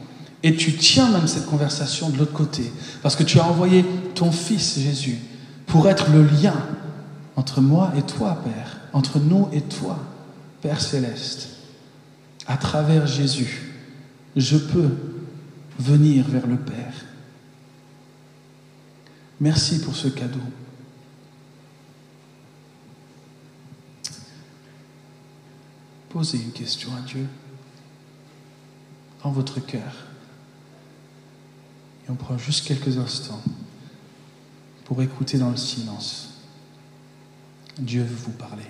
Et 0.42 0.56
tu 0.56 0.74
tiens 0.76 1.10
même 1.10 1.28
cette 1.28 1.48
conversation 1.48 2.10
de 2.10 2.18
l'autre 2.18 2.34
côté, 2.34 2.72
parce 3.02 3.16
que 3.16 3.24
tu 3.24 3.40
as 3.40 3.46
envoyé 3.46 3.84
ton 4.14 4.32
Fils 4.32 4.80
Jésus 4.80 5.18
pour 5.66 5.90
être 5.90 6.10
le 6.12 6.24
lien 6.24 6.54
entre 7.36 7.62
moi 7.62 7.92
et 7.98 8.02
toi, 8.02 8.42
Père, 8.44 8.80
entre 8.94 9.20
nous 9.20 9.50
et 9.52 9.62
toi, 9.62 10.00
Père 10.62 10.82
céleste. 10.82 11.50
À 12.48 12.58
travers 12.58 13.08
Jésus, 13.08 13.74
je 14.36 14.58
peux 14.58 14.90
venir 15.80 16.28
vers 16.28 16.48
le 16.48 16.58
Père. 16.58 16.94
Merci 19.40 19.82
pour 19.82 19.96
ce 19.96 20.08
cadeau. 20.08 20.40
Posez 26.10 26.38
une 26.38 26.52
question 26.52 26.96
à 26.96 27.02
Dieu 27.02 27.28
dans 29.22 29.32
votre 29.32 29.60
cœur. 29.60 30.08
Et 32.08 32.12
on 32.12 32.16
prend 32.16 32.38
juste 32.38 32.66
quelques 32.66 32.98
instants 32.98 33.42
pour 34.86 35.02
écouter 35.02 35.38
dans 35.38 35.50
le 35.50 35.58
silence. 35.58 36.35
Dieu 37.80 38.02
veut 38.04 38.16
vous 38.16 38.32
parler. 38.32 38.64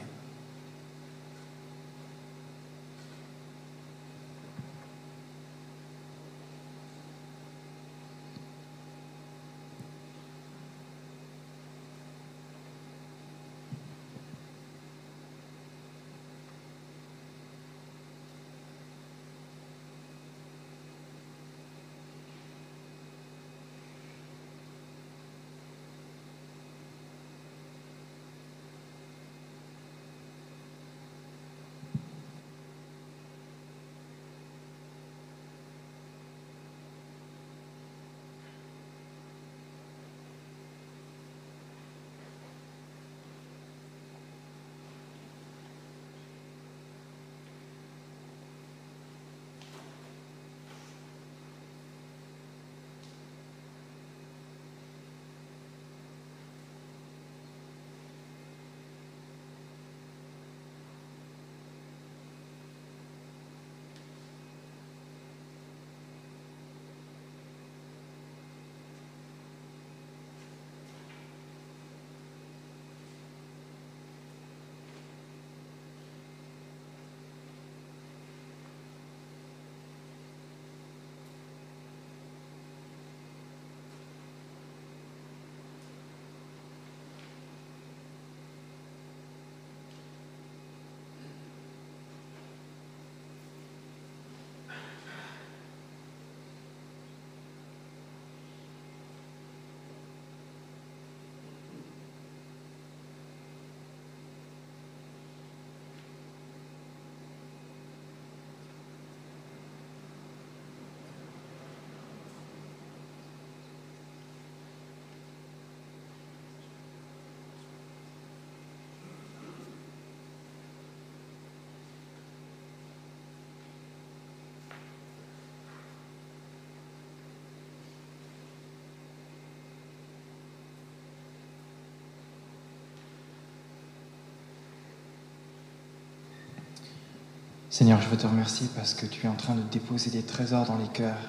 Seigneur, 137.78 138.02
je 138.02 138.08
veux 138.08 138.16
te 138.16 138.26
remercier 138.26 138.70
parce 138.74 138.94
que 138.94 139.06
tu 139.06 139.26
es 139.26 139.30
en 139.30 139.36
train 139.36 139.54
de 139.54 139.62
déposer 139.64 140.10
des 140.10 140.22
trésors 140.24 140.66
dans 140.66 140.78
les 140.78 140.88
cœurs 140.88 141.20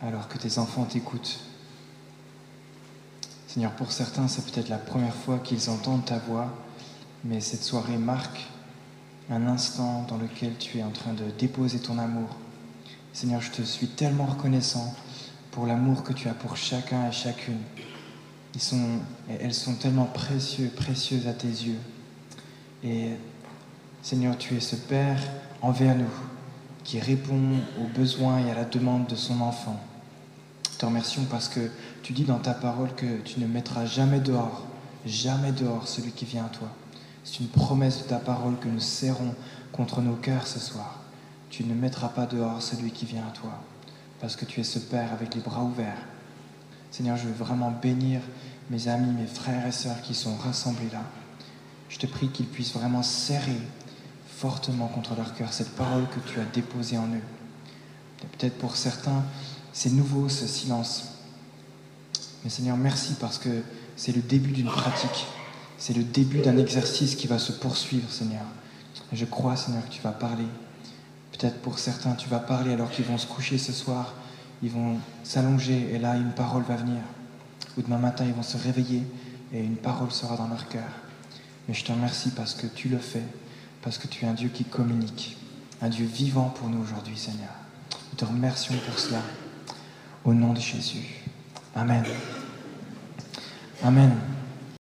alors 0.00 0.26
que 0.26 0.38
tes 0.38 0.58
enfants 0.58 0.86
t'écoutent. 0.86 1.38
Seigneur, 3.46 3.72
pour 3.72 3.92
certains, 3.92 4.26
c'est 4.26 4.42
peut-être 4.46 4.70
la 4.70 4.78
première 4.78 5.14
fois 5.14 5.38
qu'ils 5.38 5.68
entendent 5.68 6.06
ta 6.06 6.16
voix, 6.16 6.50
mais 7.24 7.42
cette 7.42 7.62
soirée 7.62 7.98
marque 7.98 8.48
un 9.28 9.46
instant 9.46 10.06
dans 10.08 10.16
lequel 10.16 10.56
tu 10.58 10.78
es 10.78 10.82
en 10.82 10.92
train 10.92 11.12
de 11.12 11.24
déposer 11.38 11.78
ton 11.78 11.98
amour. 11.98 12.30
Seigneur, 13.12 13.42
je 13.42 13.50
te 13.50 13.60
suis 13.60 13.88
tellement 13.88 14.24
reconnaissant 14.24 14.94
pour 15.50 15.66
l'amour 15.66 16.04
que 16.04 16.14
tu 16.14 16.28
as 16.28 16.34
pour 16.34 16.56
chacun 16.56 17.06
et 17.06 17.12
chacune. 17.12 17.60
Ils 18.54 18.62
sont, 18.62 19.00
elles 19.28 19.52
sont 19.52 19.74
tellement 19.74 20.06
précieuses, 20.06 20.70
précieuses 20.70 21.28
à 21.28 21.34
tes 21.34 21.48
yeux. 21.48 21.80
Et 22.82 23.10
Seigneur, 24.02 24.38
tu 24.38 24.56
es 24.56 24.60
ce 24.60 24.76
Père 24.76 25.20
envers 25.60 25.94
nous 25.94 26.06
qui 26.84 26.98
répond 26.98 27.58
aux 27.78 27.98
besoins 27.98 28.38
et 28.38 28.50
à 28.50 28.54
la 28.54 28.64
demande 28.64 29.06
de 29.06 29.14
son 29.14 29.42
enfant. 29.42 29.78
Te 30.78 30.86
remercions 30.86 31.24
parce 31.30 31.50
que 31.50 31.70
tu 32.02 32.14
dis 32.14 32.24
dans 32.24 32.38
ta 32.38 32.54
parole 32.54 32.94
que 32.94 33.18
tu 33.18 33.40
ne 33.40 33.46
mettras 33.46 33.84
jamais 33.84 34.20
dehors, 34.20 34.64
jamais 35.04 35.52
dehors 35.52 35.86
celui 35.86 36.12
qui 36.12 36.24
vient 36.24 36.46
à 36.46 36.48
toi. 36.48 36.68
C'est 37.24 37.40
une 37.40 37.48
promesse 37.48 37.98
de 37.98 38.08
ta 38.08 38.16
parole 38.16 38.58
que 38.58 38.68
nous 38.68 38.80
serrons 38.80 39.34
contre 39.70 40.00
nos 40.00 40.16
cœurs 40.16 40.46
ce 40.46 40.58
soir. 40.58 41.00
Tu 41.50 41.64
ne 41.64 41.74
mettras 41.74 42.08
pas 42.08 42.24
dehors 42.24 42.62
celui 42.62 42.92
qui 42.92 43.04
vient 43.04 43.26
à 43.28 43.32
toi, 43.32 43.52
parce 44.18 44.34
que 44.34 44.46
tu 44.46 44.60
es 44.60 44.64
ce 44.64 44.78
Père 44.78 45.12
avec 45.12 45.34
les 45.34 45.42
bras 45.42 45.62
ouverts. 45.62 46.06
Seigneur, 46.90 47.18
je 47.18 47.26
veux 47.26 47.34
vraiment 47.34 47.70
bénir 47.70 48.22
mes 48.70 48.88
amis, 48.88 49.12
mes 49.12 49.26
frères 49.26 49.66
et 49.66 49.72
sœurs 49.72 50.00
qui 50.00 50.14
sont 50.14 50.36
rassemblés 50.36 50.88
là. 50.90 51.02
Je 51.90 51.98
te 51.98 52.06
prie 52.06 52.28
qu'ils 52.28 52.46
puissent 52.46 52.72
vraiment 52.72 53.02
serrer 53.02 53.60
fortement 54.40 54.86
contre 54.86 55.14
leur 55.14 55.34
cœur 55.34 55.52
cette 55.52 55.76
parole 55.76 56.06
que 56.08 56.20
tu 56.30 56.40
as 56.40 56.44
déposée 56.44 56.96
en 56.96 57.06
eux. 57.08 57.22
Peut-être 58.38 58.56
pour 58.56 58.74
certains, 58.74 59.22
c'est 59.74 59.90
nouveau 59.90 60.30
ce 60.30 60.46
silence. 60.46 61.12
Mais 62.42 62.48
Seigneur, 62.48 62.78
merci 62.78 63.14
parce 63.20 63.36
que 63.36 63.50
c'est 63.96 64.12
le 64.12 64.22
début 64.22 64.52
d'une 64.52 64.70
pratique. 64.70 65.26
C'est 65.76 65.92
le 65.92 66.02
début 66.02 66.38
d'un 66.38 66.56
exercice 66.56 67.16
qui 67.16 67.26
va 67.26 67.38
se 67.38 67.52
poursuivre, 67.52 68.10
Seigneur. 68.10 68.44
je 69.12 69.24
crois, 69.26 69.56
Seigneur, 69.56 69.86
que 69.86 69.92
tu 69.92 70.00
vas 70.00 70.12
parler. 70.12 70.46
Peut-être 71.32 71.60
pour 71.60 71.78
certains, 71.78 72.12
tu 72.12 72.30
vas 72.30 72.38
parler 72.38 72.72
alors 72.72 72.90
qu'ils 72.90 73.04
vont 73.04 73.18
se 73.18 73.26
coucher 73.26 73.58
ce 73.58 73.72
soir. 73.72 74.14
Ils 74.62 74.70
vont 74.70 74.96
s'allonger 75.22 75.90
et 75.92 75.98
là, 75.98 76.16
une 76.16 76.32
parole 76.32 76.62
va 76.62 76.76
venir. 76.76 77.02
Ou 77.76 77.82
demain 77.82 77.98
matin, 77.98 78.24
ils 78.26 78.32
vont 78.32 78.42
se 78.42 78.56
réveiller 78.56 79.02
et 79.52 79.60
une 79.60 79.76
parole 79.76 80.10
sera 80.10 80.38
dans 80.38 80.48
leur 80.48 80.66
cœur. 80.68 80.88
Mais 81.68 81.74
je 81.74 81.84
te 81.84 81.92
remercie 81.92 82.30
parce 82.30 82.54
que 82.54 82.66
tu 82.66 82.88
le 82.88 82.98
fais, 82.98 83.22
parce 83.82 83.98
que 83.98 84.06
tu 84.06 84.24
es 84.24 84.28
un 84.28 84.34
Dieu 84.34 84.50
qui 84.52 84.64
communique, 84.64 85.36
un 85.80 85.88
Dieu 85.88 86.06
vivant 86.06 86.50
pour 86.50 86.68
nous 86.68 86.82
aujourd'hui, 86.82 87.16
Seigneur. 87.16 87.50
Nous 88.10 88.16
te 88.16 88.24
remercions 88.24 88.74
pour 88.86 88.98
cela. 88.98 89.22
Au 90.24 90.34
nom 90.34 90.52
de 90.52 90.60
Jésus. 90.60 91.24
Amen. 91.74 92.04
Amen. 93.82 94.12